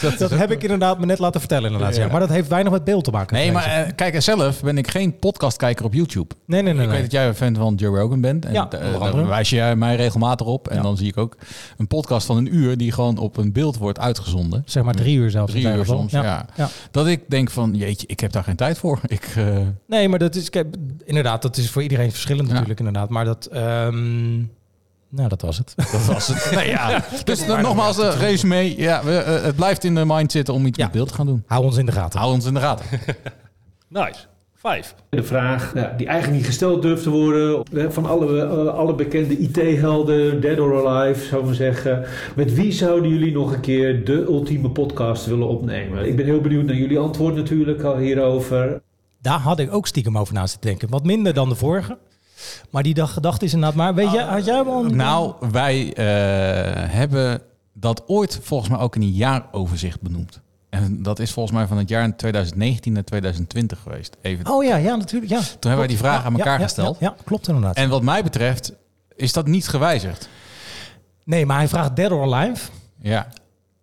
dat 0.18 0.30
heb 0.30 0.50
ik 0.50 0.62
inderdaad 0.62 0.98
me 0.98 1.06
net 1.06 1.18
laten 1.18 1.40
vertellen. 1.40 1.72
Inderdaad, 1.72 1.96
Ja. 1.96 2.08
Maar 2.08 2.20
dat 2.20 2.28
heeft 2.28 2.48
weinig 2.48 2.72
met 2.72 2.84
beeld 2.84 3.04
te 3.04 3.10
maken. 3.10 3.36
Nee, 3.36 3.52
maar 3.52 3.64
eh, 3.64 3.90
kijk, 3.96 4.22
zelf 4.22 4.62
ben 4.62 4.78
ik 4.78 4.90
geen 4.90 5.18
podcastkijker 5.18 5.84
op 5.84 5.94
YouTube. 5.94 6.34
Nee, 6.46 6.62
nee, 6.62 6.72
nee, 6.72 6.82
Ik 6.82 6.88
nee. 6.88 7.00
weet 7.00 7.10
dat 7.10 7.20
jij 7.20 7.28
een 7.28 7.34
fan 7.34 7.54
van 7.54 7.74
Joe 7.74 7.98
Rogan 7.98 8.20
bent. 8.20 8.44
En 8.44 8.52
Ja, 8.52 8.70
eh, 8.70 9.00
daar 9.00 9.26
wijs 9.26 9.50
je 9.50 9.72
mij 9.76 9.96
regelmatig 9.96 10.46
op. 10.46 10.68
En 10.68 10.76
Ja. 10.76 10.82
dan 10.82 10.96
zie 10.96 11.06
ik 11.08 11.16
ook 11.16 11.36
een 11.76 11.86
podcast 11.86 12.26
van 12.26 12.36
een 12.36 12.54
uur 12.54 12.76
die 12.76 12.92
gewoon 12.92 13.18
op 13.18 13.36
een 13.36 13.52
beeld 13.52 13.76
wordt 13.76 13.98
uitgezonden. 13.98 14.62
Zeg 14.66 14.82
maar 14.82 14.94
drie 14.94 15.16
uur 15.16 15.30
zelfs. 15.30 15.52
Drie 15.52 15.68
in 15.68 15.76
uur 15.76 15.84
soms, 15.84 16.12
ja. 16.12 16.22
Ja. 16.22 16.46
Ja. 16.56 16.68
Dat 16.90 17.06
ik 17.06 17.20
denk 17.28 17.50
van, 17.50 17.74
jeetje, 17.74 18.06
ik 18.06 18.20
heb 18.20 18.32
daar 18.32 18.44
geen 18.44 18.56
tijd 18.56 18.78
voor. 18.78 19.00
Ik, 19.06 19.32
eh, 19.36 19.58
Nee, 19.86 20.08
maar 20.08 20.18
dat 20.18 20.34
is, 20.34 20.50
kijk, 20.50 20.76
inderdaad, 21.04 21.42
dat 21.42 21.56
is 21.56 21.70
voor 21.70 21.82
iedereen 21.82 22.10
verschillend 22.10 22.48
natuurlijk, 22.48 22.78
inderdaad. 22.78 23.08
Maar 23.08 23.24
dat, 23.24 23.46
ehm, 23.46 24.36
nou, 25.08 25.28
dat 25.28 25.42
was 25.42 25.58
het. 25.58 25.72
Dat 25.92 26.04
was 26.04 26.26
het. 26.28 26.50
Nee, 26.54 26.68
ja. 26.68 27.04
Dus 27.24 27.46
dan 27.46 27.62
nogmaals, 27.62 27.96
de 27.96 28.10
resume. 28.10 28.76
Ja, 28.76 29.04
we, 29.04 29.16
eh, 29.16 29.42
het 29.42 29.56
blijft 29.56 29.84
in 29.84 29.94
de 29.94 30.04
mind 30.04 30.32
zitten 30.32 30.54
om 30.54 30.66
iets 30.66 30.78
met 30.78 30.90
beeld 30.90 31.08
te 31.08 31.14
gaan 31.14 31.26
doen. 31.26 31.42
Hou 31.46 31.64
ons 31.64 31.76
in 31.76 31.86
de 31.86 31.92
gaten. 31.92 32.18
Hou 32.18 32.32
ons 32.32 32.44
in 32.44 32.54
de 32.54 32.60
gaten. 32.60 32.86
Nice. 33.88 34.26
Vijf. 34.66 34.94
De 35.08 35.22
vraag 35.22 35.74
ja, 35.74 35.94
die 35.96 36.06
eigenlijk 36.06 36.38
niet 36.38 36.46
gesteld 36.46 36.82
durft 36.82 37.02
te 37.02 37.10
worden. 37.10 37.62
eh, 37.72 37.84
Van 37.88 38.06
alle, 38.06 38.42
eh, 38.42 38.66
alle 38.74 38.94
bekende 38.94 39.38
IT-helden, 39.38 40.40
dead 40.40 40.58
or 40.58 40.88
alive, 40.88 41.24
zou 41.24 41.48
ik 41.48 41.54
zeggen. 41.54 42.04
Met 42.36 42.54
wie 42.54 42.72
zouden 42.72 43.10
jullie 43.10 43.32
nog 43.32 43.52
een 43.52 43.60
keer 43.60 44.04
de 44.04 44.12
ultieme 44.12 44.70
podcast 44.70 45.26
willen 45.26 45.48
opnemen? 45.48 46.06
Ik 46.06 46.16
ben 46.16 46.24
heel 46.24 46.40
benieuwd 46.40 46.64
naar 46.64 46.76
jullie 46.76 46.98
antwoord 46.98 47.34
natuurlijk 47.34 47.82
al 47.82 47.96
hierover. 47.96 48.80
Daar 49.20 49.38
had 49.38 49.58
ik 49.58 49.72
ook 49.72 49.86
stiekem 49.86 50.18
over 50.18 50.34
na 50.34 50.46
zitten 50.46 50.70
denken. 50.70 50.90
Wat 50.90 51.04
minder 51.04 51.34
dan 51.34 51.48
de 51.48 51.54
vorige. 51.54 51.98
Maar 52.70 52.82
die 52.82 52.94
dag 52.94 53.12
gedacht 53.12 53.42
is 53.42 53.52
inderdaad 53.52 53.76
maar. 53.78 53.94
Weet 53.94 54.10
je, 54.12 54.20
had 54.20 54.44
jij 54.44 54.56
hem 54.56 54.68
al? 54.68 54.82
Nou, 54.84 55.34
wij 55.52 55.92
eh, 55.94 56.04
hebben 56.92 57.42
dat 57.72 58.02
ooit 58.06 58.40
volgens 58.42 58.70
mij 58.70 58.78
ook 58.78 58.96
in 58.96 59.02
een 59.02 59.10
jaaroverzicht 59.10 60.00
benoemd. 60.00 60.40
En 60.76 61.02
dat 61.02 61.18
is 61.18 61.32
volgens 61.32 61.56
mij 61.56 61.66
van 61.66 61.78
het 61.78 61.88
jaar 61.88 62.16
2019 62.16 62.92
naar 62.92 63.04
2020 63.04 63.80
geweest. 63.82 64.16
Even. 64.22 64.50
Oh 64.50 64.64
ja, 64.64 64.76
ja, 64.76 64.96
natuurlijk. 64.96 65.32
Ja. 65.32 65.38
Toen 65.38 65.56
hebben 65.60 65.78
wij 65.78 65.86
die 65.86 65.96
vraag 65.96 66.24
aan 66.24 66.36
elkaar 66.36 66.58
ja, 66.58 66.64
gesteld. 66.64 66.96
Ja, 67.00 67.14
ja, 67.16 67.22
klopt 67.24 67.48
inderdaad. 67.48 67.76
En 67.76 67.88
wat 67.88 68.02
mij 68.02 68.22
betreft 68.22 68.72
is 69.14 69.32
dat 69.32 69.46
niet 69.46 69.68
gewijzigd. 69.68 70.28
Nee, 71.24 71.46
maar 71.46 71.56
hij 71.56 71.68
vraagt 71.68 71.96
dead 71.96 72.10
or 72.10 72.34
alive. 72.34 72.70
Ja. 73.00 73.28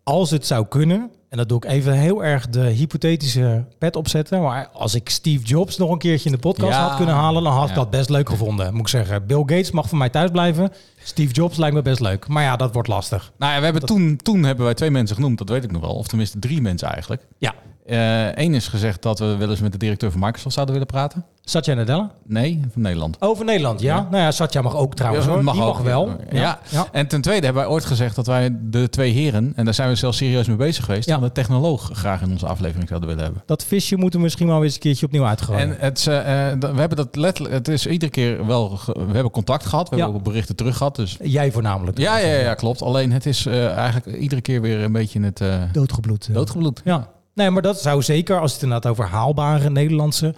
Als 0.04 0.32
het 0.32 0.46
zou 0.48 0.66
kunnen, 0.68 1.12
en 1.30 1.38
dat 1.38 1.50
doe 1.50 1.58
ik 1.58 1.66
even 1.66 1.94
heel 1.94 2.24
erg 2.24 2.48
de 2.50 2.60
hypothetische 2.60 3.66
pet 3.78 3.96
opzetten. 3.96 4.42
Maar 4.42 4.68
als 4.74 4.96
ik 4.96 5.10
Steve 5.10 5.44
Jobs 5.44 5.78
nog 5.78 5.90
een 5.92 5.98
keertje 5.98 6.26
in 6.30 6.36
de 6.36 6.42
podcast 6.42 6.72
Ja. 6.74 6.88
had 6.88 6.96
kunnen 6.96 7.16
halen, 7.16 7.44
dan 7.44 7.54
had 7.54 7.64
ik 7.64 7.70
Ja. 7.70 7.76
dat 7.76 7.90
best 7.90 8.10
leuk 8.10 8.30
gevonden. 8.30 8.72
Moet 8.72 8.82
ik 8.82 8.88
zeggen, 8.88 9.26
Bill 9.26 9.38
Gates 9.40 9.72
mag 9.72 9.90
van 9.90 9.98
mij 9.98 10.10
thuis 10.10 10.32
blijven. 10.32 10.72
Steve 11.04 11.34
Jobs 11.34 11.58
lijkt 11.58 11.76
me 11.76 11.82
best 11.82 12.00
leuk. 12.00 12.28
Maar 12.28 12.44
ja, 12.44 12.56
dat 12.56 12.74
wordt 12.74 12.88
lastig. 12.88 13.32
Nou 13.38 13.52
ja, 13.54 13.58
we 13.58 13.64
hebben 13.64 13.86
toen, 13.86 14.18
toen 14.24 14.44
hebben 14.44 14.66
wij 14.66 14.74
twee 14.74 14.92
mensen 14.92 15.16
genoemd, 15.16 15.38
dat 15.38 15.50
weet 15.50 15.64
ik 15.64 15.72
nog 15.72 15.82
wel. 15.82 15.94
Of 15.96 16.08
tenminste 16.08 16.40
drie 16.40 16.62
mensen 16.62 16.88
eigenlijk. 16.88 17.26
Ja. 17.38 17.54
Eén 17.86 18.54
is 18.54 18.68
gezegd 18.68 19.02
dat 19.02 19.20
we 19.20 19.36
wel 19.38 19.50
eens 19.50 19.60
met 19.62 19.72
de 19.72 19.78
directeur 19.78 20.12
van 20.12 20.20
Microsoft 20.20 20.54
zouden 20.56 20.74
willen 20.76 20.90
praten. 20.92 21.26
Satya 21.46 21.74
Nadella? 21.74 22.12
Nee, 22.26 22.62
van 22.74 22.82
Nederland. 22.82 23.18
Over 23.20 23.46
Nederland, 23.46 23.82
ja. 23.82 23.96
Ja. 23.96 24.08
Nou 24.12 24.24
ja, 24.24 24.32
Satya 24.32 24.62
mag 24.62 24.76
ook 24.76 24.96
trouwens. 24.96 25.26
Ja, 25.26 25.32
hoor. 25.32 25.40
Die 25.44 25.54
mag 25.54 25.68
ook. 25.68 25.80
wel. 25.80 26.16
Ja. 26.32 26.60
En 26.92 27.08
ten 27.08 27.22
tweede 27.22 27.46
hebben 27.46 27.64
wij 27.64 27.72
ooit 27.72 27.86
gezegd 27.86 28.16
dat 28.16 28.28
wij 28.28 28.50
de 28.62 28.90
twee 28.90 29.12
heren, 29.12 29.54
en 29.56 29.66
daar 29.66 29.74
zijn 29.74 29.90
we 29.90 29.96
zelfs 29.96 30.18
serieus 30.18 30.48
mee 30.48 30.56
bezig 30.56 30.86
geweest, 30.86 31.12
van 31.12 31.22
de 31.22 31.32
technoloog 31.32 31.90
graag 31.94 32.22
in 32.22 32.32
onze 32.32 32.48
aflevering 32.48 32.88
zouden 32.88 33.10
willen 33.10 33.24
hebben. 33.24 33.44
Dat 33.46 33.64
visje 33.64 33.96
moeten 33.96 34.20
we 34.20 34.26
misschien 34.26 34.48
wel 34.48 34.64
eens 34.64 34.74
een 34.74 34.80
keertje 34.80 35.06
opnieuw 35.06 35.26
uitgooien. 35.26 35.62
En 35.62 35.76
het, 35.80 36.08
eh, 36.08 36.52
eh, 36.52 36.60
we 36.60 36.80
hebben 36.80 36.98
dat 36.98 37.16
letterlijk, 37.16 37.56
het 37.56 37.68
is 37.68 37.86
iedere 37.88 38.12
keer 38.12 38.46
wel, 38.46 38.80
we 38.86 39.14
hebben 39.14 39.32
contact 39.32 39.66
gehad, 39.66 39.90
we 39.90 39.96
hebben 39.96 40.16
ook 40.16 40.24
berichten 40.24 40.56
terug 40.56 40.78
gehad. 40.78 40.96
Dus 40.96 41.18
Jij 41.24 41.52
voornamelijk. 41.52 41.98
ja, 41.98 42.18
ja, 42.18 42.40
ja, 42.40 42.54
klopt. 42.54 42.82
Alleen 42.82 43.12
het 43.12 43.26
is 43.26 43.46
eh, 43.46 43.72
eigenlijk 43.78 44.18
iedere 44.18 44.42
keer 44.42 44.62
weer 44.62 44.80
een 44.80 44.92
beetje 44.92 45.20
het 45.22 45.40
uh, 45.42 45.56
doodgebloed. 45.72 46.28
eh. 46.28 46.34
Doodgebloed. 46.36 46.82
Ja. 46.84 47.08
Nee, 47.34 47.50
maar 47.50 47.62
dat 47.62 47.82
zou 47.82 48.02
zeker, 48.02 48.40
als 48.40 48.54
het 48.54 48.62
inderdaad 48.62 48.92
over 48.92 49.06
haalbare 49.06 49.70
Nederlandse, 49.70 50.36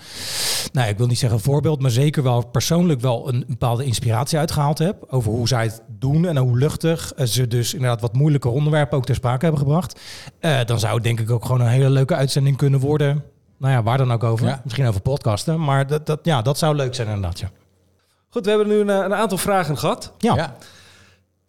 nou, 0.71 0.89
ik 0.89 0.97
wil 0.97 1.07
niet 1.07 1.19
zeggen 1.19 1.39
voorbeeld, 1.39 1.81
maar 1.81 1.91
zeker 1.91 2.23
wel 2.23 2.45
persoonlijk 2.47 3.01
wel 3.01 3.27
een 3.27 3.45
bepaalde 3.47 3.85
inspiratie 3.85 4.37
uitgehaald 4.37 4.77
heb 4.77 5.03
over 5.07 5.31
hoe 5.31 5.47
zij 5.47 5.63
het 5.63 5.81
doen 5.87 6.25
en 6.25 6.37
hoe 6.37 6.57
luchtig 6.57 7.13
eh, 7.13 7.25
ze 7.25 7.47
dus 7.47 7.73
inderdaad 7.73 8.01
wat 8.01 8.13
moeilijke 8.13 8.49
onderwerpen 8.49 8.97
ook 8.97 9.05
ter 9.05 9.15
sprake 9.15 9.45
hebben 9.45 9.61
gebracht. 9.61 9.99
Eh, 10.39 10.59
dan 10.65 10.79
zou 10.79 10.93
het 10.93 11.03
denk 11.03 11.19
ik 11.19 11.29
ook 11.29 11.45
gewoon 11.45 11.61
een 11.61 11.67
hele 11.67 11.89
leuke 11.89 12.15
uitzending 12.15 12.57
kunnen 12.57 12.79
worden. 12.79 13.23
Nou 13.57 13.73
ja, 13.73 13.83
waar 13.83 13.97
dan 13.97 14.11
ook 14.11 14.23
over. 14.23 14.47
Ja. 14.47 14.61
Misschien 14.63 14.87
over 14.87 15.01
podcasten, 15.01 15.63
maar 15.63 15.87
dat, 15.87 16.05
dat, 16.05 16.19
ja, 16.23 16.41
dat 16.41 16.57
zou 16.57 16.75
leuk 16.75 16.95
zijn 16.95 17.07
inderdaad. 17.07 17.39
Ja. 17.39 17.49
Goed, 18.29 18.43
we 18.43 18.49
hebben 18.49 18.67
nu 18.67 18.79
een, 18.79 18.89
een 18.89 19.13
aantal 19.13 19.37
vragen 19.37 19.77
gehad. 19.77 20.13
Ja. 20.17 20.55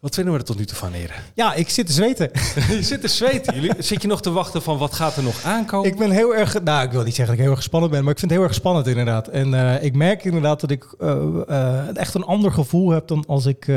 Wat 0.07 0.15
vinden 0.15 0.33
we 0.33 0.39
er 0.39 0.45
tot 0.47 0.59
nu 0.59 0.65
toe 0.65 0.77
van, 0.77 0.93
heren? 0.93 1.17
Ja, 1.35 1.55
ik 1.55 1.69
zit 1.69 1.87
te 1.87 1.93
zweten. 1.93 2.31
je 2.71 2.83
zit 2.83 3.01
te 3.01 3.09
zweten. 3.09 3.55
Jullie, 3.55 3.73
zit 3.79 4.03
je 4.03 4.09
nog 4.09 4.23
te 4.23 4.31
wachten 4.31 4.63
van 4.63 4.79
wat 4.79 4.95
gaat 4.95 5.17
er 5.17 5.23
nog 5.23 5.45
aankomen? 5.45 5.91
Ik 5.91 5.99
ben 5.99 6.11
heel 6.11 6.35
erg, 6.35 6.63
nou 6.63 6.85
ik 6.85 6.91
wil 6.93 7.03
niet 7.03 7.15
zeggen 7.15 7.27
dat 7.27 7.35
ik 7.35 7.41
heel 7.41 7.51
erg 7.51 7.59
gespannen 7.59 7.91
ben, 7.91 8.03
maar 8.03 8.13
ik 8.13 8.19
vind 8.19 8.31
het 8.31 8.41
heel 8.41 8.49
erg 8.49 8.59
spannend 8.59 8.87
inderdaad. 8.87 9.29
En 9.29 9.55
eh, 9.55 9.85
ik 9.85 9.95
merk 9.95 10.25
inderdaad 10.25 10.61
dat 10.61 10.71
ik 10.71 10.95
eh, 10.99 11.97
echt 11.97 12.15
een 12.15 12.25
ander 12.25 12.53
gevoel 12.53 12.91
heb 12.91 13.09
dan 13.09 13.25
als 13.27 13.47
ik 13.47 13.69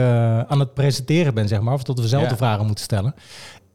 aan 0.47 0.59
het 0.59 0.73
presenteren 0.73 1.33
ben, 1.33 1.47
zeg 1.47 1.61
maar. 1.61 1.73
Of 1.73 1.83
dat 1.83 1.99
we 1.99 2.07
zelf 2.07 2.23
Ja. 2.23 2.29
de 2.29 2.37
vragen 2.37 2.65
moeten 2.65 2.83
stellen. 2.83 3.13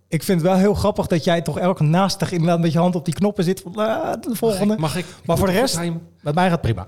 Ik 0.09 0.23
vind 0.23 0.41
het 0.41 0.51
wel 0.51 0.59
heel 0.59 0.75
grappig 0.75 1.07
dat 1.07 1.25
jij 1.25 1.43
toch 1.43 1.59
elke 1.59 1.83
naastig 1.83 2.33
inderdaad 2.33 2.61
met 2.61 2.73
je 2.73 2.79
hand 2.79 2.95
op 2.95 3.05
die 3.05 3.15
knoppen 3.15 3.45
zit 3.45 3.61
van 3.61 3.73
de 3.73 4.35
volgende. 4.37 4.77
Mag 4.79 4.97
ik? 4.97 5.07
Maar 5.25 5.39
voor 5.39 5.47
de 5.47 5.53
ik 5.53 5.59
rest, 5.59 5.81
met 6.21 6.35
mij 6.35 6.45
gaat 6.45 6.53
het 6.53 6.61
prima. 6.61 6.87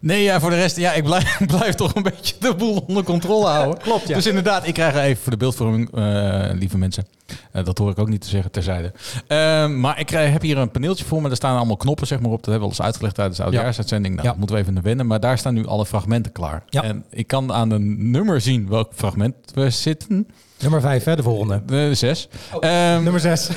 Nee, 0.00 0.22
ja, 0.22 0.40
voor 0.40 0.50
de 0.50 0.56
rest, 0.56 0.76
ja, 0.76 0.92
ik 0.92 1.04
blijf, 1.04 1.40
blijf 1.58 1.74
toch 1.74 1.94
een 1.94 2.02
beetje 2.02 2.34
de 2.40 2.54
boel 2.54 2.84
onder 2.86 3.02
controle 3.04 3.46
houden. 3.46 3.78
Klopt, 3.82 4.08
ja. 4.08 4.14
Dus 4.14 4.26
inderdaad, 4.26 4.66
ik 4.66 4.74
krijg 4.74 4.94
er 4.94 5.00
even 5.02 5.22
voor 5.22 5.32
de 5.32 5.38
beeldvorming, 5.38 5.94
eh, 5.94 6.48
lieve 6.52 6.78
mensen. 6.78 7.06
Eh, 7.52 7.64
dat 7.64 7.78
hoor 7.78 7.90
ik 7.90 7.98
ook 7.98 8.08
niet 8.08 8.20
te 8.20 8.28
zeggen 8.28 8.50
terzijde. 8.50 8.92
Ehm, 9.26 9.80
maar 9.80 9.98
ik 10.00 10.06
krijg, 10.06 10.32
heb 10.32 10.42
hier 10.42 10.58
een 10.58 10.70
paneeltje 10.70 11.04
voor 11.04 11.20
me. 11.22 11.26
Daar 11.28 11.36
staan 11.36 11.56
allemaal 11.56 11.76
knoppen 11.76 12.06
zeg 12.06 12.20
maar, 12.20 12.30
op. 12.30 12.36
Dat 12.36 12.50
hebben 12.50 12.68
we 12.68 12.74
al 12.74 12.78
eens 12.78 12.86
uitgelegd 12.86 13.14
tijdens 13.14 13.36
de 13.36 13.42
oudjaarsuitzending. 13.44 14.14
Nou, 14.14 14.26
Ja. 14.26 14.30
dat 14.32 14.38
moeten 14.38 14.56
we 14.56 14.62
even 14.62 14.82
wennen. 14.82 15.06
Maar 15.06 15.20
daar 15.20 15.38
staan 15.38 15.54
nu 15.54 15.66
alle 15.66 15.86
fragmenten 15.86 16.32
klaar. 16.32 16.62
Ja. 16.68 16.82
En 16.82 17.04
ik 17.10 17.26
kan 17.26 17.52
aan 17.52 17.70
een 17.70 18.10
nummer 18.10 18.40
zien 18.40 18.68
welk 18.68 18.92
fragment 18.94 19.34
we 19.54 19.70
zitten. 19.70 20.28
Nummer 20.60 20.80
5, 20.80 21.04
hè, 21.04 21.16
de 21.16 21.22
volgende. 21.22 21.62
De 21.66 21.94
6. 21.94 22.28
nummer 22.60 23.20
6. 23.20 23.48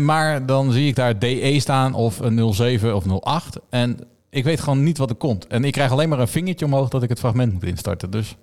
maar 0.00 0.46
dan 0.46 0.72
zie 0.72 0.88
ik 0.88 0.94
daar 0.96 1.18
DE 1.18 1.56
staan 1.60 1.94
of 1.94 2.18
een 2.18 2.54
07 2.54 2.94
of 2.96 3.04
08. 3.20 3.56
En 3.70 3.98
ik 4.30 4.44
weet 4.44 4.60
gewoon 4.60 4.82
niet 4.82 4.98
wat 4.98 5.10
er 5.10 5.16
komt. 5.16 5.46
En 5.46 5.64
ik 5.64 5.72
krijg 5.72 5.90
alleen 5.92 6.08
maar 6.08 6.18
een 6.18 6.28
vingertje 6.28 6.64
omhoog 6.64 6.88
dat 6.88 7.02
ik 7.02 7.08
het 7.08 7.18
fragment 7.18 7.52
moet 7.52 7.64
instarten. 7.64 8.10
Dus 8.10 8.36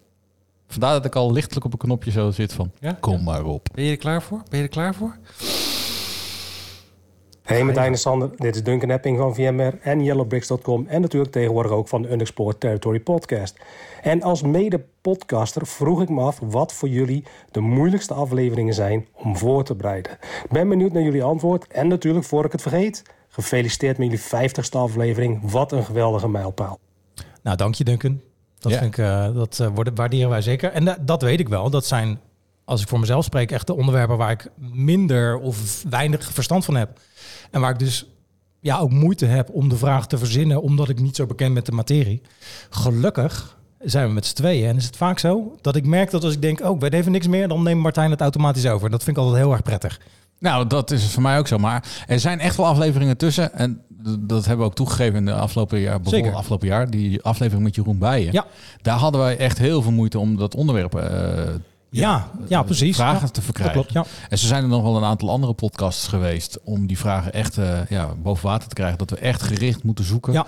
vandaar 0.67 0.93
dat 0.93 1.05
ik 1.05 1.15
al 1.15 1.31
lichtelijk 1.31 1.65
op 1.65 1.73
een 1.73 1.79
knopje 1.79 2.11
zo 2.11 2.31
zit 2.31 2.53
van 2.53 2.71
Ja? 2.79 2.97
kom 2.99 3.23
maar 3.23 3.43
op. 3.43 3.67
Ben 3.73 3.83
je 3.83 3.91
er 3.91 3.97
klaar 3.97 4.21
voor? 4.21 4.41
Ben 4.49 4.59
je 4.59 4.65
er 4.65 4.71
klaar 4.71 4.95
voor? 4.95 5.17
Hey 7.43 7.63
Martijn 7.63 7.91
en 7.91 7.97
Sander, 7.97 8.29
dit 8.35 8.55
is 8.55 8.63
Duncan 8.63 8.89
Epping 8.89 9.17
van 9.17 9.35
VMware 9.35 9.77
en 9.81 10.03
YellowBricks.com 10.03 10.85
en 10.87 11.01
natuurlijk 11.01 11.31
tegenwoordig 11.31 11.71
ook 11.71 11.87
van 11.87 12.01
de 12.01 12.09
Unexplored 12.09 12.59
Territory 12.59 12.99
podcast. 12.99 13.55
En 14.01 14.21
als 14.21 14.41
mede-podcaster 14.41 15.67
vroeg 15.67 16.01
ik 16.01 16.09
me 16.09 16.21
af 16.21 16.39
wat 16.39 16.73
voor 16.73 16.89
jullie 16.89 17.23
de 17.51 17.59
moeilijkste 17.59 18.13
afleveringen 18.13 18.73
zijn 18.73 19.07
om 19.13 19.37
voor 19.37 19.63
te 19.63 19.75
bereiden. 19.75 20.11
Ik 20.43 20.49
ben 20.49 20.69
benieuwd 20.69 20.91
naar 20.91 21.03
jullie 21.03 21.23
antwoord 21.23 21.67
en 21.67 21.87
natuurlijk, 21.87 22.25
voor 22.25 22.45
ik 22.45 22.51
het 22.51 22.61
vergeet, 22.61 23.03
gefeliciteerd 23.43 23.97
met 23.97 24.07
jullie 24.07 24.49
50ste 24.49 24.77
aflevering. 24.77 25.51
Wat 25.51 25.71
een 25.71 25.85
geweldige 25.85 26.29
mijlpaal. 26.29 26.79
Nou, 27.43 27.57
dank 27.57 27.75
je 27.75 27.83
Duncan. 27.83 28.21
Dat, 28.59 28.71
Ja. 28.71 28.77
vind 28.77 28.97
ik, 28.97 29.05
eh, 29.05 29.33
dat 29.33 29.59
eh, 29.59 29.67
worden- 29.73 29.95
waarderen 29.95 30.29
wij 30.29 30.41
zeker. 30.41 30.71
En 30.71 30.85
da- 30.85 30.97
dat 31.01 31.21
weet 31.21 31.39
ik 31.39 31.49
wel. 31.49 31.69
Dat 31.69 31.85
zijn, 31.85 32.19
als 32.65 32.81
ik 32.81 32.87
voor 32.87 32.99
mezelf 32.99 33.23
spreek, 33.23 33.51
echt 33.51 33.67
de 33.67 33.75
onderwerpen 33.75 34.17
waar 34.17 34.31
ik 34.31 34.49
minder 34.71 35.37
of 35.39 35.83
weinig 35.89 36.31
verstand 36.31 36.65
van 36.65 36.75
heb. 36.75 36.99
En 37.51 37.61
waar 37.61 37.71
ik 37.71 37.79
dus 37.79 38.05
ja, 38.59 38.77
ook 38.79 38.91
moeite 38.91 39.25
heb 39.25 39.49
om 39.49 39.69
de 39.69 39.77
vraag 39.77 40.07
te 40.07 40.17
verzinnen, 40.17 40.61
omdat 40.61 40.89
ik 40.89 40.99
niet 40.99 41.15
zo 41.15 41.25
bekend 41.25 41.47
ben 41.47 41.53
met 41.53 41.65
de 41.65 41.71
materie. 41.71 42.21
Gelukkig 42.69 43.57
zijn 43.79 44.07
we 44.07 44.13
met 44.13 44.25
z'n 44.25 44.35
tweeën. 44.35 44.67
En 44.69 44.75
is 44.75 44.85
het 44.85 44.97
vaak 44.97 45.19
zo 45.19 45.55
dat 45.61 45.75
ik 45.75 45.85
merk 45.85 46.11
dat 46.11 46.23
als 46.23 46.33
ik 46.33 46.41
denk, 46.41 46.61
oh, 46.65 46.75
ik 46.75 46.81
weet 46.81 46.93
even 46.93 47.11
niks 47.11 47.27
meer, 47.27 47.47
dan 47.47 47.63
neemt 47.63 47.81
Martijn 47.81 48.11
het 48.11 48.21
automatisch 48.21 48.67
over. 48.67 48.89
Dat 48.89 49.03
vind 49.03 49.17
ik 49.17 49.23
altijd 49.23 49.41
heel 49.43 49.51
erg 49.51 49.61
prettig. 49.63 49.99
Nou, 50.39 50.67
dat 50.67 50.91
is 50.91 51.05
voor 51.05 51.21
mij 51.21 51.37
ook 51.37 51.47
zo. 51.47 51.57
Maar 51.57 51.83
er 52.07 52.19
zijn 52.19 52.39
echt 52.39 52.55
wel 52.57 52.65
afleveringen 52.65 53.17
tussen. 53.17 53.53
En 53.53 53.81
dat 54.19 54.45
hebben 54.45 54.65
we 54.65 54.71
ook 54.71 54.75
toegegeven 54.77 55.15
in 55.15 55.25
de 55.25 55.33
afgelopen 55.33 55.79
jaar. 55.79 55.93
Bijvoorbeeld 55.95 56.23
Zeker. 56.23 56.37
afgelopen 56.39 56.67
jaar. 56.67 56.89
Die 56.89 57.21
aflevering 57.23 57.63
met 57.65 57.75
Jeroen 57.75 57.97
Bijen. 57.97 58.31
Ja. 58.33 58.45
Daar 58.81 58.97
hadden 58.97 59.21
wij 59.21 59.37
echt 59.37 59.57
heel 59.57 59.81
veel 59.81 59.91
moeite 59.91 60.19
om 60.19 60.37
dat 60.37 60.55
onderwerp... 60.55 60.95
eh, 60.95 61.43
Ja, 61.89 62.27
ja, 62.47 62.63
precies. 62.63 62.95
Vragen 62.95 63.21
Ja, 63.21 63.27
te 63.27 63.41
verkrijgen. 63.41 63.73
klopt, 63.75 63.91
ja. 63.91 64.05
En 64.29 64.37
zo 64.37 64.47
zijn 64.47 64.63
er 64.63 64.69
nog 64.69 64.81
wel 64.83 64.97
een 64.97 65.03
aantal 65.03 65.29
andere 65.29 65.53
podcasts 65.53 66.07
geweest... 66.07 66.59
om 66.63 66.87
die 66.87 66.97
vragen 66.97 67.33
echt 67.33 67.57
eh, 67.57 67.79
ja, 67.89 68.07
boven 68.21 68.45
water 68.45 68.67
te 68.69 68.75
krijgen. 68.75 68.97
Dat 68.97 69.09
we 69.09 69.17
echt 69.17 69.41
gericht 69.43 69.83
moeten 69.83 70.05
zoeken. 70.05 70.33
Ja. 70.33 70.45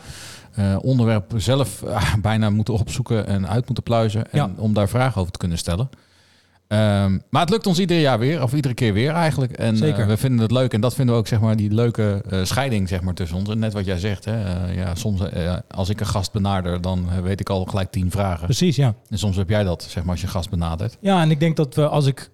Eh, 0.51 0.75
onderwerp 0.81 1.33
zelf 1.37 1.81
eh, 1.83 2.13
bijna 2.21 2.49
moeten 2.49 2.73
opzoeken 2.73 3.27
en 3.27 3.47
uit 3.47 3.65
moeten 3.65 3.83
pluizen. 3.83 4.31
En 4.31 4.37
Ja. 4.37 4.49
om 4.57 4.73
daar 4.73 4.89
vragen 4.89 5.19
over 5.21 5.31
te 5.33 5.39
kunnen 5.39 5.57
stellen. 5.57 5.89
Ehm, 6.69 7.17
maar 7.29 7.41
het 7.41 7.49
lukt 7.49 7.67
ons 7.67 7.79
ieder 7.79 7.99
jaar 7.99 8.19
weer, 8.19 8.43
of 8.43 8.53
iedere 8.53 8.73
keer 8.73 8.93
weer 8.93 9.11
eigenlijk. 9.11 9.51
En 9.51 9.73
eh, 9.73 9.79
Zeker. 9.79 10.07
we 10.07 10.17
vinden 10.17 10.39
het 10.39 10.51
leuk. 10.51 10.73
En 10.73 10.81
dat 10.81 10.95
vinden 10.95 11.15
we 11.15 11.21
ook, 11.21 11.27
zeg 11.27 11.39
maar, 11.39 11.55
die 11.55 11.73
leuke 11.73 12.23
eh, 12.29 12.43
scheiding 12.43 12.87
zeg 12.87 13.01
maar, 13.01 13.13
tussen 13.13 13.37
ons. 13.37 13.49
En 13.49 13.59
net 13.59 13.73
wat 13.73 13.85
jij 13.85 13.97
zegt, 13.97 14.25
hè, 14.25 14.43
eh, 14.43 14.75
ja, 14.75 14.95
soms 14.95 15.21
als 15.67 15.89
ik 15.89 15.99
een 15.99 16.05
gast 16.05 16.31
benader, 16.31 16.81
dan 16.81 17.21
weet 17.21 17.39
ik 17.39 17.49
al 17.49 17.65
gelijk 17.65 17.91
tien 17.91 18.11
vragen. 18.11 18.45
Precies, 18.45 18.75
ja. 18.75 18.95
En 19.09 19.17
soms 19.17 19.35
heb 19.35 19.49
jij 19.49 19.63
dat, 19.63 19.83
zeg 19.83 20.03
maar, 20.03 20.11
als 20.11 20.21
je 20.21 20.27
gast 20.27 20.49
benadert. 20.49 20.97
Ja, 21.01 21.21
en 21.21 21.31
ik 21.31 21.39
denk 21.39 21.55
dat 21.55 21.75
we 21.75 21.87
als 21.87 22.05
ik. 22.05 22.29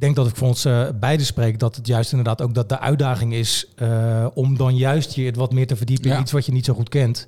Ik 0.00 0.06
denk 0.06 0.18
dat 0.18 0.28
ik 0.28 0.36
voor 0.36 0.48
ons 0.48 0.64
eh, 0.64 0.86
beiden 1.00 1.26
spreek 1.26 1.58
dat 1.58 1.76
het 1.76 1.86
juist 1.86 2.10
inderdaad 2.10 2.42
ook 2.42 2.54
dat 2.54 2.68
de 2.68 2.78
uitdaging 2.78 3.32
is 3.32 3.66
eh, 3.76 4.26
om 4.34 4.56
dan 4.56 4.76
juist 4.76 5.14
je 5.14 5.24
het 5.24 5.36
wat 5.36 5.52
meer 5.52 5.66
te 5.66 5.76
verdiepen 5.76 6.10
in 6.10 6.20
iets 6.20 6.32
wat 6.32 6.46
je 6.46 6.52
niet 6.52 6.64
zo 6.64 6.74
goed 6.74 6.88
kent. 6.88 7.26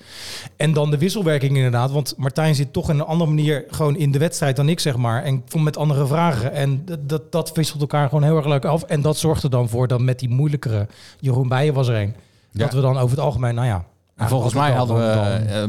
En 0.56 0.72
dan 0.72 0.90
de 0.90 0.98
wisselwerking 0.98 1.56
inderdaad, 1.56 1.90
want 1.90 2.14
Martijn 2.16 2.54
zit 2.54 2.72
toch 2.72 2.90
in 2.90 2.98
een 2.98 3.06
andere 3.06 3.30
manier 3.30 3.64
gewoon 3.68 3.96
in 3.96 4.12
de 4.12 4.18
wedstrijd 4.18 4.56
dan 4.56 4.68
ik 4.68 4.80
zeg 4.80 4.96
maar 4.96 5.22
en 5.22 5.44
komt 5.48 5.64
met 5.64 5.76
andere 5.76 6.06
vragen 6.06 6.52
en 6.52 6.85
dat, 6.85 7.08
dat, 7.08 7.32
dat 7.32 7.52
wisselt 7.52 7.80
elkaar 7.80 8.08
gewoon 8.08 8.24
heel 8.24 8.37
erg 8.37 8.46
leuk 8.46 8.64
af 8.64 8.82
en 8.82 9.00
dat 9.00 9.16
zorgt 9.16 9.42
er 9.42 9.50
dan 9.50 9.68
voor 9.68 9.88
dat 9.88 10.00
met 10.00 10.18
die 10.18 10.28
moeilijkere 10.28 10.87
Jeroen 11.20 11.48
Bijen 11.48 11.74
was 11.74 11.88
er 11.88 11.96
een 12.00 12.14
dat 12.52 12.72
we 12.72 12.80
dan 12.80 12.98
over 12.98 13.16
het 13.16 13.24
algemeen, 13.24 13.54
nou 13.54 13.66
ja. 13.66 13.85
En 14.16 14.28
volgens 14.28 14.54
mij 14.54 14.72
hadden 14.72 14.96
we, 14.96 15.02
eh, 15.02 15.62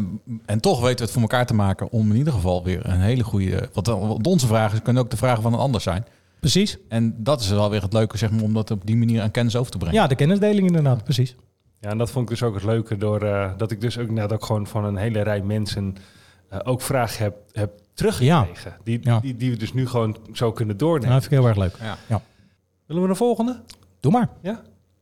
en 0.45 0.59
toch 0.59 0.81
weten 0.81 0.97
we 0.97 1.03
het 1.03 1.11
voor 1.11 1.21
elkaar 1.21 1.45
te 1.45 1.53
maken 1.53 1.91
om 1.91 2.09
in 2.11 2.17
ieder 2.17 2.33
geval 2.33 2.63
weer 2.63 2.89
een 2.89 3.01
hele 3.01 3.23
goede. 3.23 3.69
Want 3.73 4.27
onze 4.27 4.47
vragen 4.47 4.81
kunnen 4.81 5.03
ook 5.03 5.09
de 5.09 5.17
vragen 5.17 5.41
van 5.41 5.53
een 5.53 5.59
ander 5.59 5.81
zijn. 5.81 6.05
Precies. 6.43 6.77
En 6.87 7.15
dat 7.17 7.41
is 7.41 7.49
wel 7.49 7.69
weer 7.69 7.81
het 7.81 7.93
leuke, 7.93 8.17
zeg 8.17 8.31
maar, 8.31 8.41
om 8.41 8.53
dat 8.53 8.71
op 8.71 8.85
die 8.85 8.97
manier 8.97 9.21
aan 9.21 9.31
kennis 9.31 9.55
over 9.55 9.71
te 9.71 9.77
brengen. 9.77 9.95
ja, 9.95 10.07
de 10.07 10.15
kennisdeling 10.15 10.67
inderdaad, 10.67 11.03
precies. 11.03 11.35
Ja, 11.79 11.89
en 11.89 11.97
dat 11.97 12.11
vond 12.11 12.29
ik 12.29 12.37
dus 12.37 12.47
ook 12.47 12.53
het 12.53 12.63
leuke 12.63 12.97
door 12.97 13.21
eh, 13.21 13.51
dat 13.57 13.71
ik 13.71 13.81
dus 13.81 13.97
ook 13.97 14.09
net 14.09 14.33
ook 14.33 14.45
gewoon 14.45 14.67
van 14.67 14.85
een 14.85 14.95
hele 14.95 15.21
rij 15.21 15.41
mensen 15.41 15.95
eh, 16.49 16.59
ook 16.63 16.81
vragen 16.81 17.23
heb, 17.23 17.35
heb 17.51 17.71
teruggekregen. 17.93 18.75
Die, 18.83 18.99
Ja. 19.01 19.19
Die, 19.19 19.35
die 19.35 19.51
we 19.51 19.57
dus 19.57 19.73
nu 19.73 19.87
gewoon 19.87 20.17
zo 20.33 20.51
kunnen 20.51 20.77
doornemen. 20.77 21.09
Nou, 21.09 21.19
dat 21.21 21.29
vind 21.29 21.33
ik 21.33 21.39
heel 21.39 21.63
erg 21.63 21.73
leuk. 21.73 21.87
Ja. 21.87 21.97
Ja. 22.07 22.21
Willen 22.85 23.03
we 23.03 23.09
een 23.09 23.15
volgende? 23.15 23.61
Doe 23.99 24.11
maar. 24.11 24.29
Ja. 24.41 24.61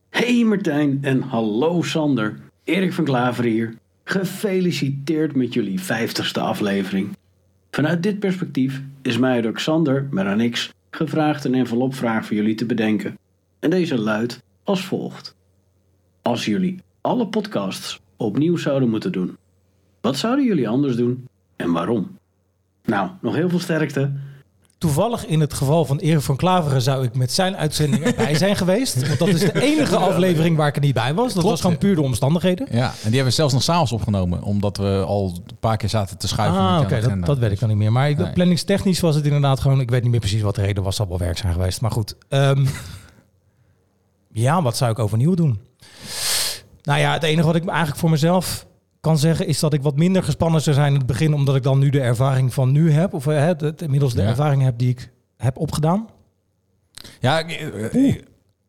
Hey 0.10 0.43
Martijn 0.43 0.99
en 1.01 1.21
hallo 1.21 1.82
Sander. 1.82 2.39
Erik 2.63 2.93
van 2.93 3.04
Klaver 3.04 3.43
hier. 3.43 3.75
Gefeliciteerd 4.04 5.36
met 5.36 5.54
jullie 5.54 5.80
50ste 5.82 6.41
aflevering. 6.41 7.17
Vanuit 7.71 8.04
dit 8.04 8.19
perspectief 8.19 8.82
is 9.01 9.17
mij 9.17 9.41
door 9.41 9.51
Xander 9.51 10.08
met 10.12 10.25
een 10.25 10.51
X 10.51 10.71
gevraagd 10.91 11.43
een 11.43 11.56
envelopvraag 11.56 12.25
voor 12.25 12.36
jullie 12.36 12.56
te 12.56 12.65
bedenken. 12.65 13.17
En 13.60 13.69
deze 13.69 13.99
luidt 13.99 14.43
als 14.63 14.86
volgt. 14.86 15.36
Als 16.21 16.45
jullie 16.45 16.80
alle 17.01 17.27
podcasts 17.27 18.01
opnieuw 18.17 18.58
zouden 18.58 18.89
moeten 18.89 19.12
doen, 19.12 19.38
wat 20.01 20.17
zouden 20.17 20.45
jullie 20.45 20.69
anders 20.69 20.95
doen 20.95 21.27
en 21.56 21.71
waarom? 21.71 22.17
Nou, 22.84 23.10
nog 23.21 23.36
heel 23.36 23.49
veel 23.49 23.60
sterkte. 23.60 24.12
Toevallig 24.81 25.25
in 25.25 25.39
het 25.39 25.53
geval 25.53 25.85
van 25.85 25.97
Erik 25.97 26.21
van 26.21 26.35
Klaveren 26.35 26.81
zou 26.81 27.03
ik 27.03 27.15
met 27.15 27.31
zijn 27.31 27.55
uitzending 27.57 28.03
erbij 28.03 28.35
zijn 28.35 28.55
geweest. 28.55 29.07
Want 29.07 29.19
dat 29.19 29.27
is 29.27 29.39
de 29.39 29.61
enige 29.61 29.95
aflevering 29.95 30.57
waar 30.57 30.67
ik 30.67 30.75
er 30.75 30.81
niet 30.81 30.93
bij 30.93 31.13
was. 31.13 31.25
Dat 31.25 31.33
Klopt, 31.33 31.49
was 31.49 31.61
gewoon 31.61 31.77
puur 31.77 31.95
de 31.95 32.01
omstandigheden. 32.01 32.67
Ja, 32.71 32.85
en 32.87 32.91
die 32.91 33.03
hebben 33.03 33.23
we 33.23 33.29
zelfs 33.31 33.53
nog 33.53 33.63
s'avonds 33.63 33.91
opgenomen, 33.91 34.43
omdat 34.43 34.77
we 34.77 35.03
al 35.07 35.33
een 35.47 35.57
paar 35.59 35.77
keer 35.77 35.89
zaten 35.89 36.17
te 36.17 36.27
schuiven. 36.27 36.59
Ah, 36.61 36.79
oké, 36.81 37.01
dat, 37.01 37.25
dat 37.25 37.37
weet 37.37 37.51
ik 37.51 37.59
dan 37.59 37.69
niet 37.69 37.77
meer. 37.77 37.91
Maar 37.91 38.09
ik- 38.09 38.17
Nee. 38.17 38.31
planningstechnisch 38.31 38.99
was 38.99 39.15
het 39.15 39.25
inderdaad 39.25 39.59
gewoon... 39.59 39.79
Ik 39.81 39.89
weet 39.89 40.01
niet 40.01 40.11
meer 40.11 40.19
precies 40.19 40.41
wat 40.41 40.55
de 40.55 40.61
reden 40.61 40.83
was. 40.83 40.95
zal 40.95 41.07
wel 41.07 41.17
werk 41.17 41.37
zijn 41.37 41.53
geweest. 41.53 41.81
Maar 41.81 41.91
goed. 41.91 42.15
ehm, 42.29 42.65
ja, 44.31 44.61
wat 44.61 44.77
zou 44.77 44.91
ik 44.91 44.99
overnieuw 44.99 45.33
doen? 45.33 45.59
Nou 46.83 46.99
ja, 46.99 47.13
het 47.13 47.23
enige 47.23 47.47
wat 47.47 47.55
ik 47.55 47.65
eigenlijk 47.65 47.99
voor 47.99 48.09
mezelf 48.09 48.65
kan 49.01 49.17
zeggen 49.17 49.47
is 49.47 49.59
dat 49.59 49.73
ik 49.73 49.81
wat 49.81 49.95
minder 49.95 50.23
gespannen 50.23 50.61
zou 50.61 50.75
zijn 50.75 50.91
in 50.91 50.97
het 50.97 51.05
begin, 51.07 51.33
omdat 51.33 51.55
ik 51.55 51.63
dan 51.63 51.79
nu 51.79 51.89
de 51.89 52.01
ervaring 52.01 52.53
van 52.53 52.71
nu 52.71 52.91
heb, 52.91 53.13
of 53.13 53.27
eh, 53.27 53.43
het, 53.45 53.61
het- 53.61 53.81
inmiddels 53.81 54.13
de 54.13 54.21
Ja. 54.21 54.27
ervaring 54.27 54.63
heb 54.63 54.77
die 54.77 54.89
ik 54.89 55.11
heb 55.37 55.57
opgedaan. 55.57 56.07
Ja, 57.19 57.39
ik- 57.39 57.49
eh, 57.91 58.15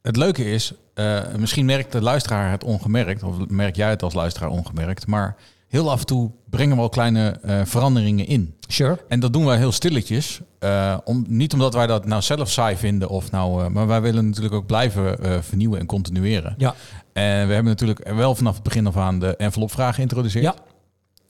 het 0.02 0.16
leuke 0.16 0.44
is, 0.52 0.72
eh, 0.94 1.20
misschien 1.38 1.64
merkt 1.64 1.92
de 1.92 2.02
luisteraar 2.02 2.50
het 2.50 2.64
ongemerkt, 2.64 3.22
of 3.22 3.34
merk 3.48 3.76
jij 3.76 3.90
het 3.90 4.02
als 4.02 4.14
luisteraar 4.14 4.50
ongemerkt, 4.50 5.06
maar 5.06 5.36
heel 5.68 5.90
af 5.90 6.00
en 6.00 6.06
toe 6.06 6.30
brengen 6.50 6.76
we 6.76 6.82
al 6.82 6.88
kleine 6.88 7.28
eh, 7.42 7.60
veranderingen 7.64 8.26
in. 8.26 8.54
Sure. 8.68 8.98
En 9.08 9.20
dat 9.20 9.32
doen 9.32 9.44
wij 9.44 9.56
heel 9.56 9.72
stilletjes. 9.72 10.40
eh, 10.58 10.98
om, 11.04 11.24
niet 11.28 11.52
omdat 11.52 11.74
wij 11.74 11.86
dat 11.86 12.06
nou 12.06 12.22
zelf 12.22 12.50
saai 12.50 12.76
vinden, 12.76 13.08
of 13.08 13.30
nou, 13.30 13.62
eh, 13.64 13.68
maar 13.70 13.86
wij 13.86 14.00
willen 14.00 14.26
natuurlijk 14.26 14.54
ook 14.54 14.66
blijven 14.66 15.18
eh, 15.24 15.38
vernieuwen 15.40 15.78
en 15.80 15.86
continueren. 15.86 16.54
Ja. 16.58 16.74
En 17.12 17.46
we 17.46 17.52
hebben 17.54 17.64
natuurlijk 17.64 18.08
wel 18.14 18.34
vanaf 18.34 18.54
het 18.54 18.62
begin 18.62 18.86
af 18.86 18.96
aan 18.96 19.18
de 19.18 19.36
envelopvraag 19.36 19.94
geïntroduceerd. 19.94 20.44
Ja. 20.44 20.54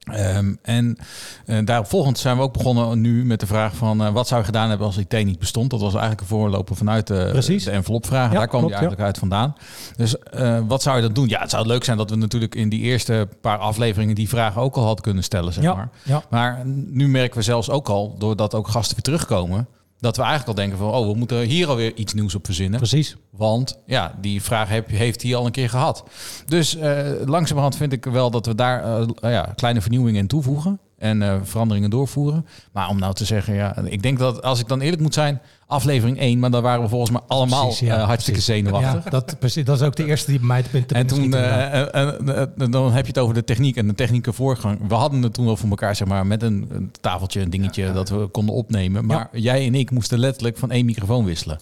Ehm, 0.03 0.55
en 0.63 0.99
eh 1.47 1.59
daarop 1.65 1.87
volgend 1.87 2.19
zijn 2.19 2.37
we 2.37 2.43
ook 2.43 2.53
begonnen 2.53 3.01
nu 3.01 3.25
met 3.25 3.41
de 3.41 3.47
vraag 3.47 3.75
van 3.75 4.05
eh, 4.05 4.13
wat 4.13 4.29
zou 4.29 4.41
je 4.41 4.47
gedaan 4.47 4.69
hebben 4.69 4.87
als 4.87 4.97
IT 4.97 5.25
niet 5.25 5.39
bestond? 5.39 5.71
Dat 5.71 5.81
was 5.81 5.91
eigenlijk 5.93 6.21
een 6.21 6.27
voorloper 6.27 6.77
vanuit 6.77 7.07
de, 7.07 7.29
Precies. 7.33 7.65
de 7.65 7.71
envelopvraag. 7.71 8.33
Ja, 8.33 8.39
Daar 8.39 8.49
kwam 8.49 8.61
klopt, 8.61 8.67
die 8.67 8.73
eigenlijk 8.75 9.03
uit 9.07 9.19
vandaan. 9.19 9.55
Dus 9.97 10.19
eh, 10.19 10.59
wat 10.67 10.83
zou 10.83 10.97
je 10.97 11.03
dan 11.03 11.13
doen? 11.13 11.29
Ja, 11.29 11.41
het 11.41 11.51
zou 11.51 11.67
leuk 11.67 11.85
zijn 11.85 11.97
dat 11.97 12.11
we 12.11 12.17
natuurlijk 12.17 12.55
in 12.55 12.69
die 12.69 12.81
eerste 12.81 13.29
paar 13.41 13.59
afleveringen 13.59 14.15
die 14.15 14.29
vragen 14.29 14.63
ook 14.63 14.77
al 14.77 14.85
hadden 14.85 15.03
kunnen 15.05 15.25
stellen, 15.25 15.53
zeg 15.53 15.65
Ja, 15.65 15.75
maar. 15.75 15.89
ja. 16.03 16.23
Maar 16.31 16.63
nu 16.67 17.09
merken 17.09 17.37
we 17.39 17.43
zelfs 17.43 17.71
ook 17.71 17.89
al, 17.89 18.15
doordat 18.19 18.55
ook 18.55 18.69
gasten 18.69 18.95
weer 18.95 19.05
terugkomen, 19.05 19.69
dat 20.03 20.17
we 20.17 20.23
eigenlijk 20.23 20.51
al 20.51 20.65
denken 20.65 20.79
van, 20.79 20.93
oh, 20.93 21.13
we 21.13 21.19
moeten 21.19 21.41
hier 21.41 21.69
alweer 21.69 21.95
iets 21.95 22.15
nieuws 22.15 22.35
op 22.35 22.45
verzinnen. 22.45 22.79
Precies. 22.79 23.17
Want 23.31 23.79
ja, 23.87 24.15
die 24.21 24.43
vraag 24.43 24.69
heb, 24.69 24.89
heeft 24.89 25.23
hij 25.23 25.35
al 25.35 25.47
een 25.47 25.53
keer 25.53 25.69
gehad. 25.69 26.05
Dus 26.47 26.77
eh, 26.77 27.07
langzamerhand 27.25 27.77
vind 27.77 27.93
ik 27.93 28.05
wel 28.05 28.31
dat 28.31 28.47
we 28.47 28.55
daar 28.55 29.01
eh, 29.01 29.07
ja, 29.21 29.53
kleine 29.57 29.81
vernieuwingen 29.81 30.21
in 30.21 30.27
toevoegen. 30.27 30.81
En 30.99 31.23
eh, 31.23 31.37
veranderingen 31.43 31.91
doorvoeren. 31.91 32.47
Maar 32.73 32.89
om 32.89 32.99
nou 32.99 33.15
te 33.15 33.25
zeggen, 33.25 33.55
ja, 33.55 33.77
ik 33.85 34.03
denk 34.03 34.19
dat 34.19 34.43
als 34.43 34.61
ik 34.61 34.69
dan 34.69 34.81
eerlijk 34.81 35.03
moet 35.03 35.15
zijn, 35.15 35.41
aflevering 35.73 36.19
1, 36.19 36.39
maar 36.39 36.51
daar 36.51 36.63
waren 36.63 36.83
we 36.83 36.89
volgens 36.89 37.11
mij 37.11 37.21
allemaal 37.27 37.67
Precies, 37.67 37.89
ja, 37.89 37.97
eh, 37.97 38.05
hartstikke 38.05 38.41
precies. 38.41 38.65
zenuwachtig. 38.65 39.05
Ja, 39.05 39.11
dat, 39.11 39.39
precies, 39.39 39.65
dat 39.65 39.81
is 39.81 39.87
ook 39.87 39.97
de 39.97 40.07
eerste 40.07 40.31
die 40.31 40.39
bij 40.39 40.49
mij 40.49 40.63
te 40.63 40.95
En 40.95 41.07
toen 41.07 41.35
eh, 41.35 42.71
dan 42.71 42.93
heb 42.93 43.03
je 43.03 43.13
het 43.13 43.19
over 43.19 43.35
de 43.35 43.45
techniek 43.45 43.77
en 43.77 43.87
de 43.87 43.95
technieke 43.95 44.33
voorgang. 44.33 44.89
We 44.89 44.95
hadden 44.95 45.23
het 45.23 45.35
toen 45.35 45.45
wel 45.45 45.57
voor 45.57 45.69
elkaar, 45.69 45.97
zeg 45.97 46.09
maar, 46.09 46.27
met 46.27 46.43
een, 46.43 46.67
een 46.71 46.91
tafeltje, 47.01 47.41
een 47.41 47.51
dingetje 47.51 47.93
dat 47.93 48.09
we 48.09 48.27
konden 48.27 48.55
opnemen. 48.55 49.07
Maar 49.07 49.29
jij 49.33 49.67
en 49.67 49.75
ik 49.75 49.91
moesten 49.91 50.19
letterlijk 50.19 50.57
van 50.59 50.71
één 50.71 50.85
microfoon 50.85 51.25
wisselen. 51.25 51.61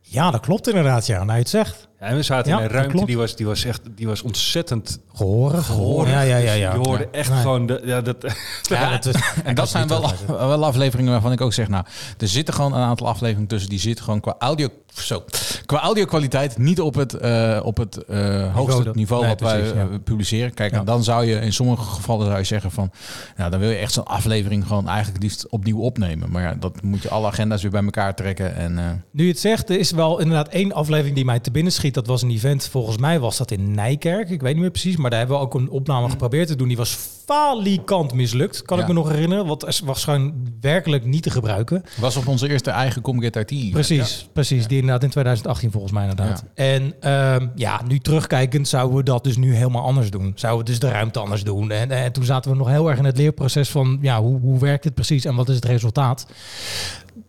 Ja, 0.00 0.30
dat 0.30 0.40
klopt 0.40 0.68
inderdaad, 0.68 1.06
ja. 1.06 1.16
Nou, 1.16 1.32
je 1.32 1.38
het 1.38 1.48
zegt. 1.48 1.87
Ja, 2.00 2.06
en 2.06 2.16
we 2.16 2.22
zaten 2.22 2.52
Ja, 2.52 2.58
in 2.58 2.64
een 2.64 2.70
ruimte 2.70 2.90
klopt. 2.90 3.06
die 3.06 3.16
was, 3.16 3.36
die 3.36 3.46
was 3.46 3.64
echt 3.64 3.80
die 3.94 4.06
was 4.06 4.22
ontzettend 4.22 4.98
Gehorig. 5.14 5.66
gehorig. 5.66 6.12
Ja, 6.12 6.20
ja, 6.20 6.36
ja, 6.36 6.52
ja. 6.52 6.70
Dus 6.72 6.80
je 6.82 6.88
hoorde 6.88 7.08
Ja. 7.12 7.18
echt 7.18 7.30
Nee. 7.30 7.40
gewoon... 7.40 7.66
De, 7.66 7.80
ja, 7.84 8.00
dat, 8.00 8.16
Ja, 8.62 8.90
dat 8.98 9.14
en 9.44 9.54
dat 9.54 9.68
zijn 9.68 9.88
wel, 9.88 10.04
af- 10.04 10.26
wel 10.54 10.64
afleveringen 10.64 11.12
waarvan 11.12 11.32
ik 11.32 11.40
ook 11.40 11.52
zeg, 11.52 11.68
nou, 11.68 11.84
er 12.18 12.28
zitten 12.28 12.54
gewoon 12.54 12.72
een 12.74 12.82
aantal 12.82 13.06
afleveringen 13.08 13.48
tussen 13.48 13.70
die 13.70 13.78
zitten 13.78 14.04
gewoon 14.04 14.20
qua 14.20 14.34
audio, 14.38 14.68
zo, 15.02 15.24
qua 15.66 15.80
audio-kwaliteit 15.80 16.58
niet 16.58 16.80
op 16.80 16.94
het, 16.94 17.14
eh, 17.14 17.60
op 17.62 17.76
het 17.76 18.04
eh, 18.04 18.54
hoogste 18.54 18.90
niveau 18.92 19.20
nee, 19.22 19.30
wat 19.30 19.40
wij 19.40 19.64
ja. 19.64 19.72
eh, 19.74 19.84
publiceren. 20.04 20.54
Kijk, 20.54 20.72
en 20.72 20.84
dan 20.84 21.04
zou 21.04 21.24
je 21.24 21.34
in 21.34 21.52
sommige 21.52 21.82
gevallen 21.82 22.26
zou 22.26 22.38
je 22.38 22.44
zeggen 22.44 22.70
van, 22.70 22.90
nou, 23.36 23.50
dan 23.50 23.60
wil 23.60 23.70
je 23.70 23.76
echt 23.76 23.92
zo'n 23.92 24.06
aflevering 24.06 24.66
gewoon 24.66 24.88
eigenlijk 24.88 25.22
liefst 25.22 25.48
opnieuw 25.48 25.78
opnemen. 25.78 26.30
Maar 26.30 26.42
ja, 26.42 26.54
dat 26.54 26.82
moet 26.82 27.02
je 27.02 27.08
alle 27.08 27.26
agenda's 27.26 27.62
weer 27.62 27.70
bij 27.70 27.84
elkaar 27.84 28.14
trekken 28.14 28.56
en. 28.56 29.04
Nu 29.10 29.24
je 29.24 29.30
het 29.30 29.40
zegt, 29.40 29.70
er 29.70 29.78
is 29.78 29.90
wel 29.90 30.18
inderdaad 30.18 30.48
één 30.48 30.72
aflevering 30.72 31.14
die 31.14 31.24
mij 31.24 31.40
te 31.40 31.50
binnen 31.50 31.72
schiet. 31.72 31.94
Dat 31.94 32.06
was 32.06 32.22
een 32.22 32.30
event, 32.30 32.68
volgens 32.70 32.98
mij 32.98 33.20
was 33.20 33.36
dat 33.36 33.50
in 33.50 33.74
Nijkerk. 33.74 34.30
Ik 34.30 34.40
weet 34.40 34.52
niet 34.52 34.62
meer 34.62 34.70
precies, 34.70 34.96
maar 34.96 35.10
daar 35.10 35.18
hebben 35.18 35.36
we 35.38 35.42
ook 35.42 35.54
een 35.54 35.70
opname 35.70 36.10
geprobeerd 36.10 36.48
te 36.48 36.56
doen. 36.56 36.68
Die 36.68 36.76
was 36.76 36.98
falikant 37.24 38.12
mislukt, 38.14 38.62
kan 38.62 38.76
Ja. 38.76 38.82
ik 38.82 38.88
me 38.88 38.94
nog 38.94 39.08
herinneren. 39.08 39.48
Het 39.48 39.80
was 39.84 40.04
gewoon 40.04 40.34
werkelijk 40.60 41.04
niet 41.04 41.22
te 41.22 41.30
gebruiken. 41.30 41.84
was 42.00 42.16
op 42.16 42.26
onze 42.26 42.48
eerste 42.48 42.70
eigen 42.70 43.02
Comget 43.02 43.36
IT. 43.36 43.70
Precies, 43.70 44.28
precies. 44.32 44.66
Die 44.66 44.82
inderdaad 44.88 45.02
in 45.04 45.10
2018 45.10 45.70
volgens 45.70 45.92
mij 45.92 46.08
inderdaad. 46.08 46.44
En 46.54 46.94
ehm, 47.00 47.46
ja, 47.54 47.80
nu 47.88 47.98
terugkijkend 47.98 48.68
zouden 48.68 48.96
we 48.96 49.02
dat 49.02 49.24
dus 49.24 49.36
nu 49.36 49.54
helemaal 49.54 49.84
anders 49.84 50.10
doen. 50.10 50.32
Zouden 50.34 50.64
we 50.64 50.70
dus 50.70 50.80
de 50.80 50.88
ruimte 50.90 51.18
anders 51.18 51.44
doen. 51.44 51.70
En, 51.70 51.90
en 51.90 52.12
toen 52.12 52.24
zaten 52.24 52.50
we 52.50 52.56
nog 52.56 52.68
heel 52.68 52.88
erg 52.88 52.98
in 52.98 53.04
het 53.04 53.16
leerproces 53.18 53.70
van... 53.70 53.98
ja, 54.00 54.20
hoe, 54.20 54.40
hoe 54.40 54.58
werkt 54.58 54.82
dit 54.82 54.94
precies 54.94 55.24
en 55.24 55.34
wat 55.34 55.48
is 55.48 55.54
het 55.54 55.64
resultaat? 55.64 56.26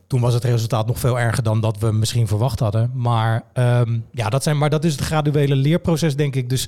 Toen 0.07 0.21
was 0.21 0.33
het 0.33 0.43
resultaat 0.43 0.87
nog 0.87 0.99
veel 0.99 1.19
erger 1.19 1.43
dan 1.43 1.61
dat 1.61 1.77
we 1.77 1.91
misschien 1.91 2.27
verwacht 2.27 2.59
hadden. 2.59 2.91
Maar, 2.93 3.43
ehm, 3.53 3.99
ja, 4.11 4.29
dat, 4.29 4.43
zijn, 4.43 4.57
maar 4.57 4.69
dat 4.69 4.83
is 4.83 4.91
het 4.91 5.01
graduele 5.01 5.55
leerproces, 5.55 6.15
denk 6.15 6.35
ik. 6.35 6.49
Dus 6.49 6.67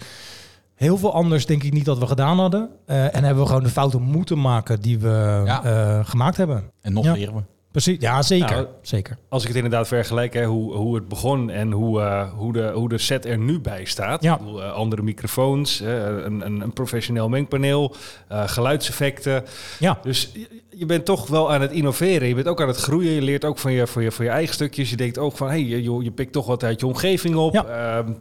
heel 0.75 0.97
veel 0.97 1.13
anders 1.13 1.45
denk 1.45 1.63
ik 1.63 1.73
niet 1.73 1.85
dat 1.85 1.97
we 1.97 2.07
gedaan 2.07 2.39
hadden. 2.39 2.69
Eh, 2.85 3.15
en 3.15 3.23
hebben 3.23 3.43
we 3.43 3.49
gewoon 3.49 3.63
de 3.63 3.69
fouten 3.69 4.01
moeten 4.01 4.41
maken 4.41 4.81
die 4.81 4.99
we 4.99 5.41
eh, 5.45 5.99
gemaakt 6.03 6.37
hebben. 6.37 6.63
En 6.81 6.93
nog 6.93 7.05
Ja. 7.05 7.13
leren 7.13 7.33
we. 7.35 7.41
Precies, 7.71 7.97
ja, 7.99 8.21
zeker. 8.21 8.55
Nou, 8.55 8.67
zeker. 8.81 9.17
Als 9.29 9.41
ik 9.41 9.47
het 9.47 9.57
inderdaad 9.57 9.87
vergelijk, 9.87 10.33
hè, 10.33 10.45
hoe, 10.45 10.73
hoe 10.75 10.95
het 10.95 11.07
begon 11.07 11.49
en 11.49 11.71
hoe, 11.71 12.01
eh, 12.01 12.29
hoe, 12.33 12.53
de, 12.53 12.71
hoe 12.73 12.89
de 12.89 12.97
set 12.97 13.25
er 13.25 13.37
nu 13.37 13.59
bij 13.59 13.85
staat. 13.85 14.23
Ja. 14.23 14.37
Bedoel, 14.37 14.63
eh, 14.63 14.71
andere 14.73 15.01
microfoons, 15.01 15.81
eh, 15.81 16.03
een, 16.03 16.45
een, 16.45 16.61
een 16.61 16.73
professioneel 16.73 17.29
mengpaneel, 17.29 17.95
geluidseffecten. 18.29 19.43
Ja. 19.79 19.99
Dus 20.03 20.31
je, 20.33 20.61
je 20.69 20.85
bent 20.85 21.05
toch 21.05 21.27
wel 21.27 21.53
aan 21.53 21.61
het 21.61 21.71
innoveren. 21.71 22.27
Je 22.27 22.35
bent 22.35 22.47
ook 22.47 22.61
aan 22.61 22.67
het 22.67 22.77
groeien. 22.77 23.11
Je 23.11 23.21
leert 23.21 23.45
ook 23.45 23.57
van 23.57 23.71
je, 23.71 23.87
van 23.87 24.03
je, 24.03 24.11
van 24.11 24.25
je 24.25 24.31
eigen 24.31 24.53
stukjes. 24.53 24.89
Je 24.89 24.95
denkt 24.95 25.17
ook 25.17 25.37
van, 25.37 25.47
hey, 25.47 25.63
je, 25.65 25.83
je- 25.83 26.11
pikt 26.11 26.31
toch 26.33 26.45
wat 26.45 26.63
uit 26.63 26.79
je 26.79 26.85
omgeving 26.87 27.35
op. 27.35 27.55
Ehm, 27.55 28.11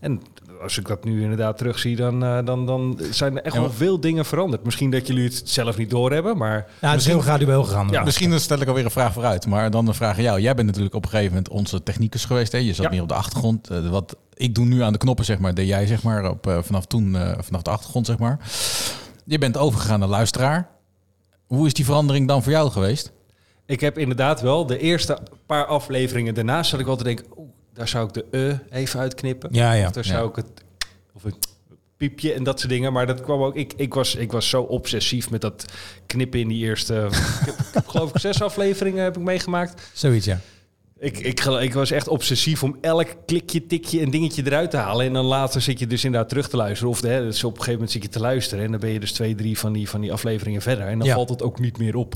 en 0.00 0.22
als 0.66 0.78
ik 0.78 0.86
dat 0.86 1.04
nu 1.04 1.22
inderdaad 1.22 1.58
terugzie, 1.58 1.96
dan, 1.96 2.24
eh, 2.24 2.38
dan, 2.44 2.66
dan 2.66 3.00
zijn 3.10 3.36
er 3.36 3.42
echt 3.42 3.54
Ja, 3.54 3.60
wel 3.60 3.70
veel 3.70 4.00
dingen 4.00 4.24
veranderd. 4.24 4.64
Misschien 4.64 4.90
dat 4.90 5.06
jullie 5.06 5.24
het 5.24 5.42
zelf 5.44 5.76
niet 5.76 5.90
doorhebben, 5.90 6.36
maar... 6.36 6.66
Ja, 6.80 6.90
het 6.90 7.00
is 7.00 7.06
heel 7.06 7.20
gradueel 7.20 7.64
gegaan. 7.64 7.88
Ja. 7.90 8.04
Misschien 8.04 8.30
dan 8.30 8.40
stel 8.40 8.60
ik 8.60 8.68
alweer 8.68 8.84
een 8.84 8.90
vraag 8.90 9.12
vooruit. 9.12 9.46
Maar 9.46 9.70
dan 9.70 9.86
een 9.88 9.94
vraag 9.94 10.16
aan 10.16 10.22
jou. 10.22 10.40
Jij 10.40 10.54
bent 10.54 10.66
natuurlijk 10.66 10.94
op 10.94 11.02
een 11.04 11.10
gegeven 11.10 11.32
moment 11.32 11.48
onze 11.48 11.82
technicus 11.82 12.24
geweest. 12.24 12.52
Hè? 12.52 12.58
Je 12.58 12.74
zat 12.74 12.84
Ja. 12.84 12.90
meer 12.90 13.02
op 13.02 13.08
de 13.08 13.14
achtergrond. 13.14 13.70
Eh, 13.70 13.88
wat 13.88 14.16
ik 14.34 14.54
doe 14.54 14.64
nu 14.64 14.82
aan 14.82 14.92
de 14.92 14.98
knoppen, 14.98 15.24
zeg 15.24 15.38
maar, 15.38 15.54
deed 15.54 15.68
jij 15.68 15.86
zeg 15.86 16.02
maar, 16.02 16.30
op, 16.30 16.46
eh, 16.46 16.58
vanaf 16.62 16.86
toen, 16.86 17.16
eh, 17.16 17.32
vanaf 17.40 17.62
de 17.62 17.70
achtergrond, 17.70 18.06
zeg 18.06 18.18
maar. 18.18 18.38
Je 19.24 19.38
bent 19.38 19.56
overgegaan 19.56 19.98
naar 19.98 20.08
luisteraar. 20.08 20.68
Hoe 21.46 21.66
is 21.66 21.72
die 21.74 21.84
verandering 21.84 22.28
dan 22.28 22.42
voor 22.42 22.52
jou 22.52 22.70
geweest? 22.70 23.12
Ik 23.66 23.80
heb 23.80 23.98
inderdaad 23.98 24.40
wel 24.40 24.66
de 24.66 24.78
eerste 24.78 25.18
paar 25.46 25.64
afleveringen 25.66 26.34
daarnaast 26.34 26.70
zat 26.70 26.80
ik 26.80 26.86
wel 26.86 26.96
te 26.96 27.04
denken, 27.04 27.24
daar 27.76 27.88
zou 27.88 28.08
ik 28.08 28.14
de 28.14 28.24
e 28.30 28.76
even 28.76 29.00
uitknippen. 29.00 29.48
Ja, 29.52 29.72
ja. 29.72 29.86
Of 29.86 29.92
daar 29.92 30.04
zou 30.04 30.28
ik 30.28 30.36
het 30.36 30.46
of 31.12 31.24
een 31.24 31.34
piepje 31.96 32.32
en 32.32 32.44
dat 32.44 32.58
soort 32.58 32.72
dingen. 32.72 32.92
Maar 32.92 33.06
dat 33.06 33.20
kwam 33.20 33.42
ook. 33.42 33.54
Ik, 33.56 33.72
ik, 33.76 33.94
was, 33.94 34.14
ik 34.14 34.32
was 34.32 34.48
zo 34.48 34.62
obsessief 34.62 35.30
met 35.30 35.40
dat 35.40 35.64
knippen 36.06 36.40
in 36.40 36.48
die 36.48 36.64
eerste. 36.64 36.94
ik, 37.10 37.46
heb, 37.46 37.54
ik 37.58 37.74
heb 37.74 37.86
geloof 37.86 38.10
ik 38.10 38.20
zes 38.20 38.42
afleveringen 38.42 39.04
heb 39.04 39.16
ik 39.16 39.22
meegemaakt. 39.22 39.90
Zoiets, 39.92 40.26
ja. 40.26 40.40
Ik, 40.98 41.18
ik, 41.18 41.40
ik 41.44 41.74
was 41.74 41.90
echt 41.90 42.08
obsessief 42.08 42.62
om 42.62 42.76
elk 42.80 43.06
klikje, 43.26 43.66
tikje 43.66 44.00
en 44.00 44.10
dingetje 44.10 44.42
eruit 44.46 44.70
te 44.70 44.76
halen. 44.76 45.06
En 45.06 45.12
dan 45.12 45.24
later 45.24 45.60
zit 45.60 45.78
je 45.78 45.86
dus 45.86 46.04
inderdaad 46.04 46.28
terug 46.28 46.48
te 46.48 46.56
luisteren. 46.56 46.90
Of 46.92 47.00
hè, 47.00 47.22
dus 47.22 47.44
op 47.44 47.50
een 47.50 47.56
gegeven 47.56 47.72
moment 47.72 47.90
zit 47.90 48.02
je 48.02 48.08
te 48.08 48.20
luisteren. 48.20 48.64
En 48.64 48.70
dan 48.70 48.80
ben 48.80 48.90
je 48.90 49.00
dus 49.00 49.12
twee, 49.12 49.34
drie 49.34 49.58
van 49.58 49.72
die, 49.72 49.88
van 49.88 50.00
die 50.00 50.12
afleveringen 50.12 50.62
verder. 50.62 50.86
En 50.86 50.98
dan 50.98 51.06
Ja. 51.06 51.14
valt 51.14 51.28
het 51.28 51.42
ook 51.42 51.58
niet 51.60 51.78
meer 51.78 51.96
op. 51.96 52.14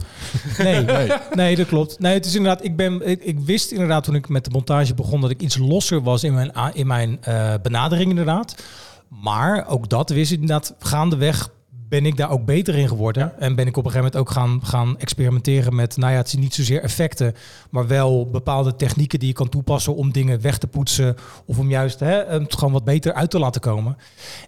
Nee, 0.59 0.85
nee. 1.35 1.57
dat 1.57 1.67
klopt. 1.67 1.99
Nee, 1.99 2.15
het 2.15 2.27
is 2.27 2.35
inderdaad, 2.35 2.65
ik, 2.65 2.77
ben, 2.77 3.09
ik, 3.09 3.23
ik 3.25 3.39
wist 3.41 3.71
inderdaad 3.71 4.05
toen 4.05 4.15
ik 4.15 4.29
met 4.29 4.45
de 4.45 4.51
montage 4.51 4.95
begon 4.95 5.21
dat 5.21 5.31
ik 5.31 5.41
iets 5.41 5.59
losser 5.59 6.03
was 6.03 6.25
in 6.25 6.35
mijn, 6.35 6.53
in 6.73 6.87
mijn 6.87 7.19
eh, 7.23 7.55
benadering 7.63 8.11
inderdaad. 8.11 8.63
Maar 9.09 9.69
ook 9.69 9.89
dat 9.89 10.11
wist 10.11 10.33
ik 10.33 10.41
inderdaad 10.41 10.75
gaandeweg 10.79 11.51
ben 11.91 12.07
ik 12.07 12.17
daar 12.17 12.31
ook 12.31 12.45
beter 12.45 12.75
in 12.75 12.89
geworden. 12.89 13.39
En 13.39 13.55
ben 13.55 13.67
ik 13.67 13.77
op 13.77 13.85
een 13.85 13.91
gegeven 13.91 14.13
moment 14.13 14.29
ook 14.29 14.37
gaan, 14.37 14.61
gaan 14.63 14.99
experimenteren 14.99 15.75
met, 15.75 15.97
nou 15.97 16.13
ja, 16.13 16.19
het 16.19 16.27
is 16.27 16.35
niet 16.35 16.55
zozeer 16.55 16.83
effecten, 16.83 17.35
maar 17.71 17.87
wel 17.87 18.27
bepaalde 18.31 18.77
technieken 18.77 19.19
die 19.19 19.29
je 19.29 19.35
kan 19.35 19.49
toepassen 19.49 19.95
om 19.95 20.13
dingen 20.13 20.41
weg 20.41 20.59
te 20.59 20.67
poetsen. 20.67 21.17
Of 21.45 21.59
om 21.59 21.71
juist 21.71 22.01
hè, 22.01 22.25
het 22.25 22.55
gewoon 22.55 22.73
wat 22.73 22.85
beter 22.85 23.13
uit 23.13 23.31
te 23.31 23.39
laten 23.39 23.61
komen. 23.61 23.97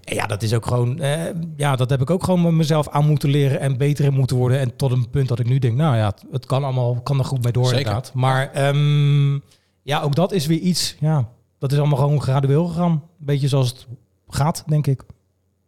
En 0.04 0.14
ja, 0.14 0.26
dat 0.26 0.42
is 0.42 0.54
ook 0.54 0.66
gewoon, 0.66 1.00
eh, 1.00 1.20
ja, 1.56 1.76
dat 1.76 1.90
heb 1.90 2.00
ik 2.00 2.10
ook 2.10 2.24
gewoon 2.24 2.42
met 2.42 2.52
mezelf 2.52 2.88
aan 2.88 3.06
moeten 3.06 3.30
leren 3.30 3.60
en 3.60 3.76
beter 3.76 4.04
in 4.04 4.14
moeten 4.14 4.36
worden. 4.36 4.58
En 4.58 4.76
tot 4.76 4.90
een 4.90 5.10
punt 5.10 5.28
dat 5.28 5.38
ik 5.38 5.46
nu 5.46 5.58
denk, 5.58 5.76
nou 5.76 5.96
ja, 5.96 6.14
het, 6.30 6.46
kan 6.46 6.64
allemaal, 6.64 7.00
kan 7.00 7.18
er 7.18 7.24
goed 7.24 7.40
bij 7.40 7.52
door 7.52 7.64
Zeker. 7.64 7.78
inderdaad. 7.78 8.12
Maar 8.14 8.50
ehm, 8.52 9.34
ja, 9.82 10.00
ook 10.02 10.14
dat 10.14 10.32
is 10.32 10.46
weer 10.46 10.58
iets, 10.58 10.96
ja, 11.00 11.28
dat 11.58 11.72
is 11.72 11.78
allemaal 11.78 11.98
gewoon 11.98 12.22
gradueel 12.22 12.66
gegaan. 12.66 12.90
Een 12.90 13.02
beetje 13.18 13.48
zoals 13.48 13.68
het 13.68 13.86
gaat, 14.28 14.64
denk 14.66 14.86
ik. 14.86 15.02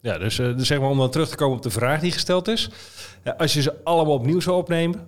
Ja, 0.05 0.19
dus, 0.19 0.39
eh, 0.39 0.57
dus 0.57 0.67
zeg 0.67 0.81
maar 0.81 0.89
om 0.91 0.99
dan 0.99 1.11
terug 1.11 1.29
te 1.29 1.37
komen 1.37 1.57
op 1.57 1.63
de 1.63 1.71
vraag 1.71 2.01
die 2.01 2.13
gesteld 2.13 2.49
is. 2.49 2.71
Ja, 3.25 3.35
als 3.39 3.53
je 3.55 3.63
ze 3.63 3.75
allemaal 3.85 4.15
opnieuw 4.15 4.41
zou 4.41 4.57
opnemen. 4.57 5.01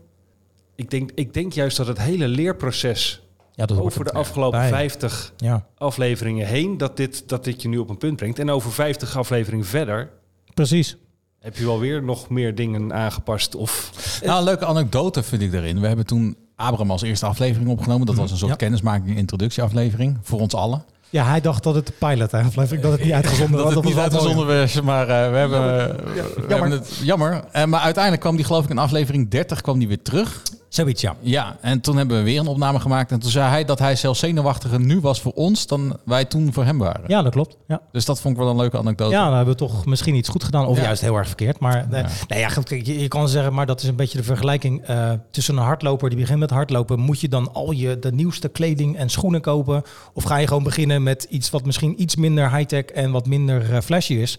Ik 0.74 0.90
denk, 0.90 1.11
ik 1.14 1.35
denk 1.35 1.52
juist 1.52 1.76
dat 1.76 1.87
het 1.87 1.98
hele 1.98 2.28
leerproces 2.28 3.22
Ja, 3.52 3.66
dat 3.66 3.78
over 3.78 3.98
er 3.98 4.04
de 4.12 4.12
afgelopen 4.18 4.59
bij. 4.59 4.68
50 4.68 5.32
Ja. 5.37 5.66
afleveringen 5.76 6.46
heen, 6.46 6.78
dat 6.78 6.96
dit, 6.96 7.28
dat 7.28 7.44
dit 7.44 7.62
je 7.62 7.68
nu 7.68 7.78
op 7.78 7.88
een 7.88 7.96
punt 7.98 8.16
brengt. 8.16 8.38
En 8.38 8.50
over 8.50 8.72
50 8.72 9.16
afleveringen 9.16 9.66
verder 9.66 10.11
Precies. 10.54 10.96
heb 11.40 11.56
je 11.56 11.64
wel 11.64 11.78
weer 11.80 12.02
nog 12.02 12.28
meer 12.28 12.54
dingen 12.54 12.92
aangepast. 12.94 13.54
Of 13.54 13.90
Nou, 14.24 14.38
een 14.38 14.44
leuke 14.44 14.66
anekdote 14.66 15.22
vind 15.22 15.42
ik 15.42 15.52
erin. 15.52 15.80
We 15.80 15.87
hebben 15.87 16.06
toen 16.06 16.37
Abraham 16.54 16.90
als 16.90 17.02
eerste 17.02 17.26
aflevering 17.26 17.70
opgenomen. 17.70 18.07
Dat 18.07 18.16
was 18.16 18.30
een 18.30 18.36
soort 18.36 18.51
Ja. 18.51 18.57
kennismaking, 18.57 19.16
introductieaflevering 19.16 20.18
voor 20.22 20.40
ons 20.40 20.55
allen. 20.55 20.84
Ja, 21.11 21.24
hij 21.24 21.40
dacht 21.40 21.62
dat 21.62 21.74
het 21.74 21.86
de 21.86 21.92
pilot 21.98 22.34
aflevering, 22.34 22.82
dat 22.82 22.92
het 22.92 23.04
niet 23.04 23.12
uitgezonden 23.20 23.57
dat 23.57 23.64
was. 23.66 23.74
het 23.74 23.84
niet 23.84 23.96
uitgezonden 23.98 24.46
was, 24.46 24.80
maar 24.80 25.09
eh, 25.09 25.30
we 25.30 25.36
hebben, 25.36 25.61
Jammer. 26.14 26.34
we 26.46 26.52
hebben 26.52 26.70
het 26.70 27.00
jammer. 27.02 27.44
Eh, 27.52 27.64
maar 27.64 27.80
uiteindelijk 27.80 28.22
kwam 28.22 28.36
die 28.36 28.44
geloof 28.44 28.64
ik 28.64 28.70
in 28.70 28.78
aflevering 28.78 29.30
30 29.30 29.61
kwam 29.61 29.78
die 29.78 29.88
weer 29.88 30.02
terug. 30.02 30.42
Zoiets, 30.69 31.01
ja. 31.03 31.17
Ja, 31.21 31.57
en 31.61 31.81
toen 31.81 31.97
hebben 31.97 32.17
we 32.17 32.23
weer 32.23 32.41
een 32.41 32.47
opname 32.47 32.81
gemaakt. 32.81 33.11
En 33.12 33.19
toen 33.21 33.31
zei 33.31 33.49
hij 33.49 33.64
dat 33.64 33.79
hij 33.79 33.97
zelfs 33.97 34.21
zenuwachtiger 34.21 34.81
nu 34.81 35.01
was 35.01 35.21
voor 35.21 35.33
ons 35.33 35.67
dan 35.67 35.97
wij 36.05 36.25
toen 36.25 36.53
voor 36.53 36.64
hem 36.64 36.79
waren. 36.79 37.05
Ja, 37.07 37.23
dat 37.23 37.33
klopt. 37.33 37.57
Ja. 37.69 37.81
Dus 37.93 38.05
dat 38.05 38.21
vond 38.21 38.35
ik 38.37 38.41
wel 38.41 38.51
een 38.51 38.57
leuke 38.57 38.79
anekdote. 38.79 39.11
Ja, 39.11 39.25
dan 39.27 39.35
hebben 39.37 39.53
we 39.55 39.59
toch 39.61 39.87
misschien 39.87 40.14
iets 40.14 40.29
goed 40.29 40.45
gedaan. 40.45 40.67
Of 40.67 40.77
Ja. 40.77 40.83
juist 40.83 41.01
heel 41.03 41.17
erg 41.17 41.27
verkeerd. 41.27 41.59
Maar 41.59 41.87
eh, 41.91 42.01
Ja. 42.01 42.09
nee, 42.29 42.39
ja, 42.39 42.49
goed, 42.49 42.69
je, 42.69 42.99
je 43.01 43.09
kan 43.09 43.29
zeggen, 43.29 43.55
maar 43.55 43.67
dat 43.67 43.83
is 43.83 43.89
een 43.89 43.97
beetje 43.97 44.19
de 44.19 44.25
vergelijking. 44.25 44.85
eh, 44.87 45.12
tussen 45.31 45.57
een 45.57 45.62
hardloper 45.62 46.09
die 46.11 46.19
begint 46.19 46.39
met 46.39 46.51
hardlopen. 46.51 46.99
Moet 47.01 47.21
je 47.21 47.29
dan 47.29 47.53
al 47.53 47.71
je 47.73 47.99
de 47.99 48.12
nieuwste 48.12 48.49
kleding 48.49 48.97
en 48.97 49.09
schoenen 49.11 49.41
kopen? 49.41 49.83
Of 50.14 50.25
ga 50.25 50.37
je 50.37 50.47
gewoon 50.47 50.62
beginnen 50.62 51.03
met 51.03 51.27
iets 51.31 51.51
wat 51.51 51.64
misschien 51.64 52.03
iets 52.03 52.17
minder 52.17 52.55
high-tech 52.57 52.85
en 52.85 53.11
wat 53.11 53.27
minder 53.27 53.73
eh, 53.75 53.81
flashy 53.81 54.14
is? 54.14 54.39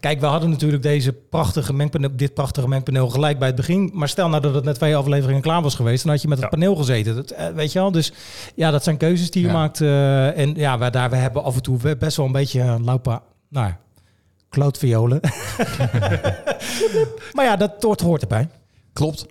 Kijk, 0.00 0.20
we 0.20 0.26
hadden 0.26 0.50
natuurlijk 0.50 0.82
deze 0.82 1.12
prachtige 1.12 1.72
mengpaneel, 1.72 2.10
dit 2.16 2.34
prachtige 2.34 2.68
mengpaneel 2.68 3.08
gelijk 3.08 3.38
bij 3.38 3.46
het 3.46 3.56
begin. 3.56 3.90
Maar 3.94 4.08
stel 4.08 4.28
nou 4.28 4.42
dat 4.42 4.54
het 4.54 4.64
net 4.64 4.74
twee 4.74 4.96
afleveringen 4.96 5.42
klaar 5.42 5.57
was 5.62 5.74
geweest. 5.74 6.02
Dan 6.02 6.12
had 6.12 6.22
je 6.22 6.28
met 6.28 6.40
het 6.40 6.48
paneel 6.50 6.76
gezeten. 6.76 7.14
Dat, 7.14 7.30
eh, 7.30 7.46
weet 7.48 7.72
je 7.72 7.78
wel? 7.78 7.90
Dus 7.92 8.12
ja, 8.54 8.70
dat 8.70 8.84
zijn 8.84 8.96
keuzes 8.96 9.30
die 9.30 9.42
je 9.42 9.48
Ja. 9.48 9.54
maakt. 9.54 9.80
eh, 9.80 10.38
en 10.38 10.54
ja, 10.54 10.78
we, 10.78 10.90
daar, 10.90 11.10
we 11.10 11.16
hebben 11.16 11.42
af 11.44 11.54
en 11.56 11.62
toe 11.62 11.78
we- 11.78 11.96
best 11.96 12.16
wel 12.16 12.26
een 12.26 12.32
beetje 12.32 12.60
uh, 12.60 12.74
laupa. 12.82 13.22
Nou 13.48 13.66
ja, 13.66 13.78
klootviolen. 14.48 15.20
maar 17.32 17.44
ja, 17.44 17.56
dat 17.56 17.72
hoort, 17.82 18.00
hoort 18.00 18.22
erbij. 18.22 18.48
Klopt. 18.92 19.26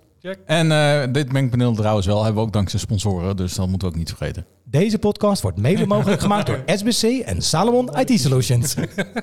En 0.45 0.71
eh, 0.71 1.03
dit 1.11 1.32
mengpaneel 1.32 1.73
trouwens 1.73 2.05
wel 2.05 2.23
hebben 2.23 2.41
we 2.41 2.47
ook 2.47 2.53
dankzij 2.53 2.80
sponsoren. 2.80 3.36
Dus 3.36 3.53
dat 3.55 3.67
moeten 3.67 3.88
we 3.88 3.93
ook 3.93 3.99
niet 3.99 4.09
vergeten. 4.09 4.45
Deze 4.63 4.99
podcast 4.99 5.41
wordt 5.41 5.57
mede 5.57 5.86
mogelijk 5.95 6.21
gemaakt 6.21 6.45
door 6.47 6.63
SBC 6.65 7.01
en 7.19 7.41
Salomon 7.41 7.89
IT 7.99 8.19
Solutions. 8.21 8.75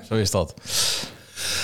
Zo 0.08 0.14
is 0.14 0.30
dat. 0.30 0.54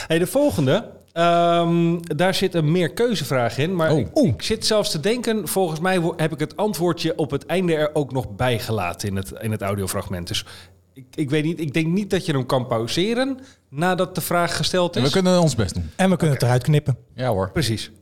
Hey, 0.06 0.18
de 0.18 0.26
volgende. 0.26 0.90
Ehm, 1.12 1.98
daar 2.00 2.34
zit 2.34 2.54
een 2.54 2.72
meer 2.72 2.92
keuzevraag 2.92 3.58
in. 3.58 3.74
Maar 3.76 3.98
ik, 3.98 4.08
ik 4.12 4.42
zit 4.42 4.66
zelfs 4.66 4.90
te 4.90 5.00
denken, 5.00 5.48
volgens 5.48 5.80
mij 5.80 6.00
heb 6.16 6.32
ik 6.32 6.38
het 6.38 6.56
antwoordje 6.56 7.16
op 7.16 7.30
het 7.30 7.46
einde 7.46 7.74
er 7.74 7.90
ook 7.94 8.12
nog 8.12 8.36
bijgelaten 8.36 9.08
in 9.08 9.16
het, 9.16 9.32
in 9.40 9.50
het 9.50 9.62
audiofragment. 9.62 10.28
Dus 10.28 10.46
ik, 10.92 11.04
ik 11.14 11.30
weet 11.30 11.44
niet, 11.44 11.60
ik 11.60 11.74
denk 11.74 11.86
niet 11.86 12.10
dat 12.10 12.26
je 12.26 12.32
hem 12.32 12.46
kan 12.46 12.66
pauzeren 12.66 13.38
nadat 13.68 14.14
de 14.14 14.20
vraag 14.20 14.56
gesteld 14.56 14.96
is. 14.96 15.02
We 15.02 15.10
kunnen 15.10 15.40
ons 15.40 15.54
best 15.54 15.74
doen. 15.74 15.90
En 15.96 16.10
we 16.10 16.16
kunnen 16.16 16.36
het 16.36 16.44
eruit 16.44 16.62
knippen. 16.62 16.96
Ja 17.14 17.28
hoor. 17.28 17.50
Precies. 17.50 17.92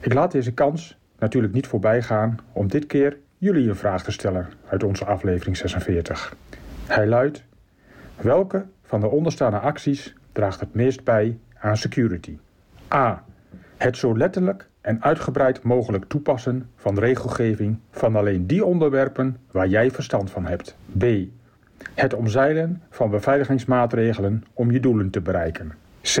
Ik 0.00 0.12
laat 0.12 0.32
deze 0.32 0.52
kans 0.52 0.96
natuurlijk 1.18 1.52
niet 1.52 1.66
voorbij 1.66 2.02
gaan 2.02 2.38
om 2.52 2.68
dit 2.68 2.86
keer 2.86 3.16
jullie 3.38 3.68
een 3.68 3.76
vraag 3.76 4.02
te 4.02 4.12
stellen 4.12 4.48
uit 4.68 4.82
onze 4.82 5.04
aflevering 5.04 5.56
46. 5.56 6.36
Hij 6.86 7.06
luidt: 7.06 7.42
Welke 8.16 8.66
van 8.82 9.00
de 9.00 9.08
onderstaande 9.08 9.58
acties 9.58 10.14
draagt 10.32 10.60
het 10.60 10.74
meest 10.74 11.04
bij 11.04 11.38
aan 11.58 11.76
security? 11.76 12.36
A. 12.94 13.24
Het 13.76 13.96
zo 13.96 14.16
letterlijk 14.16 14.68
en 14.80 15.02
uitgebreid 15.02 15.62
mogelijk 15.62 16.04
toepassen 16.04 16.70
van 16.76 16.98
regelgeving 16.98 17.78
van 17.90 18.16
alleen 18.16 18.46
die 18.46 18.64
onderwerpen 18.64 19.36
waar 19.50 19.68
jij 19.68 19.90
verstand 19.90 20.30
van 20.30 20.46
hebt. 20.46 20.76
B. 20.98 21.04
Het 21.94 22.14
omzeilen 22.14 22.82
van 22.90 23.10
beveiligingsmaatregelen 23.10 24.44
om 24.52 24.70
je 24.70 24.80
doelen 24.80 25.10
te 25.10 25.20
bereiken. 25.20 25.72
C. 26.02 26.16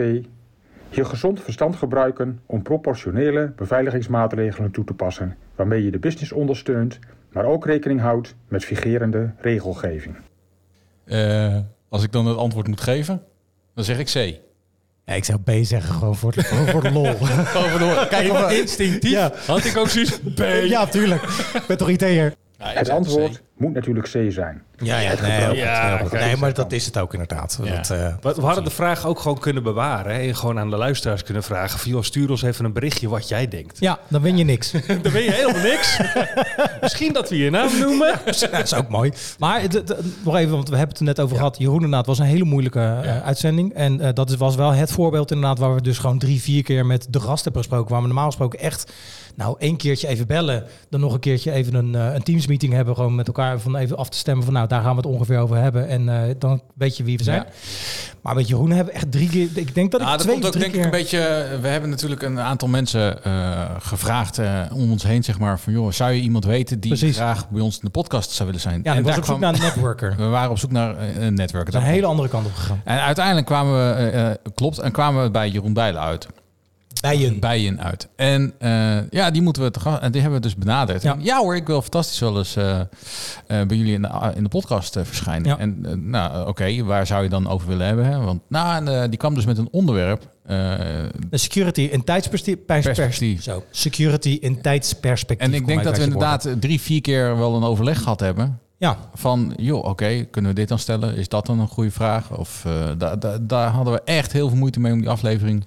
Je 0.88 1.04
gezond 1.04 1.42
verstand 1.42 1.76
gebruiken 1.76 2.40
om 2.46 2.62
proportionele 2.62 3.52
beveiligingsmaatregelen 3.56 4.70
toe 4.70 4.84
te 4.84 4.94
passen, 4.94 5.36
waarmee 5.54 5.84
je 5.84 5.90
de 5.90 5.98
business 5.98 6.32
ondersteunt, 6.32 6.98
maar 7.30 7.44
ook 7.44 7.66
rekening 7.66 8.00
houdt 8.00 8.34
met 8.48 8.64
vigerende 8.64 9.32
regelgeving. 9.38 10.16
Eh, 11.04 11.58
als 11.88 12.02
ik 12.02 12.12
dan 12.12 12.26
het 12.26 12.36
antwoord 12.36 12.68
moet 12.68 12.80
geven, 12.80 13.22
dan 13.74 13.84
zeg 13.84 13.98
ik 13.98 14.06
C. 14.06 14.45
Ja, 15.06 15.14
ik 15.14 15.24
zou 15.24 15.38
B 15.40 15.50
zeggen, 15.62 15.94
gewoon 15.94 16.16
voor, 16.16 16.32
gewoon 16.36 16.68
voor 16.68 16.82
de 16.82 16.90
lol. 16.90 17.04
Gewoon 17.44 17.68
voor 17.70 17.78
de 17.78 17.84
lol. 17.84 18.06
Kijk 18.06 18.30
of 18.32 18.50
Instinctief 18.52 19.10
Ja. 19.10 19.32
had 19.46 19.64
ik 19.64 19.76
ook 19.76 19.88
zoiets. 19.88 20.18
B. 20.34 20.38
Ja, 20.64 20.86
tuurlijk. 20.86 21.22
Ik 21.54 21.64
ben 21.66 21.76
toch 21.76 21.88
IT'er? 21.88 22.34
Het 22.58 22.88
antwoord 22.88 23.42
moet 23.56 23.74
natuurlijk 23.74 24.06
C 24.06 24.32
zijn. 24.32 24.62
Ja, 24.78 24.98
ja, 24.98 25.10
Het 25.10 25.20
nee, 25.20 25.56
Ja, 25.56 26.02
nee, 26.12 26.36
maar 26.36 26.54
dat 26.54 26.72
is 26.72 26.86
het 26.86 26.98
ook 26.98 27.12
inderdaad. 27.12 27.58
Dat, 27.60 27.90
eh, 27.90 28.14
We, 28.20 28.34
we 28.34 28.40
hadden 28.40 28.64
de 28.64 28.70
vraag 28.70 29.06
ook 29.06 29.20
gewoon 29.20 29.38
kunnen 29.38 29.62
bewaren. 29.62 30.14
Hè, 30.14 30.20
en 30.20 30.36
gewoon 30.36 30.58
aan 30.58 30.70
de 30.70 30.76
luisteraars 30.76 31.22
kunnen 31.22 31.42
vragen. 31.42 31.78
Van, 31.78 31.90
joh, 31.90 32.02
stuur 32.02 32.30
ons 32.30 32.42
even 32.42 32.64
een 32.64 32.72
berichtje 32.72 33.08
wat 33.08 33.28
jij 33.28 33.48
denkt. 33.48 33.76
ja, 33.80 33.98
dan 34.08 34.22
win 34.22 34.36
je 34.36 34.44
niks. 34.44 34.70
Dan 35.02 35.12
ben 35.12 35.22
je 35.22 35.32
helemaal 35.32 35.62
niks. 35.62 36.00
Misschien 36.80 37.12
dat 37.12 37.28
we 37.28 37.36
je 37.36 37.50
naam 37.50 37.78
noemen. 37.80 38.20
dat 38.24 38.62
is 38.62 38.74
ook 38.74 38.88
mooi. 38.88 39.12
Maar 39.38 39.62
nog 40.24 40.36
even, 40.36 40.50
want 40.50 40.68
we 40.68 40.76
hebben 40.76 40.88
het 40.88 40.98
er 40.98 41.04
net 41.04 41.20
over 41.20 41.36
gehad. 41.36 41.58
Jeroen 41.58 41.74
inderdaad 41.74 42.06
was 42.06 42.18
een 42.18 42.24
hele 42.26 42.44
moeilijke 42.44 42.80
eh, 43.02 43.22
uitzending. 43.24 43.74
En 43.74 44.00
eh, 44.00 44.12
dat 44.14 44.30
is- 44.30 44.36
was 44.36 44.54
wel 44.56 44.70
het 44.72 44.92
voorbeeld 44.92 45.30
inderdaad 45.30 45.58
waar 45.58 45.74
we 45.74 45.80
dus 45.82 45.98
gewoon 45.98 46.18
drie, 46.18 46.40
vier 46.40 46.62
keer 46.62 46.86
met 46.86 47.06
de 47.10 47.20
gast 47.20 47.44
hebben 47.44 47.62
gesproken. 47.62 47.90
Waar 47.92 48.00
we 48.00 48.06
normaal 48.06 48.26
gesproken 48.26 48.58
echt, 48.58 48.92
nou 49.34 49.56
één 49.58 49.76
keertje 49.76 50.08
even 50.08 50.26
bellen. 50.26 50.64
Dan 50.90 51.00
nog 51.00 51.12
een 51.12 51.20
keertje 51.20 51.52
even 51.52 51.74
een, 51.74 51.94
een 51.94 52.22
teams 52.22 52.46
meeting 52.46 52.72
hebben. 52.72 52.94
Gewoon 52.94 53.14
met 53.14 53.26
elkaar 53.26 53.45
van 53.58 53.76
even 53.76 53.96
af 53.96 54.08
te 54.08 54.16
stemmen 54.16 54.44
van 54.44 54.52
nou 54.54 54.68
daar 54.68 54.82
gaan 54.82 54.90
we 54.90 54.96
het 54.96 55.06
ongeveer 55.06 55.38
over 55.38 55.56
hebben. 55.56 55.88
En 55.88 56.08
eh, 56.08 56.34
dan 56.38 56.62
weet 56.74 56.96
je 56.96 57.04
wie 57.04 57.16
we 57.16 57.22
zijn. 57.24 57.36
Ja. 57.40 57.46
Maar 58.22 58.34
met 58.34 58.48
Jeroen 58.48 58.70
hebben 58.70 58.92
we 58.92 58.98
echt 59.00 59.12
drie 59.12 59.28
keer, 59.28 59.48
ik 59.54 59.74
denk 59.74 59.90
dat 59.90 60.00
ik 60.00 60.06
Nou, 60.06 60.18
dat 60.18 60.20
twee 60.26 60.32
komt 60.32 60.46
ook 60.46 60.52
drie 60.52 60.62
denk 60.62 60.74
ik 60.74 60.80
keer... 60.80 60.84
een 60.84 60.98
beetje... 61.00 61.58
We 61.60 61.68
hebben 61.68 61.90
natuurlijk 61.90 62.22
een 62.22 62.40
aantal 62.40 62.68
mensen 62.68 63.24
eh, 63.24 63.60
gevraagd 63.78 64.38
eh, 64.38 64.60
om 64.74 64.90
ons 64.90 65.02
heen, 65.02 65.24
zeg 65.24 65.38
maar. 65.38 65.58
Van, 65.58 65.72
joh, 65.72 65.92
zou 65.92 66.12
je 66.12 66.20
iemand 66.20 66.44
weten 66.44 66.80
die 66.80 66.90
Precies. 66.90 67.16
graag 67.16 67.48
bij 67.48 67.60
ons 67.60 67.74
in 67.74 67.80
de 67.84 67.90
podcast 67.90 68.30
zou 68.30 68.46
willen 68.46 68.62
zijn? 68.62 68.80
Ja, 68.82 68.94
ik 68.94 69.02
was 69.04 69.10
daar 69.10 69.18
op 69.18 69.24
zoek 69.24 69.36
kwam- 69.38 69.40
naar 69.40 69.54
een 69.54 69.66
networker. 69.66 70.14
We 70.24 70.24
waren 70.26 70.50
op 70.50 70.58
zoek 70.58 70.70
naar 70.70 70.96
eh, 70.96 71.24
een 71.24 71.34
netwerker. 71.34 71.72
Dat 71.72 71.82
een 71.82 71.88
hele 71.88 72.06
andere 72.06 72.28
kant 72.28 72.46
op 72.46 72.54
gegaan. 72.54 72.80
En 72.84 73.00
uiteindelijk 73.00 73.46
kwamen 73.46 73.74
we, 73.74 73.92
eh, 73.94 74.30
eh, 74.30 74.36
klopt, 74.54 74.78
en 74.78 74.92
kwamen 74.92 75.22
we 75.22 75.30
bij 75.30 75.48
Jeroen 75.48 75.72
Bijlen 75.72 76.00
uit. 76.00 76.26
Bijen. 77.00 77.40
Bijen 77.40 77.80
uit. 77.80 78.08
En 78.16 78.52
eh, 78.58 79.10
ja, 79.10 79.30
die 79.30 79.42
moeten 79.42 79.62
we 79.62 79.70
te 79.70 79.80
gaan. 79.80 80.00
En 80.00 80.12
die 80.12 80.20
hebben 80.20 80.40
we 80.40 80.46
dus 80.46 80.56
benaderd. 80.56 81.02
Ja. 81.02 81.16
Ja, 81.18 81.38
hoor, 81.38 81.56
ik 81.56 81.66
wil 81.66 81.82
fantastisch 81.82 82.18
wel 82.18 82.38
eens 82.38 82.56
eh, 82.56 82.80
eh, 82.80 82.86
bij 83.46 83.76
jullie 83.76 83.94
in 83.94 84.02
de, 84.02 84.32
in 84.34 84.42
de 84.42 84.48
podcast 84.48 84.98
verschijnen. 85.02 85.48
Ja. 85.48 85.58
En 85.58 86.00
nou, 86.10 86.48
oké, 86.48 86.84
waar 86.84 87.06
zou 87.06 87.22
je 87.22 87.28
dan 87.28 87.48
over 87.48 87.68
willen 87.68 87.86
hebben? 87.86 88.06
Hè? 88.06 88.18
Want 88.18 88.40
nou, 88.48 88.86
en, 88.86 89.10
die 89.10 89.18
kwam 89.18 89.34
dus 89.34 89.44
met 89.44 89.58
een 89.58 89.68
onderwerp. 89.70 90.34
De 90.46 91.08
security 91.30 91.80
in 91.80 92.04
tijdsperspectief. 92.04 92.64
Perspectief. 92.66 93.42
Zo. 93.42 93.64
Security 93.70 94.38
in 94.40 94.60
tijdsperspectief. 94.60 95.48
en 95.48 95.54
ik 95.54 95.66
denk 95.66 95.84
dat 95.84 95.96
we 95.96 96.02
inderdaad 96.02 96.48
drie, 96.60 96.80
vier 96.80 97.00
keer 97.00 97.38
wel 97.38 97.54
een 97.54 97.64
overleg 97.64 97.98
gehad 97.98 98.20
hebben. 98.20 98.58
Ja. 98.78 98.98
Van, 99.14 99.54
joh, 99.56 99.84
oké, 99.84 100.24
kunnen 100.24 100.50
we 100.50 100.56
dit 100.56 100.68
dan 100.68 100.78
stellen? 100.78 101.16
Is 101.16 101.28
dat 101.28 101.46
dan 101.46 101.60
een 101.60 101.68
goede 101.68 101.90
vraag? 101.90 102.36
Of 102.36 102.66
daar 102.98 103.18
da, 103.18 103.38
daar 103.40 103.70
hadden 103.70 103.92
we 103.92 104.02
echt 104.04 104.32
heel 104.32 104.48
veel 104.48 104.58
moeite 104.58 104.80
mee 104.80 104.92
om 104.92 105.00
die 105.00 105.10
aflevering. 105.10 105.64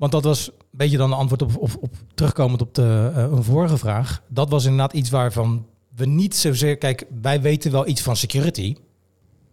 Want 0.00 0.12
dat 0.12 0.24
was 0.24 0.46
een 0.46 0.54
beetje 0.70 0.96
dan 0.96 1.12
een 1.12 1.18
antwoord 1.18 1.42
op, 1.42 1.56
op, 1.56 1.70
op 1.80 1.94
terugkomend 2.14 2.62
op 2.62 2.74
de, 2.74 3.12
eh, 3.14 3.22
een 3.22 3.42
vorige 3.42 3.78
vraag. 3.78 4.22
Dat 4.28 4.50
was 4.50 4.64
inderdaad 4.64 4.92
iets 4.92 5.10
waarvan 5.10 5.66
we 5.96 6.06
niet 6.06 6.36
zozeer... 6.36 6.76
Kijk, 6.76 7.06
wij 7.22 7.40
weten 7.40 7.72
wel 7.72 7.86
iets 7.86 8.02
van 8.02 8.16
security. 8.16 8.76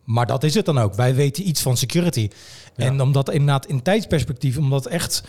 Maar 0.03 0.25
dat 0.25 0.43
is 0.43 0.53
het 0.53 0.65
dan 0.65 0.77
ook. 0.77 0.93
Wij 0.93 1.15
weten 1.15 1.47
iets 1.47 1.61
van 1.61 1.77
security. 1.77 2.29
En 2.75 3.01
omdat 3.01 3.31
inderdaad 3.31 3.65
in 3.65 3.81
tijdsperspectief, 3.81 4.57
omdat 4.57 4.85
echt... 4.85 5.23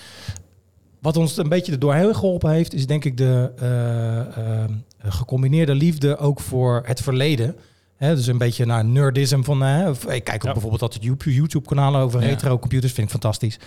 Wat 1.00 1.16
ons 1.16 1.36
een 1.36 1.48
beetje 1.48 1.72
er 1.72 1.78
doorheen 1.78 2.14
geholpen 2.14 2.50
heeft, 2.50 2.74
is 2.74 2.86
denk 2.86 3.04
ik 3.04 3.16
de 3.16 3.52
eh, 3.56 4.62
eh, 4.64 4.70
gecombineerde 4.98 5.74
liefde 5.74 6.16
ook 6.16 6.40
voor 6.40 6.82
het 6.84 7.00
verleden. 7.00 7.56
Hè, 7.98 8.14
dus 8.14 8.26
een 8.26 8.38
beetje 8.38 8.64
naar 8.66 8.84
nerdism 8.84 9.42
van... 9.42 9.62
hè, 9.62 9.88
of, 9.90 10.04
ik 10.06 10.24
kijk 10.24 10.46
ook 10.46 10.52
bijvoorbeeld 10.52 10.82
altijd 10.82 11.04
YouTube- 11.04 11.34
YouTube-kanalen 11.34 12.00
over 12.00 12.20
Ja. 12.20 12.26
retro 12.26 12.58
computers, 12.58 12.92
vind 12.92 13.06
ik 13.06 13.12
fantastisch. 13.12 13.58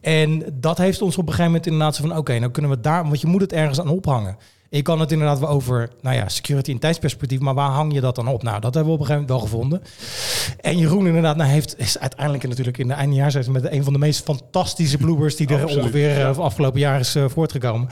En 0.00 0.44
dat 0.52 0.78
heeft 0.78 1.02
ons 1.02 1.14
op 1.14 1.22
een 1.22 1.28
gegeven 1.28 1.44
moment 1.44 1.66
inderdaad 1.66 1.94
zo 1.96 2.06
van... 2.08 2.16
oké, 2.16 2.38
nou 2.38 2.50
kunnen 2.50 2.70
we 2.70 2.80
daar... 2.80 3.02
want 3.02 3.20
je 3.20 3.26
moet 3.26 3.40
het 3.40 3.52
ergens 3.52 3.80
aan 3.80 3.88
ophangen. 3.88 4.36
Je 4.70 4.82
kan 4.82 5.00
het 5.00 5.12
inderdaad 5.12 5.38
wel 5.38 5.48
over, 5.48 5.90
nou 6.00 6.16
ja, 6.16 6.28
security 6.28 6.70
in 6.70 6.78
tijdsperspectief... 6.78 7.40
maar 7.40 7.54
waar 7.54 7.70
hang 7.70 7.92
je 7.92 8.00
dat 8.00 8.14
dan 8.14 8.28
op? 8.28 8.42
Nou, 8.42 8.60
dat 8.60 8.74
hebben 8.74 8.92
we 8.92 8.98
op 8.98 9.08
een 9.08 9.14
gegeven 9.14 9.34
moment 9.34 9.50
wel 9.52 9.60
gevonden. 9.60 9.82
En 10.60 10.78
Jeroen 10.78 11.06
inderdaad 11.06 11.36
nou 11.36 11.50
heeft, 11.50 11.78
is 11.78 11.98
uiteindelijk 11.98 12.48
natuurlijk 12.48 12.78
in 12.78 12.88
de 12.88 12.94
eindejaars... 12.94 13.48
met 13.48 13.70
een 13.70 13.84
van 13.84 13.92
de 13.92 13.98
meest 13.98 14.24
fantastische 14.24 14.98
bloopers... 14.98 15.36
die 15.36 15.48
er 15.54 15.62
Absoluut, 15.62 15.82
ongeveer 15.82 16.18
ja. 16.18 16.30
eh, 16.30 16.38
afgelopen 16.38 16.80
jaar 16.80 17.00
is 17.00 17.14
eh, 17.14 17.24
voortgekomen. 17.28 17.88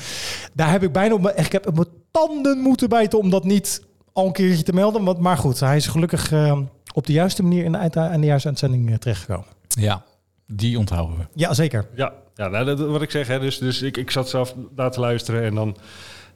Daar 0.52 0.70
heb 0.70 0.82
ik 0.82 0.92
bijna 0.92 1.14
op 1.14 1.32
ik 1.36 1.52
heb 1.52 1.66
op 1.66 1.74
mijn 1.74 1.88
tanden 2.10 2.58
moeten 2.58 2.88
bijten... 2.88 3.18
om 3.18 3.30
dat 3.30 3.44
niet 3.44 3.86
al 4.18 4.26
een 4.26 4.32
keertje 4.32 4.62
te 4.62 4.72
melden. 4.72 5.20
Maar 5.22 5.36
goed, 5.36 5.60
hij 5.60 5.76
is 5.76 5.86
gelukkig 5.86 6.32
eh, 6.32 6.58
op 6.94 7.06
de 7.06 7.12
juiste 7.12 7.42
manier... 7.42 7.64
in 7.64 7.72
de 7.72 7.78
eind- 7.78 7.96
eindejaarsuitzending 7.96 8.90
eh, 8.90 8.96
terechtgekomen. 8.96 9.46
Ja, 9.68 10.04
die 10.46 10.78
onthouden 10.78 11.16
we. 11.18 11.24
Ja, 11.34 11.54
zeker. 11.54 11.86
Ja, 11.94 12.12
ja 12.34 12.48
nou, 12.48 12.64
dat, 12.64 12.78
wat 12.80 13.02
ik 13.02 13.10
zeg, 13.10 13.26
hè, 13.26 13.40
dus, 13.40 13.58
dus 13.58 13.82
ik, 13.82 13.96
ik 13.96 14.10
zat 14.10 14.28
zelf 14.28 14.54
daar 14.74 14.90
te 14.90 15.00
luisteren 15.00 15.42
en 15.42 15.54
dan... 15.54 15.76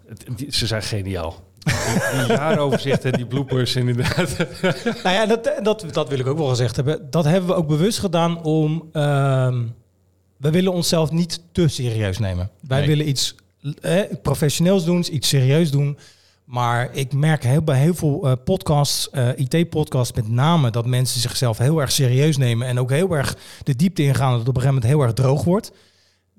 het- 0.09 0.27
die- 0.37 0.53
ze 0.53 0.67
zijn 0.67 0.83
geniaal. 0.83 1.51
Die, 1.63 2.27
jaaroverzichten, 2.27 3.13
die 3.13 3.27
bloopers 3.27 3.77
inderdaad. 3.77 4.37
Nou 5.05 5.15
ja, 5.17 5.27
dat, 5.27 5.53
dat, 5.63 5.85
dat 5.93 6.09
wil 6.09 6.19
ik 6.19 6.27
ook 6.27 6.39
wel 6.39 6.47
gezegd 6.49 6.77
hebben. 6.77 7.11
Dat 7.11 7.25
hebben 7.25 7.49
we 7.51 7.55
ook 7.57 7.67
bewust 7.69 7.99
gedaan 7.99 8.43
om... 8.43 8.89
ehm, 8.93 9.63
we 10.37 10.51
willen 10.51 10.73
onszelf 10.73 11.11
niet 11.11 11.41
te 11.53 11.69
serieus 11.69 12.19
nemen. 12.19 12.51
Wij 12.69 12.79
Nee. 12.79 12.89
willen 12.89 13.09
iets 13.09 13.35
eh, 13.81 14.01
professioneels 14.23 14.85
doen, 14.85 15.15
iets 15.15 15.29
serieus 15.29 15.71
doen. 15.71 15.99
Maar 16.53 16.89
ik 16.93 17.13
merk 17.13 17.45
heel, 17.45 17.63
bij 17.63 17.79
heel 17.79 17.95
veel 17.95 18.29
eh, 18.29 18.33
podcasts, 18.45 19.11
eh, 19.11 19.29
IT-podcasts 19.37 20.17
met 20.17 20.29
name, 20.29 20.71
dat 20.71 20.87
mensen 20.87 21.21
zichzelf 21.21 21.59
heel 21.59 21.81
erg 21.81 21.93
serieus 21.93 22.37
nemen 22.37 22.67
en 22.67 22.79
ook 22.79 22.91
heel 22.91 23.17
erg 23.17 23.37
de 23.63 23.77
diepte 23.77 24.03
ingaan 24.03 24.31
dat 24.31 24.39
het 24.39 24.49
op 24.49 24.57
een 24.57 24.63
gegeven 24.63 24.83
moment 24.83 24.93
heel 24.93 25.03
erg 25.03 25.13
droog 25.13 25.45
wordt. 25.45 25.73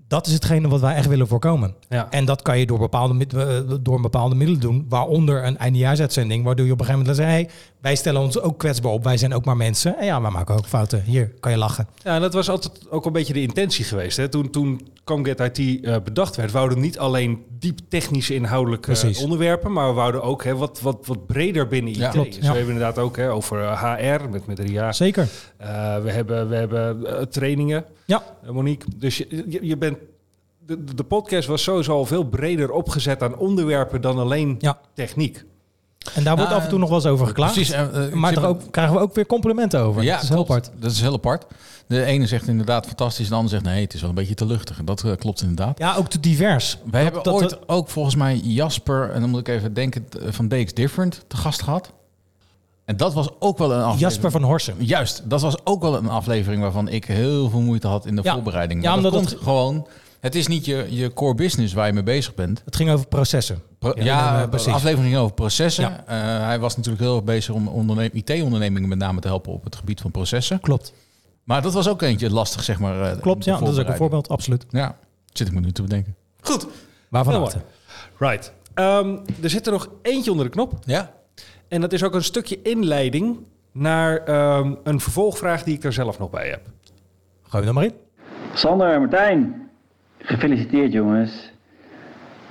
Dat 0.07 0.27
is 0.27 0.33
hetgene 0.33 0.67
wat 0.67 0.79
wij 0.79 0.95
echt 0.95 1.07
willen 1.07 1.27
voorkomen. 1.27 1.75
Ja. 1.89 2.07
En 2.09 2.25
dat 2.25 2.41
kan 2.41 2.59
je 2.59 2.65
door 2.65 2.79
bepaalde, 2.79 3.25
eh, 3.27 3.75
door 3.81 4.01
bepaalde 4.01 4.35
middelen 4.35 4.61
doen, 4.61 4.85
waaronder 4.89 5.45
een 5.45 5.57
eindejaarsuitzending, 5.57 6.43
waardoor 6.43 6.65
je 6.65 6.71
op 6.71 6.79
een 6.79 6.85
gegeven 6.85 7.05
moment 7.05 7.23
zegt, 7.25 7.31
hey, 7.31 7.49
wij 7.83 7.95
stellen 7.95 8.21
ons 8.21 8.39
ook 8.39 8.57
kwetsbaar 8.57 8.91
op, 8.91 9.03
wij 9.03 9.17
zijn 9.17 9.33
ook 9.33 9.45
maar 9.45 9.57
mensen. 9.57 9.97
En 9.97 10.05
ja, 10.05 10.21
wij 10.21 10.31
maken 10.31 10.55
ook 10.55 10.65
fouten. 10.65 11.03
Hier, 11.03 11.33
kan 11.39 11.51
je 11.51 11.57
lachen. 11.57 11.87
Ja, 12.03 12.15
en 12.15 12.21
dat 12.21 12.33
was 12.33 12.49
altijd 12.49 12.89
ook 12.89 13.05
een 13.05 13.11
beetje 13.11 13.33
de 13.33 13.41
intentie 13.41 13.85
geweest. 13.85 14.17
Hè? 14.17 14.29
Toen, 14.29 14.49
toen 14.49 14.87
ComGet 15.03 15.39
IT 15.39 15.85
eh, 15.85 15.95
bedacht 16.03 16.35
werd, 16.35 16.51
wouden 16.51 16.77
we 16.77 16.83
niet 16.83 16.99
alleen 16.99 17.45
diep 17.59 17.79
technische 17.89 18.33
inhoudelijke 18.33 18.91
eh, 18.91 18.99
Precies. 18.99 19.23
onderwerpen, 19.23 19.71
maar 19.71 19.87
we 19.87 19.93
wouden 19.93 20.21
ook 20.23 20.43
hè, 20.43 20.55
wat, 20.55 20.81
wat, 20.81 21.05
wat 21.05 21.25
breder 21.25 21.67
binnen 21.67 21.91
IT. 21.91 21.97
Ja, 21.97 22.09
klopt, 22.09 22.27
Dus 22.33 22.35
ja. 22.35 22.51
we 22.51 22.57
hebben 22.57 22.73
inderdaad 22.73 22.99
ook 23.03 23.17
hè, 23.17 23.31
over 23.31 23.61
eh, 23.63 23.93
HR 23.93 24.29
met, 24.29 24.45
met 24.45 24.59
Ria. 24.59 24.91
Zeker. 24.91 25.27
Eh, 25.57 25.67
we 26.03 26.11
hebben, 26.11 26.49
we 26.49 26.55
hebben 26.55 27.05
eh, 27.05 27.21
trainingen. 27.25 27.85
Ja. 28.05 28.23
Eh, 28.43 28.49
Monique. 28.49 28.87
Dus 28.95 29.17
je, 29.17 29.43
je, 29.47 29.59
je 29.61 29.77
bent. 29.77 29.97
De, 30.65 30.83
de 30.83 31.03
podcast 31.03 31.47
was 31.47 31.63
sowieso 31.63 31.91
al 31.93 32.05
veel 32.05 32.23
breder 32.23 32.71
opgezet 32.71 33.23
aan 33.23 33.37
onderwerpen 33.37 34.01
dan 34.01 34.17
alleen 34.17 34.61
techniek. 34.93 35.43
En 36.13 36.23
daar 36.23 36.35
wordt 36.35 36.49
Nou, 36.49 36.55
af 36.55 36.63
en 36.63 36.69
toe 36.69 36.79
nog 36.79 36.89
wel 36.89 36.97
eens 36.97 37.07
over 37.07 37.27
geklaagd. 37.27 37.53
precies, 37.53 37.73
eh, 37.73 38.05
eh, 38.07 38.13
maar 38.13 38.33
er 38.33 38.45
ook, 38.45 38.61
krijgen 38.71 38.95
we 38.95 38.99
ook 39.01 39.15
weer 39.15 39.25
complimenten 39.25 39.79
over. 39.79 40.03
Ja, 40.03 40.13
dat 40.13 40.23
is 40.23 40.29
heel 40.29 40.39
apart. 40.39 40.71
Dat 40.79 40.91
is 40.91 41.01
heel 41.01 41.13
apart. 41.13 41.45
De 41.87 42.03
ene 42.03 42.27
zegt 42.27 42.47
inderdaad 42.47 42.85
fantastisch, 42.85 43.27
de 43.29 43.35
ander 43.35 43.49
zegt 43.49 43.63
nee, 43.63 43.81
het 43.83 43.93
is 43.93 43.99
wel 44.01 44.09
een 44.09 44.15
beetje 44.15 44.33
te 44.33 44.45
luchtig. 44.45 44.79
En 44.79 44.85
dat 44.85 45.03
eh, 45.03 45.11
klopt 45.15 45.41
inderdaad. 45.41 45.77
Ja, 45.77 45.95
ook 45.95 46.07
te 46.09 46.19
divers. 46.19 46.77
Wij 46.91 47.03
Dat- 47.03 47.13
hebben 47.13 47.23
dat- 47.23 47.33
ooit 47.41 47.67
ook 47.69 47.89
volgens 47.89 48.15
mij 48.15 48.37
Jasper, 48.37 49.11
en 49.11 49.21
dan 49.21 49.29
moet 49.29 49.39
ik 49.39 49.47
even 49.47 49.73
denken, 49.73 50.09
t- 50.09 50.17
van 50.29 50.47
DX 50.47 50.73
Different 50.73 51.23
te 51.27 51.37
gast 51.37 51.61
gehad. 51.61 51.91
En 52.85 52.97
dat 52.97 53.13
was 53.13 53.27
ook 53.39 53.57
wel 53.57 53.67
een 53.71 53.77
aflevering. 53.77 53.99
Jasper 54.11 54.31
van 54.31 54.43
Horsen. 54.43 54.75
Juist, 54.79 55.21
dat 55.29 55.41
was 55.41 55.55
ook 55.63 55.81
wel 55.81 55.95
een 55.95 56.09
aflevering 56.09 56.61
waarvan 56.61 56.87
ik 56.87 57.05
heel 57.05 57.49
veel 57.49 57.61
moeite 57.61 57.87
had 57.87 58.05
in 58.05 58.15
de 58.15 58.21
Ja. 58.23 58.33
voorbereiding. 58.33 58.83
Ja, 58.83 58.93
Maar 58.93 59.01
dat 59.03 59.11
omdat 59.11 59.19
komt 59.27 59.33
het- 59.39 59.43
gewoon, 59.49 59.87
het 60.23 60.35
is 60.35 60.47
niet 60.47 60.65
je, 60.65 60.85
je 60.89 61.13
core 61.13 61.35
business 61.35 61.73
waar 61.73 61.87
je 61.87 61.93
mee 61.93 62.03
bezig 62.03 62.35
bent. 62.35 62.61
Het 62.65 62.75
ging 62.75 62.89
over 62.91 63.07
processen. 63.07 63.61
Pro- 63.79 63.91
Ja, 63.95 64.03
ja, 64.03 64.41
de 64.41 64.49
precies. 64.49 64.73
aflevering 64.73 65.07
ging 65.09 65.21
over 65.21 65.33
processen. 65.35 65.83
Ja. 65.83 66.03
Eh, 66.07 66.45
hij 66.45 66.59
was 66.59 66.75
natuurlijk 66.75 67.03
heel 67.03 67.15
erg 67.15 67.23
bezig 67.23 67.53
om 67.53 67.67
onderne- 67.67 68.09
IT-ondernemingen 68.13 68.89
met 68.89 68.97
name 68.97 69.19
te 69.19 69.27
helpen 69.27 69.53
op 69.53 69.63
het 69.63 69.75
gebied 69.75 70.01
van 70.01 70.11
processen. 70.11 70.59
Klopt. 70.59 70.93
Maar 71.43 71.61
dat 71.61 71.73
was 71.73 71.87
ook 71.89 72.01
eentje 72.01 72.29
lastig, 72.31 72.63
zeg 72.63 72.79
maar. 72.79 73.11
eh, 73.11 73.21
Klopt, 73.21 73.43
ja. 73.45 73.57
Dat 73.59 73.69
is 73.73 73.77
ook 73.79 73.87
een 73.87 73.95
voorbeeld, 73.95 74.29
absoluut. 74.29 74.65
Ja, 74.69 74.97
zit 75.33 75.47
ik 75.47 75.53
me 75.53 75.59
nu 75.59 75.71
te 75.71 75.81
bedenken. 75.81 76.15
Goed. 76.41 76.67
Waarvan 77.09 77.39
mooi. 77.39 77.53
Right. 78.17 78.53
Ehm, 78.73 79.15
er 79.41 79.49
zit 79.49 79.65
er 79.65 79.71
nog 79.71 79.89
eentje 80.01 80.31
onder 80.31 80.45
de 80.45 80.51
knop. 80.51 80.73
Ja. 80.85 81.11
En 81.67 81.81
dat 81.81 81.93
is 81.93 82.03
ook 82.03 82.13
een 82.15 82.23
stukje 82.23 82.61
inleiding 82.61 83.37
naar 83.71 84.17
ehm, 84.17 84.73
een 84.83 84.99
vervolgvraag 84.99 85.63
die 85.63 85.75
ik 85.75 85.83
er 85.83 85.93
zelf 85.93 86.19
nog 86.19 86.29
bij 86.29 86.49
heb. 86.49 86.61
Gooi 87.43 87.65
hem 87.65 87.67
er 87.67 87.73
maar 87.73 87.83
in. 87.83 87.93
Sander 88.53 88.93
en 88.93 88.99
Martijn, 88.99 89.62
gefeliciteerd 90.23 90.91
jongens. 90.91 91.51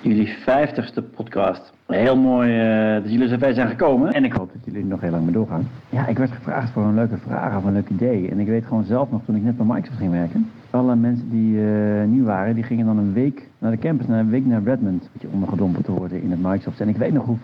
Jullie 0.01 0.29
50ste 0.29 1.15
podcast. 1.15 1.73
Heel 1.87 2.17
mooi 2.17 2.59
eh, 2.59 3.03
dat 3.03 3.13
jullie 3.13 3.29
zover 3.29 3.55
zijn 3.55 3.69
gekomen. 3.69 4.13
En 4.13 4.25
ik 4.25 4.33
hoop 4.33 4.51
dat 4.53 4.65
jullie 4.65 4.85
nog 4.85 5.01
heel 5.01 5.11
lang 5.11 5.25
mee 5.25 5.33
doorgaan. 5.33 5.69
Ja, 5.89 6.07
ik 6.07 6.19
werd 6.19 6.33
gevraagd 6.33 6.73
voor 6.73 6.83
een 6.83 6.95
leuke 6.95 7.17
vraag 7.17 7.57
of 7.57 7.65
een 7.65 7.73
leuk 7.73 7.89
idee. 7.89 8.31
En 8.31 8.39
ik 8.39 8.47
weet 8.47 8.67
gewoon 8.67 8.85
zelf 8.85 9.11
nog 9.11 9.21
toen 9.25 9.37
ik 9.37 9.43
net 9.43 9.57
bij 9.57 9.67
Microsoft 9.67 9.99
ging 9.99 10.11
werken. 10.11 10.51
Alle 10.71 10.97
mensen 10.97 11.31
die 11.31 11.59
eh, 11.65 12.05
nieuw 12.05 12.25
waren, 12.25 12.55
die 12.55 12.65
gingen 12.65 12.87
dan 12.87 12.99
een 12.99 13.13
week 13.13 13.49
naar 13.59 13.71
de 13.71 13.79
campus, 13.79 14.07
naar 14.07 14.21
een 14.21 14.31
week 14.31 14.47
naar 14.47 14.63
Redmond. 14.63 15.09
Beetje 15.13 15.29
ondergedompeld 15.33 15.85
te 15.85 15.93
worden 15.93 16.23
in 16.23 16.31
het 16.31 16.43
Microsoft. 16.43 16.81
En 16.81 16.89
ik 16.89 16.97
weet 16.97 17.13
nog 17.13 17.25
hoe, 17.25 17.39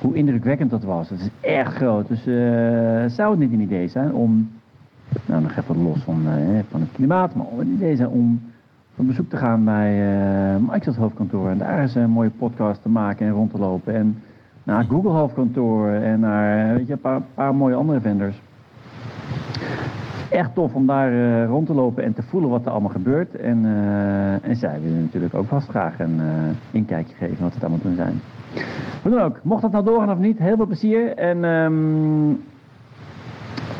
hoe 0.00 0.14
indrukwekkend 0.14 0.70
dat 0.70 0.84
was. 0.84 1.10
Het 1.10 1.20
is 1.20 1.30
echt 1.40 1.74
groot. 1.74 2.08
Dus 2.08 2.26
eh, 2.26 3.16
zou 3.16 3.30
het 3.30 3.38
niet 3.38 3.52
een 3.52 3.60
idee 3.60 3.88
zijn 3.88 4.12
om 4.12 4.50
nou, 5.26 5.42
nog 5.42 5.56
even 5.56 5.82
los 5.82 6.02
van, 6.02 6.22
van 6.70 6.80
het 6.80 6.90
klimaat, 6.92 7.34
maar 7.34 7.46
om 7.46 7.58
het 7.58 7.68
idee 7.68 7.96
zijn 7.96 8.08
om 8.08 8.40
op 8.96 9.06
bezoek 9.06 9.28
te 9.28 9.36
gaan 9.36 9.64
bij 9.64 10.18
eh, 10.54 10.56
Microsoft 10.60 10.96
hoofdkantoor 10.96 11.48
en 11.48 11.58
daar 11.58 11.80
eens 11.80 11.94
een 11.94 12.10
mooie 12.10 12.30
podcast 12.30 12.82
te 12.82 12.88
maken 12.88 13.26
en 13.26 13.32
rond 13.32 13.50
te 13.50 13.58
lopen. 13.58 13.94
En 13.94 14.22
naar 14.62 14.84
Google 14.84 15.10
hoofdkantoor 15.10 15.88
en 15.88 16.20
naar 16.20 16.74
weet 16.74 16.86
je, 16.86 16.98
een 17.02 17.24
paar, 17.34 17.54
mooie 17.54 17.74
andere 17.74 18.00
vendors. 18.00 18.40
Echt 20.30 20.54
tof 20.54 20.74
om 20.74 20.86
daar 20.86 21.12
eh, 21.12 21.46
rond 21.46 21.66
te 21.66 21.74
lopen 21.74 22.04
en 22.04 22.14
te 22.14 22.22
voelen 22.22 22.50
wat 22.50 22.64
er 22.64 22.70
allemaal 22.70 22.90
gebeurt. 22.90 23.34
En, 23.34 23.64
eh, 23.64 24.48
en 24.48 24.56
zij 24.56 24.80
willen 24.80 25.00
natuurlijk 25.00 25.34
ook 25.34 25.46
vast 25.46 25.68
graag 25.68 25.98
een 25.98 26.20
eh, 26.20 26.26
inkijkje 26.70 27.14
geven 27.14 27.42
wat 27.42 27.54
het 27.54 27.62
allemaal 27.62 27.82
doen 27.82 27.94
zijn. 27.94 28.20
Hoe 29.02 29.10
dan 29.10 29.22
ook, 29.22 29.40
mocht 29.42 29.62
dat 29.62 29.72
nou 29.72 29.84
doorgaan 29.84 30.10
of 30.10 30.18
niet, 30.18 30.38
heel 30.38 30.56
veel 30.56 30.66
plezier 30.66 31.14
en 31.16 31.44
ehm, 31.44 32.34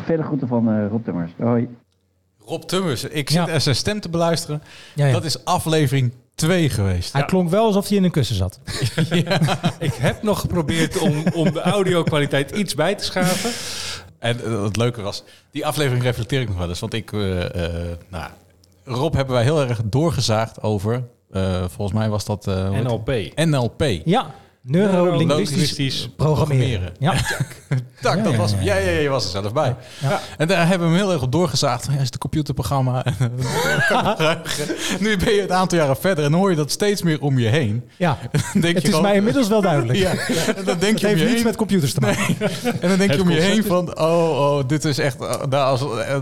vele 0.03 0.23
groeten 0.23 0.47
van 0.47 0.69
eh, 0.69 0.87
Rob 0.87 1.03
Tummers. 1.03 1.33
Hoi. 1.37 1.69
Rob 2.47 2.61
Tummers, 2.63 3.03
ik 3.03 3.29
zit 3.29 3.47
er 3.47 3.61
zijn 3.61 3.75
stem 3.75 3.99
te 3.99 4.09
beluisteren. 4.09 4.63
Ja, 4.95 5.05
ja. 5.05 5.11
Dat 5.13 5.23
is 5.23 5.45
aflevering 5.45 6.11
2 6.35 6.69
geweest. 6.69 7.13
Hij 7.13 7.25
klonk 7.25 7.49
wel 7.49 7.65
alsof 7.65 7.87
hij 7.87 7.97
in 7.97 8.03
een 8.03 8.11
kussen 8.11 8.35
zat. 8.35 8.59
Ik 9.79 9.93
heb 9.93 10.23
nog 10.23 10.39
geprobeerd 10.39 10.97
om, 10.97 11.23
om 11.33 11.51
de 11.51 11.61
audio-kwaliteit 11.61 12.51
iets 12.51 12.75
bij 12.75 12.95
te 12.95 13.03
schaven. 13.03 13.51
En 14.19 14.43
eh, 14.45 14.63
het 14.63 14.75
leuke 14.77 15.01
was, 15.01 15.23
die 15.51 15.65
aflevering 15.65 16.03
reflecteer 16.03 16.41
ik 16.41 16.47
nog 16.47 16.57
wel 16.57 16.69
eens. 16.69 16.79
Want 16.79 16.93
ik, 16.93 17.13
eh, 17.13 17.65
eh, 17.65 17.97
nou, 18.09 18.29
Rob 18.83 19.13
hebben 19.13 19.33
wij 19.33 19.43
heel 19.43 19.61
erg 19.61 19.81
doorgezaagd 19.85 20.61
over, 20.61 21.03
eh, 21.31 21.63
volgens 21.67 21.97
mij 21.97 22.09
was 22.09 22.25
dat... 22.25 22.47
eh, 22.47 22.69
NLP. 22.69 23.11
NLP. 23.35 23.83
Ja, 24.05 24.33
neurolinguistisch 24.67 26.09
programmeren. 26.15 26.93
Ja. 26.99 27.13
Tak, 28.01 28.17
Ja, 28.17 28.23
dat 28.23 28.35
was 28.35 28.51
hem. 28.51 28.63
ja. 28.63 28.75
Ja, 28.75 28.85
ja, 28.85 28.91
ja, 28.91 28.99
je 28.99 29.09
was 29.09 29.23
er 29.23 29.29
zelf 29.29 29.53
bij. 29.53 29.75
En 30.37 30.47
daar 30.47 30.67
hebben 30.67 30.87
we 30.91 30.95
hem 30.95 31.03
heel 31.03 31.13
erg 31.13 31.21
op 31.21 31.31
doorgezaagd. 31.31 31.85
Ja, 31.85 31.93
is 31.93 31.99
het 31.99 32.13
een 32.13 32.19
computerprogramma? 32.19 33.05
nu 34.99 35.17
ben 35.17 35.33
je 35.33 35.41
het 35.41 35.51
aantal 35.51 35.77
jaren 35.77 35.97
verder 35.97 36.25
en 36.25 36.33
hoor 36.33 36.49
je 36.49 36.55
dat 36.55 36.71
steeds 36.71 37.01
meer 37.01 37.21
om 37.21 37.39
je 37.39 37.47
heen. 37.47 37.83
Ja, 37.97 38.17
denk 38.53 38.75
het 38.75 38.81
je 38.81 38.89
is 38.89 39.01
mij 39.01 39.15
inmiddels 39.15 39.47
wel 39.47 39.61
duidelijk. 39.61 39.99
Ja, 40.07 40.11
en 40.55 40.65
dan 40.65 40.79
denk 40.79 40.81
het 40.81 40.99
je 40.99 41.07
om 41.07 41.13
heeft 41.13 41.19
je 41.19 41.25
niets 41.25 41.33
heen. 41.33 41.43
met 41.43 41.55
computers 41.55 41.93
te 41.93 41.99
maken. 41.99 42.35
En 42.81 42.89
dan 42.89 42.97
denk 42.97 43.11
je 43.11 43.17
Het 43.17 43.19
om 43.19 43.29
je 43.29 43.41
heen 43.41 43.63
van, 43.63 43.99
oh, 43.99 44.39
oh, 44.39 44.67
dit 44.67 44.85
is 44.85 44.97
echt 44.97 45.21
eh, 45.21 45.45
nou, 45.49 45.65
als, 45.65 45.99
eh, 45.99 46.17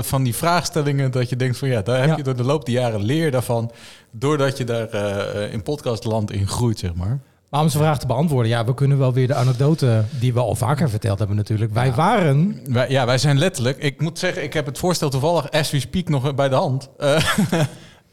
van 0.00 0.22
die 0.22 0.34
vraagstellingen 0.34 1.10
dat 1.10 1.28
je 1.28 1.36
denkt 1.36 1.58
van 1.58 1.68
ja, 1.68 1.82
daar 1.82 2.08
heb 2.08 2.16
je 2.16 2.22
door 2.22 2.36
de 2.36 2.44
loop 2.44 2.64
der 2.64 2.74
jaren 2.74 3.02
leer 3.02 3.30
daarvan, 3.30 3.70
doordat 4.10 4.58
je 4.58 4.64
daar 4.64 4.88
eh, 4.88 5.52
in 5.52 5.62
podcastland 5.62 6.32
in 6.32 6.48
groeit, 6.48 6.78
zeg 6.78 6.94
maar. 6.94 7.20
Maar 7.54 7.62
om 7.62 7.68
zijn 7.68 7.82
vraag 7.82 7.98
te 7.98 8.06
beantwoorden, 8.06 8.50
ja, 8.50 8.64
we 8.64 8.74
kunnen 8.74 8.98
wel 8.98 9.12
weer 9.12 9.26
de 9.26 9.34
anekdote 9.34 10.04
die 10.20 10.32
we 10.32 10.40
al 10.40 10.54
vaker 10.54 10.90
verteld 10.90 11.18
hebben 11.18 11.36
natuurlijk. 11.36 11.72
Wij 11.74 11.92
waren... 11.92 12.60
Wij, 12.68 12.90
ja, 12.90 13.06
wij 13.06 13.18
zijn 13.18 13.38
letterlijk, 13.38 13.78
ik 13.78 14.00
moet 14.00 14.18
zeggen, 14.18 14.42
ik 14.42 14.52
heb 14.52 14.66
het 14.66 14.78
voorstel 14.78 15.10
toevallig 15.10 15.50
as 15.50 15.70
we 15.70 15.80
speak 15.80 16.08
nog 16.08 16.34
bij 16.34 16.48
de 16.48 16.54
hand. 16.54 16.88
Eh, 16.98 17.08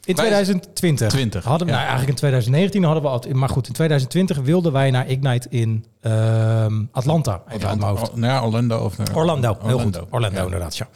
In 0.04 0.16
wij- 0.16 0.26
2020. 0.26 1.10
20, 1.10 1.44
Hadden, 1.44 1.68
we- 1.68 1.74
ja. 1.74 1.80
nou, 1.80 1.88
eigenlijk 1.90 2.10
in 2.10 2.16
2019 2.16 2.84
hadden 2.84 3.04
we 3.04 3.10
al... 3.10 3.24
Maar 3.34 3.50
goed, 3.50 3.68
in 3.68 3.74
2020 3.74 4.38
wilden 4.38 4.72
wij 4.72 4.92
naar 4.92 5.08
Ignite 5.10 5.48
in 5.50 5.86
ehm, 6.02 6.84
Atlanta. 6.92 7.42
Even 7.50 7.70
uit 7.70 7.80
mijn 7.80 7.92
hoofd. 7.92 8.12
Oh, 8.12 8.20
ja, 8.20 8.44
Orlando 8.44 8.78
of 8.78 8.98
naar- 8.98 9.16
Orlando, 9.16 9.58
heel 9.62 9.72
Orlando. 9.78 10.00
goed. 10.00 10.08
Orlando 10.14 10.38
Ja. 10.38 10.44
inderdaad, 10.44 10.78
ja. 10.78 10.88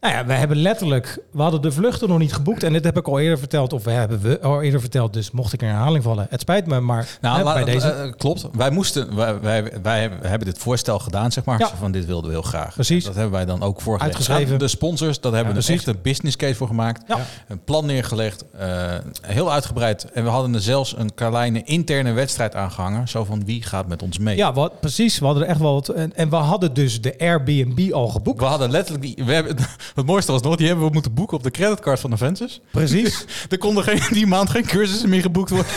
Nou 0.00 0.14
ja, 0.14 0.26
we 0.26 0.32
hebben 0.32 0.56
letterlijk... 0.56 1.18
We 1.32 1.42
hadden 1.42 1.62
de 1.62 1.72
vluchten 1.72 2.08
nog 2.08 2.18
niet 2.18 2.32
geboekt. 2.32 2.62
En 2.62 2.72
dit 2.72 2.84
heb 2.84 2.96
ik 2.96 3.08
al 3.08 3.18
eerder 3.18 3.38
verteld. 3.38 3.72
Of 3.72 3.84
we 3.84 3.90
hebben 3.90 4.20
we 4.20 4.40
al 4.40 4.62
eerder 4.62 4.80
verteld. 4.80 5.12
Dus 5.12 5.30
mocht 5.30 5.52
ik 5.52 5.62
in 5.62 5.68
herhaling 5.68 6.04
vallen. 6.04 6.26
Het 6.30 6.40
spijt 6.40 6.66
me, 6.66 6.80
maar 6.80 7.08
Nou, 7.20 7.36
hè, 7.38 7.42
la- 7.44 7.52
bij 7.54 7.64
deze... 7.64 7.88
eh, 7.90 8.12
klopt. 8.16 8.48
Wij 8.52 8.70
moesten, 8.70 9.16
wij, 9.16 9.40
wij, 9.40 9.72
wij 9.82 10.10
hebben 10.22 10.48
dit 10.48 10.58
voorstel 10.58 10.98
gedaan, 10.98 11.32
zeg 11.32 11.44
maar. 11.44 11.58
Ja. 11.58 11.70
Van 11.78 11.92
dit 11.92 12.06
wilden 12.06 12.30
we 12.30 12.36
heel 12.36 12.42
graag. 12.46 12.74
Precies. 12.74 13.04
Dat 13.04 13.14
hebben 13.14 13.32
wij 13.32 13.44
dan 13.44 13.62
ook 13.62 13.80
voorgelegd. 13.80 14.16
Uitgeschreven. 14.16 14.58
De 14.58 14.68
sponsors, 14.68 15.20
dat 15.20 15.32
hebben 15.32 15.52
we 15.54 15.60
Ja, 15.60 15.66
een 15.68 15.74
precies. 15.74 15.86
echte 15.86 16.00
business 16.02 16.36
case 16.36 16.54
voor 16.54 16.66
gemaakt. 16.66 17.02
Ja. 17.08 17.18
Een 17.48 17.64
plan 17.64 17.86
neergelegd, 17.86 18.44
eh, 18.58 18.92
heel 19.22 19.52
uitgebreid. 19.52 20.04
En 20.12 20.24
we 20.24 20.30
hadden 20.30 20.54
er 20.54 20.60
zelfs 20.62 20.94
een 20.98 21.14
kleine 21.14 21.62
interne 21.64 22.12
wedstrijd 22.12 22.54
aangehangen. 22.54 23.08
Zo 23.08 23.24
van 23.24 23.44
wie 23.44 23.62
gaat 23.62 23.88
met 23.88 24.02
ons 24.02 24.18
mee. 24.18 24.36
Ja, 24.36 24.52
wat, 24.52 24.80
precies. 24.80 25.18
We 25.18 25.24
hadden 25.24 25.42
er 25.44 25.48
echt 25.48 25.60
wel 25.60 25.72
wat... 25.74 25.88
En, 25.88 26.16
en 26.16 26.28
we 26.30 26.36
hadden 26.36 26.74
dus 26.74 27.00
de 27.00 27.14
Airbnb 27.18 27.92
al 27.92 28.08
geboekt. 28.08 28.40
We 28.40 28.44
hadden 28.46 28.70
letterlijk 28.70 29.04
die. 29.04 29.24
We 29.24 29.32
hebben, 29.32 29.56
het 29.94 30.06
mooiste 30.06 30.32
was 30.32 30.42
nog, 30.42 30.56
die 30.56 30.66
hebben 30.66 30.86
we 30.86 30.92
moeten 30.92 31.14
boeken 31.14 31.36
op 31.36 31.42
de 31.42 31.50
creditcard 31.50 32.00
van 32.00 32.12
Aventus. 32.12 32.60
Precies. 32.70 33.24
er 33.48 33.58
konden 33.58 33.84
geen, 33.84 34.00
die 34.10 34.26
maand 34.26 34.50
geen 34.50 34.66
cursussen 34.66 35.08
meer 35.08 35.22
geboekt 35.22 35.50
worden. 35.50 35.72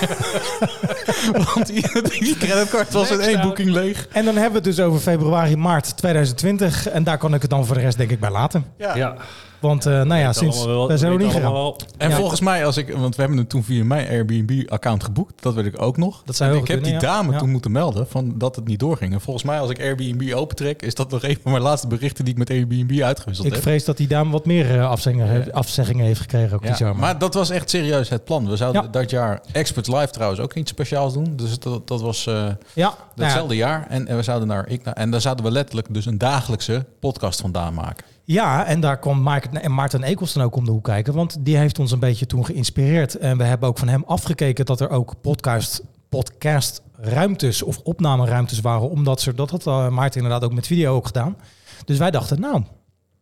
Want 1.54 1.68
die, 1.68 2.02
die 2.20 2.38
creditcard 2.38 2.94
was 2.94 3.12
in 3.12 3.20
één 3.20 3.42
boeking 3.42 3.70
leeg. 3.70 4.08
En 4.12 4.26
dan 4.26 4.34
hebben 4.34 4.62
we 4.62 4.70
het 4.70 4.78
dus 4.78 4.86
over 4.86 5.00
februari, 5.00 5.56
maart 5.56 5.98
2020. 5.98 6.90
En 6.90 7.04
daar 7.04 7.18
kan 7.18 7.34
ik 7.34 7.42
het 7.42 7.50
dan 7.50 7.66
voor 7.66 7.76
de 7.76 7.82
rest 7.82 7.98
denk 7.98 8.12
ik 8.12 8.20
bij 8.20 8.32
laten. 8.32 8.66
Ja. 8.78 8.96
Ja. 8.96 9.16
Want 9.64 9.86
eh, 9.86 9.94
nou 10.02 10.20
ja, 10.20 10.34
sinds 10.34 10.66
wel- 10.66 10.88
wij 10.88 10.98
zijn 10.98 11.12
nog 11.12 11.22
niet 11.22 11.32
gegaan. 11.32 11.74
En 11.98 12.10
Ja. 12.10 12.16
volgens 12.16 12.40
mij, 12.40 12.66
als 12.66 12.78
ik, 12.78 12.94
want 12.98 13.16
we 13.16 13.22
hebben 13.22 13.40
hem 13.40 13.48
toen 13.48 13.64
via 13.64 13.84
mijn 13.84 14.08
Airbnb-account 14.08 15.04
geboekt, 15.04 15.42
dat 15.42 15.54
weet 15.54 15.66
ik 15.66 15.82
ook 15.82 15.98
nog. 15.98 16.22
Dat 16.26 16.38
heel 16.40 16.56
ik 16.56 16.68
heb 16.68 16.84
die 16.84 16.98
dame 17.00 17.32
Ja. 17.32 17.38
toen 17.38 17.50
moeten 17.52 17.72
melden 17.72 18.08
van 18.08 18.34
dat 18.38 18.56
het 18.56 18.66
niet 18.68 18.80
doorging. 18.80 19.14
En 19.14 19.22
volgens 19.22 19.46
mij, 19.46 19.60
als 19.60 19.70
ik 19.70 19.80
Airbnb 19.80 20.34
opentrek, 20.34 20.82
is 20.82 20.96
dat 20.96 21.10
nog 21.12 21.24
een 21.24 21.38
van 21.42 21.52
mijn 21.52 21.64
laatste 21.64 21.88
berichten 21.88 22.24
die 22.26 22.34
ik 22.34 22.40
met 22.40 22.50
Airbnb 22.50 23.02
uitgewisseld 23.02 23.48
Ik 23.48 23.54
heb. 23.54 23.62
vrees 23.62 23.86
dat 23.86 23.98
die 23.98 24.08
dame 24.08 24.32
wat 24.32 24.46
meer 24.46 24.78
eh, 24.80 24.90
afzeggingen, 24.90 25.28
heeft- 25.28 25.52
afzeggingen 25.54 26.06
heeft 26.06 26.20
gekregen 26.22 26.56
ook 26.56 26.62
Ja, 26.64 26.68
die 26.68 26.78
zomer. 26.78 26.96
maar 26.96 27.18
dat 27.18 27.34
was 27.34 27.50
echt 27.50 27.70
serieus 27.70 28.10
het 28.10 28.24
plan. 28.24 28.50
We 28.50 28.56
zouden 28.56 28.82
Ja. 28.82 28.88
dat 28.88 29.10
jaar 29.10 29.42
Experts 29.52 29.90
Live 29.90 30.08
trouwens 30.12 30.42
ook 30.42 30.54
iets 30.54 30.72
speciaals 30.72 31.14
doen. 31.14 31.34
Dus 31.36 31.60
dat, 31.60 31.88
dat 31.88 32.02
was 32.02 32.28
eh 32.28 32.46
Ja, 32.74 32.94
hetzelfde 33.16 33.56
jaar. 33.56 33.86
En, 33.90 34.08
en 34.08 34.16
we 34.16 34.24
zouden 34.24 34.48
naar 34.48 34.68
ik 34.68 34.86
en 34.86 35.12
daar 35.12 35.22
zouden 35.22 35.46
we 35.46 35.52
letterlijk 35.52 35.94
dus 35.94 36.06
een 36.06 36.18
dagelijkse 36.18 36.86
podcast 37.00 37.42
vandaan 37.42 37.74
maken. 37.74 38.06
Ja, 38.26 38.66
en 38.66 38.80
daar 38.80 39.00
kwam 39.00 39.22
Maarten, 39.22 39.62
en 39.62 39.74
Maarten 39.74 40.04
Ekels 40.04 40.34
dan 40.34 40.44
ook 40.44 40.56
om 40.56 40.66
de 40.66 40.72
hoek 40.72 40.84
kijken. 40.84 41.14
Want 41.14 41.46
die 41.46 41.58
heeft 41.58 41.80
ons 41.80 41.92
een 41.92 42.00
beetje 42.00 42.26
toen 42.26 42.46
geïnspireerd. 42.46 43.18
En 43.18 43.38
we 43.38 43.44
hebben 43.44 43.70
ook 43.70 43.78
van 43.78 43.88
hem 43.88 44.04
afgekeken 44.08 44.66
dat 44.66 44.80
er 44.80 44.90
ook 44.90 45.22
podcast, 45.22 45.82
podcast 46.10 46.82
ruimtes 46.96 47.62
of 47.62 47.78
opnameruimtes 47.78 48.62
waren. 48.62 48.90
Omdat 48.90 49.22
ze, 49.22 49.34
dat 49.34 49.50
had 49.50 49.68
eh, 49.68 49.90
Maarten 49.90 50.22
inderdaad 50.22 50.44
ook 50.44 50.54
met 50.54 50.68
video 50.68 50.96
ook 50.96 51.06
gedaan. 51.06 51.38
Dus 51.86 51.98
wij 51.98 52.12
dachten, 52.12 52.40
nou, 52.40 52.64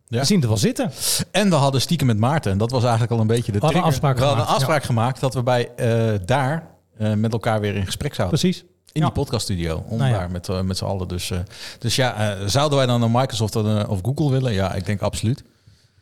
we 0.08 0.24
zien 0.24 0.39
het 0.39 0.47
wel 0.47 0.58
zitten. 0.58 0.91
En 1.32 1.49
we 1.49 1.56
hadden 1.56 1.82
stiekem 1.82 2.08
met 2.08 2.18
Maarten, 2.18 2.52
en 2.52 2.58
dat 2.58 2.72
was 2.72 2.82
eigenlijk 2.82 3.12
al 3.12 3.20
een 3.20 3.28
beetje 3.28 3.52
de 3.52 3.60
We 3.60 3.66
hadden 3.66 3.82
trigger. 3.82 4.08
afspraak 4.08 4.18
we 4.18 4.24
hadden 4.24 4.45
een 4.45 4.56
afspraak 4.56 4.84
gemaakt 4.84 5.20
dat 5.20 5.34
we 5.34 5.43
bij 5.43 5.72
eh, 5.76 6.20
daar 6.26 6.68
eh, 6.97 7.14
met 7.14 7.32
elkaar 7.32 7.60
weer 7.60 7.76
in 7.76 7.86
gesprek 7.86 8.14
zouden. 8.14 8.39
Precies. 8.39 8.64
In 8.94 9.02
die 9.02 9.12
podcaststudio. 9.12 9.84
Om 9.88 9.98
Nou 9.98 10.10
ja. 10.12 10.18
daar 10.18 10.32
met, 10.32 10.50
eh, 10.50 10.62
met 10.62 10.78
z'n 10.78 10.86
allen. 10.86 11.08
Dus, 11.08 11.32
eh, 11.32 11.39
dus 11.80 11.96
ja, 11.96 12.36
eh, 12.39 12.48
zouden 12.48 12.78
wij 12.78 12.88
dan 12.88 13.00
naar 13.00 13.10
Microsoft 13.12 13.56
of 13.88 14.00
Google 14.04 14.30
willen? 14.32 14.54
Ja, 14.54 14.74
ik 14.74 14.86
denk 14.86 15.02
absoluut. 15.02 15.44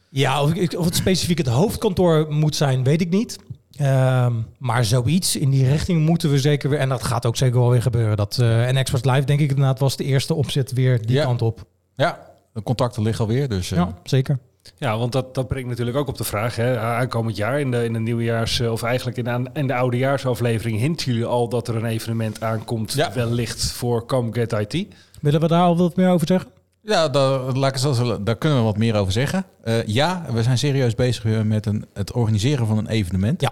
Ja, 0.10 0.42
of, 0.44 0.74
of 0.76 0.86
het 0.86 0.96
specifiek 0.96 1.38
het 1.38 1.48
hoofdkantoor 1.48 2.26
moet 2.30 2.56
zijn, 2.56 2.84
weet 2.84 3.02
ik 3.02 3.10
niet. 3.10 3.38
Ehm, 3.78 4.34
maar 4.58 4.86
zoiets 4.86 5.36
in 5.36 5.50
die 5.50 5.70
richting 5.70 6.06
moeten 6.06 6.30
we 6.32 6.40
zeker 6.40 6.70
weer. 6.70 6.80
En 6.80 6.90
dat 6.90 7.04
gaat 7.04 7.26
ook 7.26 7.38
zeker 7.38 7.60
wel 7.60 7.70
weer 7.70 7.82
gebeuren. 7.82 8.18
Dat, 8.18 8.38
en 8.40 8.78
Expert 8.78 9.06
Live, 9.06 9.24
denk 9.24 9.40
ik 9.40 9.50
inderdaad, 9.50 9.80
was 9.80 9.96
de 9.98 10.04
eerste 10.04 10.34
opzet 10.34 10.72
weer 10.74 11.06
die 11.06 11.16
Ja. 11.16 11.24
kant 11.24 11.42
op. 11.42 11.66
Ja, 11.96 12.20
de 12.54 12.64
contacten 12.64 13.04
liggen 13.04 13.26
alweer. 13.26 13.50
Dus, 13.50 13.70
Ja, 13.70 13.94
zeker. 14.04 14.40
Ja, 14.78 14.97
want 14.97 15.12
dat, 15.12 15.36
dat 15.36 15.47
brengt 15.47 15.70
natuurlijk 15.70 15.97
ook 15.97 16.07
op 16.07 16.18
de 16.18 16.24
vraag. 16.24 16.55
Hè, 16.55 16.80
aankomend 16.80 17.36
jaar 17.36 17.60
in 17.60 17.72
de, 17.72 17.84
in 17.84 17.93
de 17.93 17.99
nieuwjaars, 17.99 18.60
eh, 18.60 18.72
of 18.72 18.84
eigenlijk 18.84 19.18
in, 19.18 19.30
aan, 19.30 19.53
in 19.53 19.68
de 19.68 19.74
oudejaarsaflevering, 19.74 20.80
hinten 20.80 21.12
jullie 21.12 21.26
al 21.26 21.49
dat 21.49 21.68
er 21.68 21.76
een 21.76 21.86
evenement 21.86 22.43
aankomt, 22.43 23.10
wellicht 23.14 23.72
voor 23.72 24.05
Come 24.05 24.34
Get 24.34 24.51
IT. 24.51 24.88
Willen 25.22 25.39
we 25.39 25.47
daar 25.47 25.64
al 25.64 25.78
wat 25.78 25.95
meer 25.95 26.10
over 26.10 26.28
zeggen? 26.28 26.51
Ja, 26.82 27.10
daar, 27.10 27.39
laat 27.39 27.86
ik 28.26 28.39
kunnen 28.39 28.57
we 28.57 28.64
wat 28.64 28.78
meer 28.78 28.95
over 28.95 29.12
zeggen. 29.12 29.45
Eh, 29.64 29.86
ja, 29.86 30.26
we 30.32 30.43
zijn 30.43 30.57
serieus 30.57 30.95
bezig 30.95 31.43
met 31.43 31.66
een, 31.66 31.86
het 31.93 32.12
organiseren 32.12 32.68
van 32.68 32.78
een 32.78 32.88
evenement. 32.88 33.41
Ja. 33.41 33.51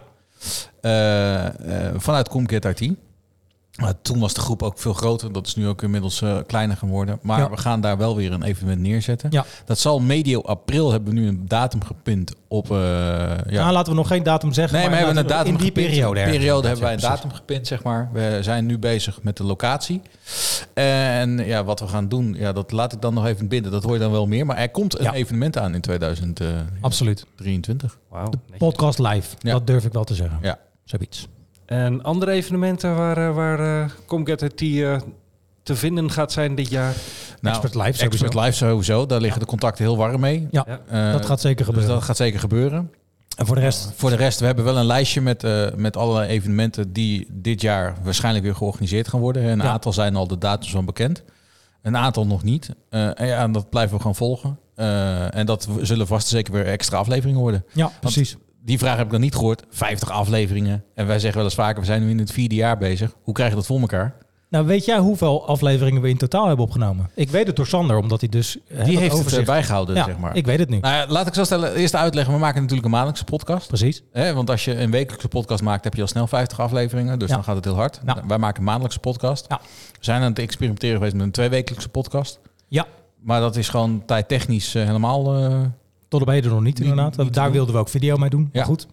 Eh, 0.81 1.45
eh, 1.45 1.93
vanuit 1.97 2.29
Comcat 2.29 2.65
IT. 2.65 2.93
Maar 3.77 3.93
toen 4.01 4.19
was 4.19 4.33
de 4.33 4.41
groep 4.41 4.63
ook 4.63 4.79
veel 4.79 4.93
groter. 4.93 5.31
Dat 5.33 5.47
is 5.47 5.55
nu 5.55 5.67
ook 5.67 5.81
inmiddels 5.83 6.21
eh, 6.21 6.37
kleiner 6.47 6.77
geworden. 6.77 7.19
Maar 7.21 7.39
Ja. 7.39 7.49
we 7.49 7.57
gaan 7.57 7.81
daar 7.81 7.97
wel 7.97 8.15
weer 8.15 8.31
een 8.31 8.43
evenement 8.43 8.81
neerzetten. 8.81 9.31
Ja. 9.31 9.45
Dat 9.65 9.79
zal 9.79 9.99
medio 9.99 10.41
april 10.41 10.91
hebben 10.91 11.13
we 11.13 11.19
nu 11.19 11.27
een 11.27 11.41
datum 11.47 11.83
gepint 11.83 12.33
op... 12.47 12.71
eh, 12.71 12.77
ja. 12.77 13.37
Nou, 13.61 13.71
laten 13.71 13.91
we 13.91 13.97
nog 13.97 14.07
geen 14.07 14.23
datum 14.23 14.53
zeggen. 14.53 14.73
Nee, 14.77 14.89
maar, 14.89 14.97
we 14.99 15.05
hebben 15.05 15.23
een 15.23 15.29
datum 15.29 15.51
in 15.51 15.57
die 15.57 15.65
gepint. 15.67 15.87
periode. 15.87 16.19
ergens. 16.19 16.37
periode 16.37 16.67
hebben 16.67 16.85
wij 16.85 16.93
een 16.93 16.99
precies. 16.99 17.15
datum 17.21 17.35
gepint, 17.37 17.67
zeg 17.67 17.83
maar. 17.83 18.09
We 18.13 18.37
zijn 18.41 18.65
nu 18.65 18.77
bezig 18.79 19.21
met 19.23 19.37
de 19.37 19.43
locatie. 19.43 20.01
En 20.73 21.37
ja, 21.45 21.63
wat 21.63 21.79
we 21.79 21.87
gaan 21.87 22.07
doen, 22.07 22.33
ja, 22.37 22.51
dat 22.53 22.71
laat 22.71 22.93
ik 22.93 23.01
dan 23.01 23.13
nog 23.13 23.25
even 23.25 23.47
binnen. 23.47 23.71
Dat 23.71 23.83
hoor 23.83 23.93
je 23.93 23.99
dan 23.99 24.11
wel 24.11 24.27
meer. 24.27 24.45
Maar 24.45 24.57
er 24.57 24.69
komt 24.69 24.99
een 24.99 25.03
Ja. 25.05 25.13
evenement 25.13 25.57
aan 25.57 25.73
in 25.73 25.81
2023. 25.81 26.77
Absoluut. 26.81 27.25
Wauw. 28.09 28.29
Podcast 28.57 28.99
live, 28.99 29.35
Ja. 29.39 29.51
dat 29.51 29.67
durf 29.67 29.85
ik 29.85 29.93
wel 29.93 30.03
te 30.03 30.15
zeggen. 30.15 30.37
Ja. 30.41 30.59
Zoiets. 30.83 31.27
En 31.67 32.03
andere 32.03 32.31
evenementen 32.31 32.95
waar, 32.95 33.17
eh, 33.27 33.35
waar 33.35 33.59
eh, 33.83 33.89
Come 34.05 34.25
Get 34.25 34.41
IT 34.41 34.61
eh, 34.61 34.99
te 35.63 35.75
vinden 35.75 36.11
gaat 36.11 36.31
zijn 36.31 36.55
dit 36.55 36.69
jaar? 36.69 36.93
Nou, 37.41 37.55
Expert 37.55 37.75
Live 37.85 37.97
sowieso. 37.97 38.25
Expert 38.25 38.45
Live 38.45 38.57
sowieso. 38.57 39.05
Daar 39.05 39.21
liggen 39.21 39.39
de 39.39 39.45
contacten 39.45 39.83
heel 39.85 39.97
warm 39.97 40.19
mee. 40.19 40.47
Ja, 40.51 40.65
dat 41.11 41.25
gaat 41.25 41.41
zeker 41.41 41.65
gebeuren. 41.65 41.89
Dus 41.89 41.97
dat 41.99 42.07
gaat 42.07 42.17
zeker 42.17 42.39
gebeuren. 42.39 42.91
En 43.37 43.45
voor 43.45 43.55
de 43.55 43.61
rest? 43.61 43.91
Voor 43.95 44.09
de 44.09 44.15
rest, 44.15 44.39
we 44.39 44.45
hebben 44.45 44.63
wel 44.63 44.77
een 44.77 44.85
lijstje 44.85 45.21
met, 45.21 45.43
eh, 45.43 45.65
met 45.75 45.97
allerlei 45.97 46.27
evenementen 46.29 46.93
die 46.93 47.27
dit 47.31 47.61
jaar 47.61 47.95
waarschijnlijk 48.03 48.43
weer 48.45 48.55
georganiseerd 48.55 49.07
gaan 49.07 49.19
worden. 49.19 49.43
Een 49.43 49.57
Ja. 49.57 49.63
aantal 49.63 49.93
zijn 49.93 50.15
al 50.15 50.27
de 50.27 50.37
datums 50.37 50.71
van 50.71 50.85
bekend. 50.85 51.23
Een 51.81 51.97
aantal 51.97 52.27
nog 52.27 52.43
niet. 52.43 52.69
Eh, 52.89 53.19
en 53.19 53.27
ja, 53.27 53.47
dat 53.47 53.69
blijven 53.69 53.91
we 53.93 53.99
gewoon 54.01 54.15
volgen. 54.15 54.59
Eh, 54.75 55.35
en 55.35 55.45
dat 55.45 55.67
zullen 55.81 56.07
vast 56.07 56.27
zeker 56.27 56.53
weer 56.53 56.65
extra 56.65 56.97
afleveringen 56.97 57.39
worden. 57.39 57.65
Ja, 57.73 57.83
Want 57.83 57.99
precies. 57.99 58.37
Die 58.67 58.77
vraag 58.77 58.95
heb 58.97 59.05
ik 59.05 59.11
dan 59.11 59.21
niet 59.21 59.35
gehoord. 59.35 59.63
50 59.69 60.11
afleveringen. 60.11 60.83
En 60.95 61.07
wij 61.07 61.19
zeggen 61.19 61.35
wel 61.35 61.43
eens 61.45 61.55
vaker, 61.55 61.79
we 61.79 61.85
zijn 61.85 62.01
nu 62.03 62.09
in 62.09 62.19
het 62.19 62.31
vierde 62.31 62.55
jaar 62.55 62.77
bezig. 62.77 63.15
Hoe 63.23 63.33
krijg 63.33 63.49
je 63.49 63.55
dat 63.55 63.65
voor 63.65 63.79
elkaar? 63.79 64.15
Nou, 64.49 64.65
weet 64.65 64.85
jij 64.85 64.97
hoeveel 64.97 65.47
afleveringen 65.47 66.01
we 66.01 66.09
in 66.09 66.17
totaal 66.17 66.47
hebben 66.47 66.65
opgenomen? 66.65 67.09
Ik 67.15 67.29
weet 67.29 67.47
het 67.47 67.55
door 67.55 67.67
Sander, 67.67 67.97
omdat 67.97 68.19
hij 68.19 68.29
dus... 68.29 68.57
hè, 68.67 68.83
Die 68.83 68.97
heeft 68.97 69.11
het 69.11 69.19
overzicht- 69.19 69.41
eh, 69.41 69.47
bijgehouden, 69.47 69.95
Ja, 69.95 70.03
zeg 70.05 70.17
maar. 70.17 70.35
ik 70.35 70.45
weet 70.45 70.59
het 70.59 70.69
nu. 70.69 70.79
Nou 70.79 71.09
laat 71.09 71.27
ik 71.27 71.33
zo 71.33 71.43
stellen. 71.43 71.73
Eerst 71.73 71.95
uitleggen. 71.95 72.33
We 72.33 72.39
maken 72.39 72.57
natuurlijk 72.59 72.85
een 72.85 72.91
maandelijkse 72.91 73.25
podcast. 73.25 73.67
Precies. 73.67 74.03
Hè, 74.11 74.33
want 74.33 74.49
als 74.49 74.65
je 74.65 74.75
een 74.79 74.91
wekelijkse 74.91 75.27
podcast 75.27 75.63
maakt, 75.63 75.83
heb 75.83 75.93
je 75.93 76.01
al 76.01 76.07
snel 76.07 76.27
50 76.27 76.59
afleveringen. 76.59 77.19
Dus 77.19 77.29
Ja. 77.29 77.35
dan 77.35 77.43
gaat 77.43 77.55
het 77.55 77.65
heel 77.65 77.75
hard. 77.75 77.99
Ja. 78.05 78.23
Wij 78.27 78.37
maken 78.37 78.57
een 78.59 78.63
maandelijkse 78.65 78.99
podcast. 78.99 79.45
Ja. 79.49 79.59
We 79.91 79.97
zijn 79.99 80.21
aan 80.21 80.29
het 80.29 80.39
experimenteren 80.39 80.95
geweest 80.95 81.13
met 81.15 81.23
een 81.25 81.31
tweewekelijkse 81.31 81.89
podcast. 81.89 82.39
Ja. 82.67 82.85
Maar 83.21 83.39
dat 83.39 83.55
is 83.55 83.69
gewoon 83.69 84.03
tijdtechnisch 84.05 84.75
eh, 84.75 84.85
helemaal... 84.85 85.35
eh, 85.35 85.59
Tot 86.07 86.21
op 86.21 86.27
heden 86.27 86.51
nog 86.51 86.61
niet, 86.61 86.79
inderdaad. 86.79 87.17
niet 87.17 87.33
Daar 87.33 87.51
wilden 87.51 87.73
we 87.73 87.79
ook 87.79 87.89
video 87.89 88.17
mee 88.17 88.29
doen. 88.29 88.41
Ja. 88.41 88.49
Maar 88.53 88.65
goed. 88.65 88.87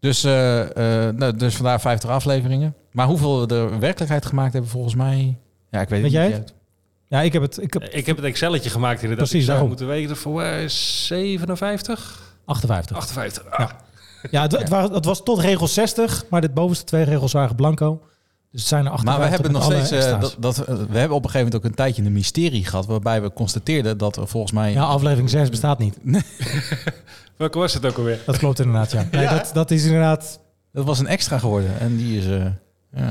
Dus, 0.00 0.24
eh, 0.24 1.06
eh, 1.08 1.14
nou, 1.14 1.36
dus 1.36 1.54
vandaar 1.54 1.80
50 1.80 2.10
afleveringen. 2.10 2.74
Maar 2.92 3.06
hoeveel 3.06 3.46
we 3.46 3.54
er 3.54 3.78
werkelijkheid 3.78 4.26
gemaakt 4.26 4.52
hebben, 4.52 4.70
volgens 4.70 4.94
mij... 4.94 5.38
Ja, 5.70 5.80
ik 5.80 5.88
weet, 5.88 6.02
Weet 6.02 6.02
het 6.02 6.12
jij 6.12 6.26
niet. 6.28 6.36
het? 6.36 6.54
Ja, 7.08 7.20
ik 7.20 7.32
heb 7.32 7.42
het... 7.42 7.62
Ik 7.62 7.72
heb 7.72 7.82
Ik 7.82 8.06
heb 8.06 8.16
het 8.16 8.24
Excelletje 8.24 8.70
gemaakt 8.70 9.02
inderdaad. 9.02 9.28
Precies, 9.28 9.48
ik 9.48 9.54
zou 9.54 9.58
daarom. 9.58 9.68
moeten 9.68 9.86
weten 9.86 10.16
voor 10.16 10.34
mij 10.34 10.68
57? 10.68 12.36
58. 12.44 12.96
58. 12.96 13.50
Ah. 13.50 13.68
Ja, 14.30 14.42
het, 14.42 14.52
het, 14.52 14.68
waren- 14.68 14.92
het 14.92 15.04
was 15.04 15.22
tot 15.22 15.38
regel 15.38 15.66
60, 15.68 16.24
maar 16.30 16.40
de 16.40 16.48
bovenste 16.50 16.84
twee 16.84 17.04
regels 17.04 17.32
waren 17.32 17.56
blanco. 17.56 18.02
Dus 18.56 18.64
het 18.64 18.74
zijn 18.74 18.86
er 18.86 18.90
58 18.90 19.04
Maar 19.04 19.28
we 19.28 19.34
hebben 19.34 19.52
nog 19.52 19.64
steeds... 19.86 20.04
eh, 20.06 20.20
dat, 20.20 20.36
dat, 20.38 20.58
eh, 20.58 20.64
we 20.66 20.98
hebben 20.98 21.16
op 21.16 21.24
een 21.24 21.30
gegeven 21.30 21.38
moment 21.38 21.54
ook 21.54 21.64
een 21.64 21.74
tijdje 21.74 22.02
een 22.02 22.12
mysterie 22.12 22.64
gehad... 22.64 22.86
waarbij 22.86 23.22
we 23.22 23.32
constateerden 23.32 23.98
dat 23.98 24.16
er 24.16 24.28
volgens 24.28 24.52
mij... 24.52 24.72
Ja, 24.72 24.82
aflevering 24.82 25.30
6 25.30 25.48
bestaat 25.48 25.78
niet. 25.78 25.98
Welke 27.36 27.58
was 27.58 27.74
het 27.74 27.86
ook 27.86 27.96
alweer? 27.96 28.20
Dat 28.26 28.38
klopt 28.38 28.58
inderdaad, 28.58 28.90
ja. 28.90 29.08
Nee, 29.10 29.28
Dat, 29.28 29.50
dat 29.54 29.70
is 29.70 29.84
inderdaad... 29.84 30.40
Dat 30.72 30.84
was 30.84 30.98
een 30.98 31.06
extra 31.06 31.38
geworden. 31.38 31.78
En 31.80 31.96
die 31.96 32.18
is... 32.18 32.26
eh, 32.26 32.44
ja. 32.92 33.04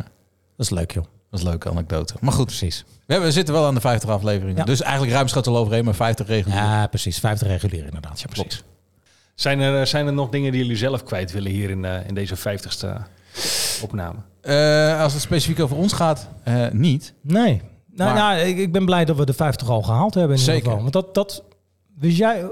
Dat 0.57 0.65
is 0.65 0.69
leuk, 0.69 0.91
joh. 0.91 1.03
Dat 1.03 1.39
is 1.39 1.45
een 1.45 1.49
leuke 1.51 1.69
anekdote. 1.69 2.13
Maar 2.21 2.33
goed, 2.33 2.45
precies. 2.45 2.83
We, 2.87 2.93
hebben, 3.13 3.27
we 3.27 3.33
zitten 3.33 3.53
wel 3.53 3.65
aan 3.65 3.75
de 3.75 3.81
50 3.81 4.09
afleveringen. 4.09 4.55
Ja. 4.57 4.63
Dus 4.63 4.81
eigenlijk 4.81 5.13
ruimschat 5.13 5.47
al 5.47 5.57
overheen, 5.57 5.85
maar 5.85 5.95
50 5.95 6.27
regels. 6.27 6.53
Ja, 6.53 6.87
precies. 6.87 7.19
50 7.19 7.47
regulier 7.47 7.85
inderdaad. 7.85 8.19
Ja, 8.19 8.27
precies. 8.27 8.63
Zijn 9.35 9.59
er, 9.59 9.87
zijn 9.87 10.07
er 10.07 10.13
nog 10.13 10.29
dingen 10.29 10.51
die 10.51 10.61
jullie 10.61 10.77
zelf 10.77 11.03
kwijt 11.03 11.31
willen 11.31 11.51
hier 11.51 11.69
in, 11.69 11.85
eh, 11.85 12.07
in 12.07 12.13
deze 12.15 12.35
50ste 12.37 13.01
opname? 13.81 14.17
Eh, 14.41 15.01
als 15.01 15.13
het 15.13 15.21
specifiek 15.21 15.59
over 15.59 15.77
ons 15.77 15.93
gaat, 15.93 16.27
eh, 16.43 16.65
niet. 16.71 17.13
Nee. 17.21 17.61
Nou, 17.95 18.13
Maar- 18.13 18.36
nou, 18.36 18.47
ik, 18.47 18.57
ik 18.57 18.71
ben 18.71 18.86
blij 18.86 19.05
dat 19.05 19.15
we 19.17 19.25
de 19.25 19.33
50 19.33 19.69
al 19.69 19.81
gehaald 19.81 20.13
hebben 20.13 20.38
in 20.38 20.43
Zeker. 20.43 20.55
ieder 20.55 20.71
geval. 20.71 20.91
Want 20.91 20.93
dat, 21.05 21.13
dat... 21.13 21.43
Wist 21.99 22.17
jij... 22.17 22.43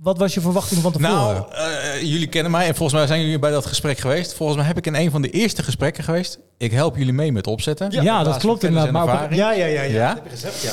Wat 0.00 0.18
was 0.18 0.34
je 0.34 0.40
verwachting 0.40 0.80
van 0.80 0.92
tevoren? 0.92 1.14
Nou, 1.14 1.52
eh, 1.52 2.00
jullie 2.02 2.26
kennen 2.26 2.50
mij 2.52 2.66
en 2.66 2.74
volgens 2.74 2.98
mij 2.98 3.06
zijn 3.06 3.20
jullie 3.20 3.38
bij 3.38 3.50
dat 3.50 3.66
gesprek 3.66 3.98
geweest. 3.98 4.34
Volgens 4.34 4.58
mij 4.58 4.66
heb 4.66 4.76
ik 4.76 4.86
in 4.86 4.94
een 4.94 5.10
van 5.10 5.22
de 5.22 5.30
eerste 5.30 5.62
gesprekken 5.62 6.04
geweest. 6.04 6.38
Ik 6.58 6.72
help 6.72 6.96
jullie 6.96 7.12
mee 7.12 7.32
met 7.32 7.46
opzetten. 7.46 7.90
ja, 8.02 8.22
dat 8.22 8.36
klopt 8.36 8.62
inderdaad. 8.64 8.92
Maar 9.06 9.34
ja, 9.34 9.52
ja, 9.52 9.64
ja, 9.66 9.82
ja. 9.82 9.92
Ja? 9.92 10.06
Dat 10.08 10.14
heb 10.14 10.24
je 10.24 10.30
gezegd, 10.30 10.62
ja. 10.62 10.70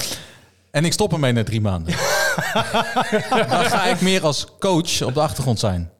En 0.71 0.85
ik 0.85 0.93
stop 0.93 1.13
ermee 1.13 1.31
na 1.31 1.43
drie 1.43 1.61
maanden. 1.61 1.93
Dan 3.49 3.65
ga 3.65 3.85
ik 3.85 4.01
meer 4.01 4.23
als 4.23 4.47
coach 4.59 5.01
op 5.01 5.13
de 5.13 5.21
achtergrond 5.21 5.59
zijn. 5.59 5.91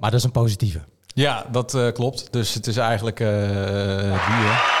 Maar 0.00 0.10
dat 0.10 0.14
is 0.14 0.24
een 0.24 0.30
positieve. 0.30 0.80
Ja, 1.06 1.44
dat 1.50 1.74
eh, 1.74 1.92
klopt. 1.92 2.32
Dus 2.32 2.54
het 2.54 2.66
is 2.66 2.76
eigenlijk 2.76 3.20
eh 3.20 3.28
die, 3.28 4.46
hè. 4.46 4.76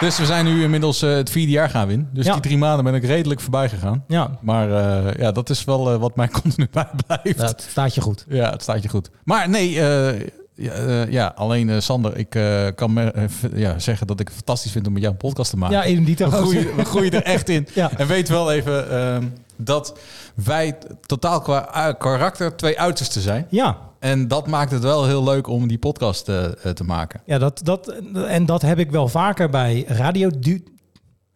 Dus 0.00 0.18
we 0.18 0.26
zijn 0.26 0.44
nu 0.44 0.62
inmiddels 0.62 1.02
eh, 1.02 1.10
het 1.10 1.30
vierde 1.30 1.52
jaar 1.52 1.70
gaan 1.70 1.90
in. 1.90 2.08
Dus 2.12 2.26
Ja. 2.26 2.32
die 2.32 2.40
drie 2.42 2.58
maanden 2.58 2.84
ben 2.84 2.94
ik 2.94 3.04
redelijk 3.04 3.40
voorbij 3.40 3.68
gegaan. 3.68 4.04
Ja. 4.08 4.30
Maar 4.40 4.70
eh, 4.70 5.14
ja, 5.18 5.32
dat 5.32 5.50
is 5.50 5.64
wel 5.64 5.98
wat 5.98 6.16
mij 6.16 6.28
continu 6.42 6.68
bijblijft. 6.70 7.38
Dat 7.38 7.66
staat 7.70 7.94
je 7.94 8.00
goed. 8.00 8.24
Ja, 8.28 8.50
het 8.50 8.62
staat 8.62 8.82
je 8.82 8.88
goed. 8.88 9.10
Maar 9.24 9.48
nee, 9.48 9.80
eh, 9.80 10.28
ja, 10.54 10.72
eh, 10.72 11.10
ja, 11.10 11.32
alleen 11.36 11.70
eh, 11.70 11.80
Sander, 11.80 12.16
ik 12.16 12.34
eh, 12.34 12.66
kan 12.74 12.92
me, 12.92 13.28
ja, 13.54 13.78
zeggen 13.78 14.06
dat 14.06 14.20
ik 14.20 14.26
het 14.26 14.36
fantastisch 14.36 14.72
vind 14.72 14.86
om 14.86 14.92
met 14.92 15.02
jou 15.02 15.14
een 15.14 15.20
podcast 15.20 15.50
te 15.50 15.56
maken. 15.56 15.76
Ja, 15.76 15.82
in 15.82 16.04
die 16.04 16.16
we, 16.16 16.30
groeien, 16.30 16.76
we 16.76 16.84
groeien 16.84 17.12
er 17.12 17.22
echt 17.22 17.48
in. 17.48 17.68
Ja. 17.74 17.90
En 17.96 18.06
weet 18.06 18.28
wel 18.28 18.52
even 18.52 18.90
ehm, 18.90 19.24
dat 19.56 19.98
wij 20.34 20.78
totaal 21.06 21.40
qua 21.40 21.92
karakter 21.98 22.56
twee 22.56 22.80
uitersten 22.80 23.22
zijn. 23.22 23.46
Ja. 23.48 23.78
En 24.04 24.28
dat 24.28 24.46
maakt 24.46 24.70
het 24.70 24.82
wel 24.82 25.06
heel 25.06 25.24
leuk 25.24 25.46
om 25.46 25.68
die 25.68 25.78
podcast 25.78 26.28
eh, 26.28 26.44
te 26.74 26.84
maken. 26.84 27.20
Ja, 27.24 27.38
dat, 27.38 27.60
dat, 27.62 27.94
en 28.26 28.46
dat 28.46 28.62
heb 28.62 28.78
ik 28.78 28.90
wel 28.90 29.08
vaker 29.08 29.50
bij 29.50 29.84
radio 29.86 30.30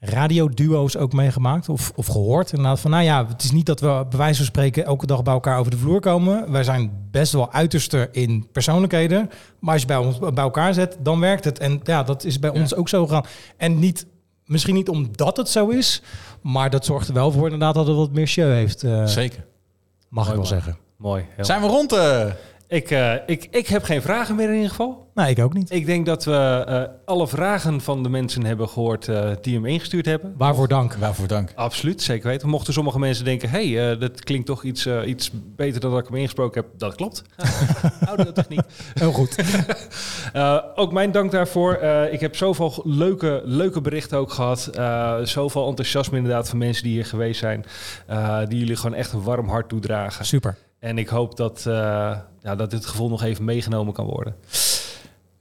radioduo's 0.01 0.97
ook 0.97 1.13
meegemaakt 1.13 1.69
of, 1.69 1.93
of 1.97 2.07
gehoord. 2.07 2.51
Inderdaad 2.53 2.81
van, 2.81 2.91
nou 2.91 3.03
ja, 3.05 3.27
het 3.27 3.43
is 3.45 3.51
niet 3.51 3.67
dat 3.67 3.81
we 3.81 4.07
bij 4.09 4.19
wijze 4.19 4.37
van 4.37 4.45
spreken 4.47 4.85
elke 4.85 5.07
dag 5.07 5.23
bij 5.23 5.33
elkaar 5.33 5.59
over 5.59 5.71
de 5.71 5.79
vloer 5.79 6.01
komen. 6.01 6.53
Wij 6.53 6.65
zijn 6.65 7.09
best 7.11 7.33
wel 7.33 7.53
uiterster 7.53 8.09
in 8.13 8.47
persoonlijkheden. 8.53 9.31
Maar 9.59 9.73
als 9.73 9.81
je 9.81 9.87
bij 9.87 9.97
ons 9.97 10.19
bij 10.19 10.31
elkaar 10.35 10.75
zet, 10.75 10.97
dan 11.03 11.21
werkt 11.21 11.45
het. 11.45 11.59
En 11.59 11.81
ja, 11.85 12.03
dat 12.03 12.25
is 12.25 12.39
bij 12.39 12.51
ons 12.51 12.75
ook 12.75 12.89
zo 12.89 13.07
gegaan. 13.07 13.25
En 13.57 13.79
niet, 13.79 14.07
misschien 14.45 14.75
niet 14.75 14.89
omdat 14.89 15.37
het 15.37 15.49
zo 15.49 15.69
is, 15.69 16.03
maar 16.43 16.71
dat 16.71 16.85
zorgt 16.85 17.09
er 17.09 17.15
wel 17.15 17.33
voor 17.33 17.45
inderdaad 17.45 17.75
dat 17.75 17.87
het 17.87 17.97
wat 17.97 18.13
meer 18.13 18.27
show 18.29 18.53
heeft. 18.53 18.83
eh, 18.83 19.07
Zeker. 19.07 19.45
Mag 20.09 20.25
ik 20.25 20.31
wel 20.31 20.39
man. 20.39 20.47
zeggen. 20.47 20.77
Mooi. 20.97 21.25
heel 21.35 21.45
Zijn 21.45 21.61
we 21.61 21.67
rond? 21.67 21.93
eh? 21.93 22.25
Ik, 22.69 22.91
eh, 22.91 23.15
ik, 23.27 23.47
ik 23.51 23.67
heb 23.67 23.83
geen 23.83 24.03
vragen 24.03 24.35
meer 24.35 24.49
in 24.49 24.55
ieder 24.55 24.69
geval. 24.69 25.07
Nee, 25.15 25.31
ik 25.31 25.39
ook 25.39 25.53
niet. 25.55 25.71
Ik 25.71 25.87
denk 25.87 26.07
dat 26.07 26.25
we 26.25 26.65
eh, 26.67 26.83
alle 27.05 27.29
vragen 27.29 27.81
van 27.81 28.03
de 28.03 28.09
mensen 28.09 28.45
hebben 28.45 28.69
gehoord 28.69 29.09
eh, 29.09 29.31
die 29.41 29.55
hem 29.55 29.67
ingestuurd 29.67 30.07
hebben. 30.07 30.35
Waarvoor 30.37 30.69
dank. 30.69 30.95
Waarvoor 30.95 31.27
dank. 31.27 31.53
Absoluut, 31.55 32.03
zeker 32.03 32.29
weten. 32.29 32.49
Mochten 32.49 32.73
sommige 32.73 32.99
mensen 32.99 33.25
denken, 33.25 33.51
hé, 33.51 33.73
hey, 33.73 33.91
eh, 33.93 34.01
dat 34.01 34.25
klinkt 34.25 34.47
toch 34.47 34.65
iets, 34.65 34.87
iets 34.87 35.31
beter 35.57 35.81
dan 35.81 35.91
dat 35.91 36.01
ik 36.01 36.07
hem 36.07 36.17
ingesproken 36.17 36.63
heb. 36.63 36.79
Dat 36.79 36.95
klopt. 36.95 37.23
Audiotechniek. 38.07 38.61
Heel 38.95 39.13
goed. 39.13 39.37
Eh, 40.33 40.59
ook 40.75 40.93
mijn 40.93 41.13
dank 41.13 41.31
daarvoor. 41.31 41.75
Eh, 41.75 42.13
ik 42.13 42.21
heb 42.21 42.37
zoveel 42.37 42.83
leuke, 42.85 43.41
leuke 43.45 43.81
berichten 43.81 44.19
ook 44.19 44.31
gehad. 44.31 44.67
Eh, 44.67 45.15
zoveel 45.23 45.69
enthousiasme 45.69 46.17
inderdaad 46.17 46.49
van 46.49 46.59
mensen 46.59 46.83
die 46.83 46.93
hier 46.93 47.05
geweest 47.07 47.41
zijn. 47.41 47.65
eh, 48.07 48.39
die 48.49 48.59
jullie 48.59 48.77
gewoon 48.77 48.95
echt 48.97 49.13
een 49.13 49.23
warm 49.23 49.49
hart 49.49 49.69
toedragen. 49.69 50.25
Super. 50.25 50.57
En 50.79 50.99
ik 50.99 51.09
hoop 51.09 51.37
dat, 51.37 51.65
eh, 51.67 52.17
ja, 52.49 52.57
dat 52.57 52.71
dit 52.71 52.87
gevoel 52.87 53.09
nog 53.09 53.23
even 53.23 53.45
meegenomen 53.45 53.93
kan 53.93 54.07
worden. 54.07 54.35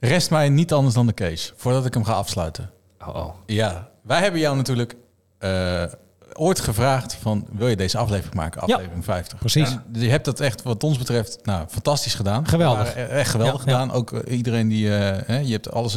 Rest 0.00 0.30
mij 0.30 0.48
niet 0.48 0.72
anders 0.72 0.94
dan 0.94 1.06
de 1.06 1.14
case, 1.14 1.52
voordat 1.56 1.86
ik 1.86 1.94
hem 1.94 2.04
ga 2.04 2.12
afsluiten. 2.12 2.70
Oh, 3.06 3.28
Ja, 3.46 3.88
wij 4.02 4.20
hebben 4.20 4.40
jou 4.40 4.56
natuurlijk 4.56 4.96
eh, 5.38 5.84
ooit 6.32 6.60
gevraagd 6.60 7.14
van, 7.14 7.46
wil 7.52 7.68
je 7.68 7.76
deze 7.76 7.98
aflevering 7.98 8.34
maken? 8.34 8.62
Ja, 8.66 8.74
Aflevering 8.74 9.04
50. 9.04 9.38
precies. 9.38 9.76
Je 9.92 10.08
hebt 10.08 10.24
dat 10.24 10.40
echt, 10.40 10.62
wat 10.62 10.84
ons 10.84 10.98
betreft, 10.98 11.38
nou, 11.42 11.66
fantastisch 11.68 12.14
gedaan. 12.14 12.48
Geweldig. 12.48 12.94
We 12.94 13.00
waren 13.00 13.10
Echt 13.10 13.30
geweldig 13.30 13.64
Ja, 13.64 13.70
gedaan. 13.70 13.92
Ook 13.92 14.12
eh, 14.12 14.36
iedereen 14.36 14.68
die, 14.68 14.88
hè, 14.88 15.38
je 15.38 15.52
hebt 15.52 15.70
alles, 15.72 15.94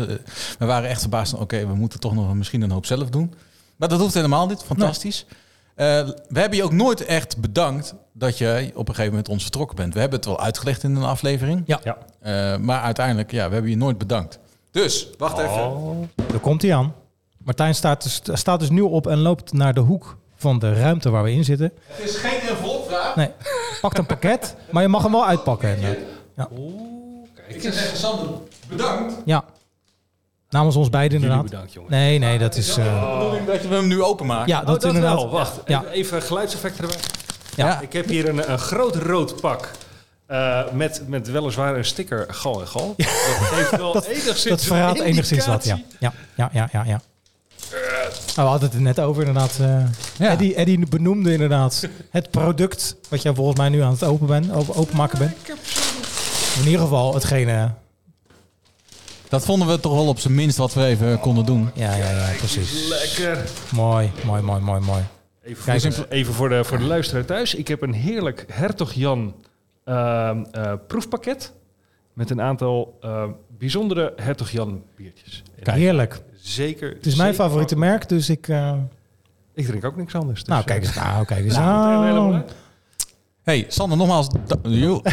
we 0.59 0.65
waren 0.65 0.89
echt 0.89 1.01
verbaasd 1.01 1.31
van, 1.31 1.39
oké, 1.39 1.67
we 1.67 1.73
moeten 1.75 1.99
toch 1.99 2.13
nog 2.13 2.33
misschien 2.33 2.61
een 2.61 2.71
hoop 2.71 2.85
zelf 2.85 3.09
doen. 3.09 3.33
Maar 3.75 3.89
dat 3.89 3.99
hoeft 3.99 4.13
helemaal 4.13 4.47
niet, 4.47 4.63
fantastisch. 4.63 5.25
We 6.27 6.39
hebben 6.39 6.57
je 6.57 6.63
ook 6.63 6.73
nooit 6.73 7.05
echt 7.05 7.37
bedankt 7.37 7.93
dat 8.13 8.37
je 8.37 8.71
op 8.75 8.87
een 8.87 8.95
gegeven 8.95 9.09
moment 9.13 9.29
ons 9.29 9.41
vertrokken 9.41 9.75
bent. 9.75 9.93
We 9.93 9.99
hebben 9.99 10.17
het 10.19 10.27
wel 10.27 10.39
uitgelegd 10.39 10.83
in 10.83 10.95
een 10.95 11.03
aflevering. 11.03 11.63
Ja. 11.65 11.79
Eh, 12.19 12.57
maar 12.57 12.81
uiteindelijk, 12.81 13.31
ja, 13.31 13.47
we 13.47 13.53
hebben 13.53 13.71
je 13.71 13.77
nooit 13.77 13.97
bedankt. 13.97 14.39
Dus, 14.71 15.07
wacht 15.17 15.37
even. 15.37 16.09
Daar 16.15 16.39
komt 16.39 16.61
hij 16.61 16.75
aan. 16.75 16.93
Martijn 17.37 17.75
staat 17.75 18.03
dus, 18.03 18.21
staat 18.39 18.59
dus 18.59 18.69
nu 18.69 18.81
op 18.81 19.07
en 19.07 19.17
loopt 19.19 19.53
naar 19.53 19.73
de 19.73 19.79
hoek 19.79 20.17
van 20.35 20.59
de 20.59 20.73
ruimte 20.73 21.09
waar 21.09 21.23
we 21.23 21.31
in 21.31 21.43
zitten. 21.43 21.71
Het 21.87 22.09
is 22.09 22.15
geen 22.15 22.39
envelopvraag. 22.49 23.15
Nee, 23.15 23.29
pakt 23.81 23.97
een 23.97 24.05
pakket, 24.05 24.55
maar 24.71 24.81
je 24.81 24.87
mag 24.87 25.03
hem 25.03 25.11
wel 25.11 25.25
uitpakken. 25.25 25.79
Ja. 26.35 26.47
Ik 27.47 27.61
zou 27.61 27.73
zeggen, 27.73 27.97
Sander, 27.97 28.27
bedankt. 28.67 29.13
ja. 29.25 29.43
Namens 30.51 30.75
ons 30.75 30.89
beiden 30.89 31.19
Jullie 31.19 31.33
inderdaad. 31.35 31.51
bedankt, 31.51 31.73
jongens. 31.73 31.93
Nee, 31.93 32.17
nee, 32.19 32.37
dat 32.39 32.55
is... 32.55 32.77
eh, 32.77 33.13
bedoeling 33.17 33.45
dat 33.47 33.61
je 33.61 33.67
hem 33.67 33.87
nu 33.87 34.03
openmaakt. 34.03 34.49
Ja, 34.49 34.59
Oh, 34.59 34.65
dat, 34.65 34.81
dat 34.81 34.93
inderdaad. 34.93 35.15
wel. 35.15 35.29
Wacht, 35.29 35.59
Ja. 35.65 35.83
even, 35.91 36.21
geluidseffecten 36.21 36.83
erbij. 36.83 36.99
Ja. 37.55 37.79
Ik 37.81 37.93
heb 37.93 38.07
hier 38.07 38.29
een, 38.29 38.51
een 38.51 38.59
groot 38.59 38.95
rood 38.95 39.41
pak. 39.41 39.71
eh, 40.25 40.59
met, 40.71 41.01
met 41.07 41.31
weliswaar 41.31 41.75
een 41.77 41.85
sticker 41.85 42.25
gal 42.29 42.61
en 42.61 42.67
gal. 42.67 42.93
Dat 42.97 43.07
geeft 43.07 43.77
wel 43.77 43.93
dat, 43.99 44.05
enigszins 44.05 44.43
dat 44.43 44.61
verraadt 44.63 44.99
een 44.99 45.05
enigszins 45.05 45.45
wat, 45.45 45.63
ja. 45.65 45.79
Ja, 45.99 46.13
ja, 46.35 46.49
ja, 46.53 46.69
ja. 46.71 46.83
ja. 46.83 47.01
Oh, 48.29 48.35
we 48.35 48.41
hadden 48.41 48.67
het 48.69 48.73
er 48.73 48.81
net 48.81 48.99
over 48.99 49.25
inderdaad. 49.25 49.57
eh 49.61 49.83
Ja. 50.17 50.29
Eddie, 50.29 50.55
Eddie 50.55 50.87
benoemde 50.89 51.31
inderdaad 51.31 51.87
het 52.09 52.31
product 52.31 52.95
wat 53.09 53.21
jij 53.21 53.33
volgens 53.33 53.57
mij 53.57 53.69
nu 53.69 53.81
aan 53.81 53.91
het 53.91 54.03
open 54.03 54.27
bent, 54.27 54.51
open, 54.53 54.75
openmaken 54.75 55.17
bent. 55.19 55.31
In 56.59 56.65
ieder 56.65 56.79
geval 56.81 57.13
hetgene... 57.13 57.71
Dat 59.31 59.45
vonden 59.45 59.67
we 59.67 59.79
toch 59.79 59.93
wel 59.93 60.07
op 60.07 60.19
zijn 60.19 60.35
minst 60.35 60.57
wat 60.57 60.73
we 60.73 60.85
even 60.85 61.19
konden 61.19 61.45
doen. 61.45 61.69
Ja, 61.73 61.95
ja, 61.95 62.09
ja, 62.11 62.29
precies. 62.37 62.87
Lekker. 62.89 63.49
Mooi, 63.71 64.11
mooi, 64.25 64.41
mooi, 64.41 64.61
mooi, 64.61 64.81
mooi. 64.81 65.01
Even, 65.43 65.63
Kijk 65.63 65.81
voor, 65.81 65.91
de, 66.09 66.15
even 66.15 66.33
voor, 66.33 66.49
de, 66.49 66.63
voor 66.63 66.77
de 66.77 66.83
luisteraar 66.83 67.25
thuis. 67.25 67.55
Ik 67.55 67.67
heb 67.67 67.81
een 67.81 67.93
heerlijk 67.93 68.45
Hertog 68.51 68.93
Jan 68.93 69.35
ehm, 69.85 70.43
eh, 70.51 70.73
proefpakket. 70.87 71.53
Met 72.13 72.29
een 72.29 72.41
aantal 72.41 72.97
eh, 73.01 73.23
bijzondere 73.57 74.13
Hertog 74.15 74.49
Jan 74.51 74.83
biertjes. 74.95 75.43
Heerlijk. 75.63 76.21
Zeker. 76.41 76.89
Het 76.89 77.05
is 77.05 77.15
mijn 77.15 77.33
favoriete 77.33 77.73
van- 77.75 77.83
merk, 77.83 78.09
dus 78.09 78.29
ik... 78.29 78.47
eh, 78.47 78.73
Ik 79.53 79.65
drink 79.65 79.83
ook 79.85 79.95
niks 79.95 80.15
anders. 80.15 80.39
Dus, 80.39 80.47
nou, 80.49 80.59
eh, 80.61 80.67
kijk 80.67 80.83
eens. 80.83 80.95
Nou, 80.95 81.25
kijk 81.25 81.45
eens. 81.45 81.55
nou. 81.55 82.41
Hey, 83.43 83.65
Sander, 83.67 83.97
nogmaals. 83.97 84.27
yo. 84.63 85.01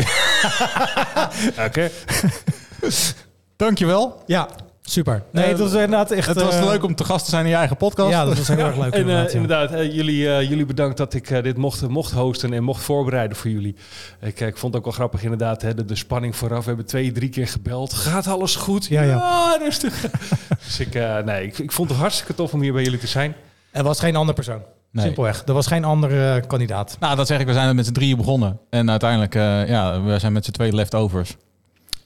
Dankjewel. 3.58 4.22
Ja, 4.26 4.48
super. 4.82 5.22
Nee, 5.32 5.44
het 5.44 5.58
was 5.58 5.72
inderdaad 5.72 6.10
echt... 6.10 6.26
Het 6.28 6.42
was 6.42 6.54
eh, 6.54 6.64
leuk 6.64 6.82
om 6.84 6.94
te 6.94 7.04
gast 7.04 7.24
te 7.24 7.30
zijn 7.30 7.44
in 7.44 7.50
je 7.50 7.56
eigen 7.56 7.76
podcast. 7.76 8.10
Ja, 8.10 8.24
dat 8.24 8.36
was 8.38 8.48
heel 8.48 8.58
erg 8.58 8.76
leuk 8.76 8.92
En 8.94 9.00
inderdaad. 9.00 9.26
eh, 9.26 9.32
ja. 9.32 9.40
inderdaad, 9.40 9.72
eh, 9.72 9.94
jullie, 9.94 10.28
eh, 10.34 10.48
jullie 10.48 10.66
bedankt 10.66 10.96
dat 10.96 11.14
ik 11.14 11.30
eh, 11.30 11.42
dit 11.42 11.56
mocht, 11.56 11.88
mocht 11.88 12.12
hosten 12.12 12.52
en 12.52 12.62
mocht 12.62 12.82
voorbereiden 12.82 13.36
voor 13.36 13.50
jullie. 13.50 13.76
Ik, 14.20 14.40
eh, 14.40 14.46
ik 14.46 14.56
vond 14.56 14.72
het 14.74 14.82
ook 14.82 14.88
wel 14.88 14.98
grappig 14.98 15.22
inderdaad, 15.22 15.62
hè, 15.62 15.74
de, 15.74 15.84
de 15.84 15.94
spanning 15.96 16.36
vooraf. 16.36 16.60
We 16.60 16.66
hebben 16.68 16.86
twee, 16.86 17.12
drie 17.12 17.28
keer 17.28 17.48
gebeld. 17.48 17.92
Gaat 17.92 18.26
alles 18.26 18.56
goed? 18.56 18.86
Ja, 18.86 19.02
ja. 19.02 19.56
rustig. 19.60 20.00
dus 20.64 20.80
ik, 20.80 20.94
eh, 20.94 21.18
nee, 21.18 21.44
ik, 21.46 21.58
ik 21.58 21.72
vond 21.72 21.88
het 21.90 21.98
hartstikke 21.98 22.34
tof 22.34 22.52
om 22.52 22.60
hier 22.60 22.72
bij 22.72 22.82
jullie 22.82 22.98
te 22.98 23.06
zijn. 23.06 23.34
Er 23.70 23.82
was 23.82 24.00
geen 24.00 24.16
andere 24.16 24.34
persoon. 24.34 24.62
Nee. 24.92 25.04
Simpelweg. 25.04 25.42
Er 25.46 25.54
was 25.54 25.66
geen 25.66 25.84
andere 25.84 26.34
eh, 26.40 26.46
kandidaat. 26.48 26.96
Nou, 27.00 27.16
dat 27.16 27.26
zeg 27.26 27.40
ik. 27.40 27.46
We 27.46 27.52
zijn 27.52 27.68
er 27.68 27.74
met 27.74 27.86
z'n 27.86 27.92
drieën 27.92 28.16
begonnen. 28.16 28.58
En 28.70 28.90
uiteindelijk, 28.90 29.34
eh, 29.34 29.68
ja, 29.68 30.02
we 30.02 30.18
zijn 30.18 30.32
met 30.32 30.44
z'n 30.44 30.50
twee 30.50 30.72
leftovers. 30.72 31.36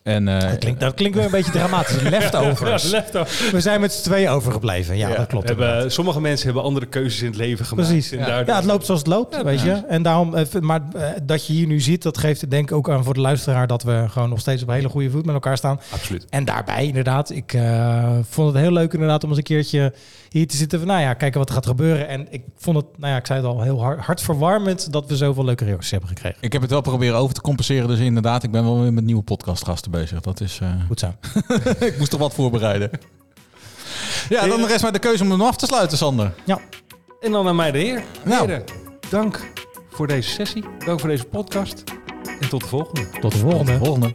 En, 0.02 0.28
eh, 0.28 0.40
Dat 0.50 0.58
klinkt, 0.58 0.80
dat 0.80 0.94
klinkt 0.94 1.16
weer 1.16 1.24
een 1.24 1.30
beetje 1.30 1.50
dramatisch. 1.52 2.02
Leftovers. 2.18 2.82
Ja, 2.82 2.90
leftovers. 2.90 3.50
We 3.50 3.60
zijn 3.60 3.80
met 3.80 3.92
z'n 3.92 4.02
tweeën 4.02 4.28
overgebleven. 4.28 4.96
Ja, 4.96 5.14
dat 5.14 5.26
klopt. 5.26 5.54
We 5.54 5.62
hebben, 5.64 5.92
sommige 5.92 6.20
mensen 6.20 6.44
hebben 6.46 6.62
andere 6.64 6.86
keuzes 6.86 7.20
in 7.20 7.26
het 7.26 7.36
leven 7.36 7.64
gemaakt. 7.66 7.88
Precies. 7.88 8.12
En 8.12 8.18
Ja. 8.18 8.26
daardoor- 8.26 8.54
het 8.54 8.64
loopt 8.64 8.84
zoals 8.86 9.00
het 9.00 9.08
loopt, 9.08 9.34
Ja, 9.34 9.44
weet 9.44 9.60
je. 9.60 9.70
En 9.88 10.02
daarom, 10.02 10.34
eh, 10.34 10.44
maar 10.60 10.80
eh, 10.94 11.10
dat 11.22 11.46
je 11.46 11.52
hier 11.52 11.66
nu 11.66 11.80
ziet, 11.80 12.02
dat 12.02 12.18
geeft 12.18 12.50
denk 12.50 12.70
ik 12.70 12.76
ook 12.76 12.90
aan 12.90 13.04
voor 13.04 13.14
de 13.14 13.20
luisteraar 13.20 13.66
dat 13.66 13.82
we 13.82 14.04
gewoon 14.08 14.28
nog 14.28 14.40
steeds 14.40 14.62
op 14.62 14.68
hele 14.68 14.88
goede 14.88 15.10
voet 15.10 15.24
met 15.24 15.34
elkaar 15.34 15.56
staan. 15.56 15.80
Absoluut. 15.92 16.26
En 16.30 16.44
daarbij 16.44 16.86
inderdaad, 16.86 17.30
ik 17.30 17.52
eh, 17.52 18.10
vond 18.30 18.52
het 18.52 18.62
heel 18.62 18.72
leuk 18.72 18.92
inderdaad 18.92 19.22
om 19.24 19.28
eens 19.28 19.38
een 19.38 19.44
keertje 19.44 19.92
hier 20.32 20.46
te 20.48 20.56
zitten 20.56 20.78
van, 20.78 20.88
nou 20.88 21.00
ja, 21.00 21.14
kijken 21.14 21.38
wat 21.38 21.48
er 21.48 21.54
gaat 21.54 21.66
gebeuren. 21.66 22.08
En 22.08 22.26
ik 22.30 22.42
vond 22.56 22.76
het, 22.76 22.86
nou 22.98 23.12
ja, 23.12 23.18
ik 23.18 23.26
zei 23.26 23.38
het 23.40 23.48
al, 23.48 23.62
heel 23.62 23.82
hard, 23.82 24.00
hartverwarmend 24.00 24.92
dat 24.92 25.06
we 25.08 25.16
zoveel 25.16 25.44
leuke 25.44 25.64
reacties 25.64 25.90
hebben 25.90 26.08
gekregen. 26.08 26.38
ik 26.40 26.52
heb 26.52 26.62
het 26.62 26.70
wel 26.70 26.80
proberen 26.80 27.16
over 27.16 27.34
te 27.34 27.40
compenseren. 27.40 27.88
Dus 27.88 27.98
inderdaad, 27.98 28.42
ik 28.42 28.50
ben 28.50 28.64
wel 28.64 28.80
weer 28.80 28.92
met 28.92 29.04
nieuwe 29.04 29.22
podcastgasten 29.22 29.90
bezig. 29.90 30.20
Dat 30.20 30.40
is... 30.40 30.58
eh, 30.62 30.68
Goed 30.86 30.98
zo. 31.00 31.12
ik 31.86 31.94
moest 31.98 32.10
toch 32.10 32.20
wat 32.20 32.34
voorbereiden. 32.34 32.90
Ja, 34.28 34.46
dan 34.46 34.66
rest 34.66 34.82
mij 34.82 34.90
de 34.90 34.98
keuze 34.98 35.22
om 35.22 35.30
hem 35.30 35.42
af 35.42 35.56
te 35.56 35.66
sluiten, 35.66 35.98
Sander. 35.98 36.32
Ja. 36.44 36.58
En 37.20 37.32
dan 37.32 37.48
aan 37.48 37.56
mij 37.56 37.70
de 37.70 37.78
heer. 37.78 38.02
Nou. 38.24 38.46
Heren, 38.50 38.64
dank 39.10 39.52
voor 39.90 40.06
deze 40.06 40.30
sessie. 40.30 40.64
Dank 40.84 41.00
voor 41.00 41.08
deze 41.08 41.24
podcast. 41.24 41.82
En 42.40 42.48
tot 42.48 42.60
de 42.60 42.66
volgende. 42.66 43.06
Tot 43.20 43.32
de 43.32 43.38
volgende. 43.38 43.76
volgende. 43.78 44.14